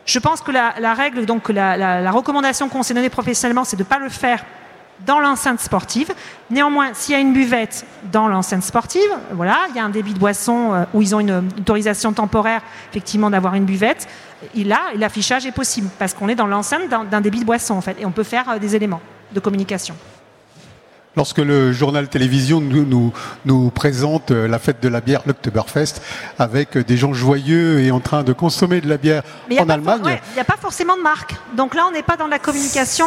Je 0.05 0.19
pense 0.19 0.41
que 0.41 0.51
la, 0.51 0.93
règle, 0.93 1.25
donc 1.25 1.49
la, 1.49 1.77
la 1.77 2.11
recommandation 2.11 2.69
qu'on 2.69 2.83
s'est 2.83 2.93
donnée 2.93 3.09
professionnellement, 3.09 3.63
c'est 3.63 3.75
de 3.75 3.81
ne 3.81 3.87
pas 3.87 3.97
le 3.97 4.09
faire 4.09 4.45
dans 5.03 5.19
l'enceinte 5.19 5.59
sportive. 5.59 6.13
Néanmoins, 6.51 6.89
s'il 6.93 7.15
y 7.15 7.17
a 7.17 7.19
une 7.19 7.33
buvette 7.33 7.87
dans 8.11 8.27
l'enceinte 8.27 8.61
sportive, 8.61 9.09
voilà, 9.31 9.57
il 9.69 9.75
y 9.75 9.79
a 9.79 9.83
un 9.83 9.89
débit 9.89 10.13
de 10.13 10.19
boisson 10.19 10.85
où 10.93 11.01
ils 11.01 11.15
ont 11.15 11.19
une 11.19 11.49
autorisation 11.57 12.13
temporaire, 12.13 12.61
effectivement, 12.91 13.31
d'avoir 13.31 13.55
une 13.55 13.65
buvette, 13.65 14.07
là, 14.55 14.91
l'affichage 14.95 15.45
est 15.45 15.51
possible 15.51 15.89
parce 15.99 16.13
qu'on 16.13 16.27
est 16.29 16.35
dans 16.35 16.47
l'enceinte 16.47 16.89
d'un 16.89 17.21
débit 17.21 17.39
de 17.39 17.45
boisson, 17.45 17.75
en 17.75 17.81
fait, 17.81 17.97
et 17.99 18.05
on 18.05 18.11
peut 18.11 18.23
faire 18.23 18.49
euh, 18.49 18.59
des 18.59 18.75
éléments 18.75 19.01
de 19.33 19.39
communication. 19.39 19.95
Lorsque 21.15 21.37
le 21.37 21.71
journal 21.71 22.09
télévision 22.09 22.59
nous, 22.59 23.13
nous, 23.45 23.69
présente 23.69 24.31
euh, 24.31 24.49
la 24.49 24.59
fête 24.59 24.83
de 24.83 24.89
la 24.89 24.99
bière, 24.99 25.21
l'Oktoberfest, 25.25 26.01
avec 26.37 26.77
des 26.77 26.97
gens 26.97 27.13
joyeux 27.13 27.79
et 27.79 27.91
en 27.91 28.01
train 28.01 28.23
de 28.23 28.33
consommer 28.33 28.81
de 28.81 28.89
la 28.89 28.97
bière 28.97 29.23
en 29.57 29.69
Allemagne. 29.69 30.19
Il 30.31 30.33
n'y 30.33 30.41
a 30.41 30.45
pas 30.45 30.57
forcément 30.59 30.97
de 30.97 31.01
marque. 31.01 31.35
Donc 31.55 31.73
là, 31.73 31.85
on 31.87 31.91
n'est 31.91 32.03
pas 32.03 32.17
dans 32.17 32.27
la 32.27 32.39
communication 32.39 33.05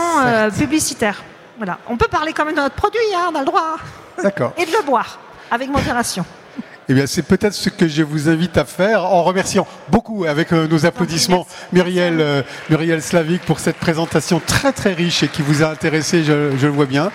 publicitaire. 0.56 1.22
Voilà. 1.58 1.78
On 1.88 1.98
peut 1.98 2.08
parler 2.08 2.32
quand 2.32 2.46
même 2.46 2.54
de 2.54 2.60
notre 2.60 2.76
produit, 2.76 2.98
hein, 3.14 3.30
on 3.30 3.34
a 3.34 3.40
le 3.40 3.44
droit. 3.44 3.76
D'accord. 4.22 4.54
Et 4.58 4.64
de 4.64 4.70
le 4.70 4.86
boire, 4.86 5.18
avec 5.50 5.68
modération. 5.68 6.24
Eh 6.90 6.94
bien, 6.94 7.06
c'est 7.06 7.22
peut-être 7.22 7.52
ce 7.52 7.68
que 7.68 7.86
je 7.86 8.02
vous 8.02 8.30
invite 8.30 8.56
à 8.56 8.64
faire 8.64 9.04
en 9.04 9.22
remerciant 9.22 9.66
beaucoup 9.90 10.24
avec 10.24 10.54
euh, 10.54 10.66
nos 10.66 10.86
applaudissements 10.86 11.46
Muriel, 11.70 12.16
euh, 12.18 12.42
Muriel 12.70 13.02
Slavic 13.02 13.42
pour 13.42 13.60
cette 13.60 13.76
présentation 13.76 14.40
très 14.40 14.72
très 14.72 14.94
riche 14.94 15.22
et 15.22 15.28
qui 15.28 15.42
vous 15.42 15.62
a 15.62 15.68
intéressé, 15.68 16.24
je, 16.24 16.32
le 16.32 16.68
vois 16.68 16.86
bien. 16.86 17.10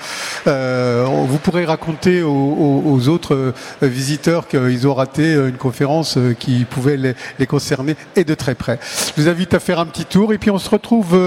Euh, 0.46 1.06
vous 1.26 1.40
pourrez 1.40 1.66
raconter 1.66 2.22
aux, 2.22 3.08
autres 3.08 3.54
visiteurs 3.82 4.48
qu'ils 4.48 4.88
ont 4.88 4.94
raté 4.94 5.34
une 5.34 5.58
conférence 5.58 6.20
qui 6.40 6.66
pouvait 6.66 6.98
les, 6.98 7.48
concerner 7.48 7.96
et 8.16 8.24
de 8.24 8.36
très 8.36 8.54
près. 8.54 8.80
Je 9.18 9.22
vous 9.22 9.28
invite 9.28 9.56
à 9.56 9.60
faire 9.60 9.80
un 9.80 9.88
petit 9.88 10.06
tour 10.06 10.34
et 10.34 10.38
puis 10.38 10.52
on 10.52 10.60
se 10.60 10.70
retrouve 10.70 11.20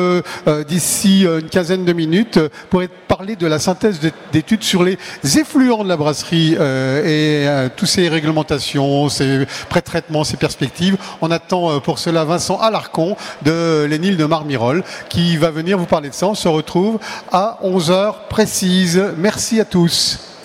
d'ici 0.67 1.25
une 1.25 1.49
quinzaine 1.49 1.85
de 1.85 1.93
minutes 1.93 2.39
pour 2.71 2.83
parler 3.09 3.37
de 3.37 3.47
la 3.47 3.59
synthèse 3.59 4.01
d'études 4.33 4.63
sur 4.63 4.85
les 4.85 4.97
effluents 5.25 5.85
de 5.85 5.89
la 5.89 5.97
brasserie 5.97 6.55
et 6.55 7.47
tous 7.77 7.87
ces 7.87 8.09
règlements 8.09 8.36
ses 9.09 9.47
pré-traitements, 9.69 10.25
ses 10.25 10.37
perspectives. 10.37 10.97
On 11.21 11.31
attend 11.31 11.71
euh, 11.71 11.81
pour 11.81 11.99
cela 11.99 12.25
Vincent 12.25 12.59
Alarcon 12.61 13.17
de 13.43 13.87
l'ENIL 13.89 14.17
de 14.17 14.25
Marmirol 14.25 14.85
qui 15.09 15.37
va 15.37 15.51
venir 15.51 15.79
vous 15.79 15.87
parler 15.87 16.11
de 16.11 16.15
ça. 16.15 16.27
On 16.27 16.35
se 16.35 16.49
retrouve 16.49 16.99
à 17.33 17.59
11h 17.65 18.29
précise. 18.29 19.03
Merci 19.17 19.61
à 19.61 19.65
tous. 19.65 20.36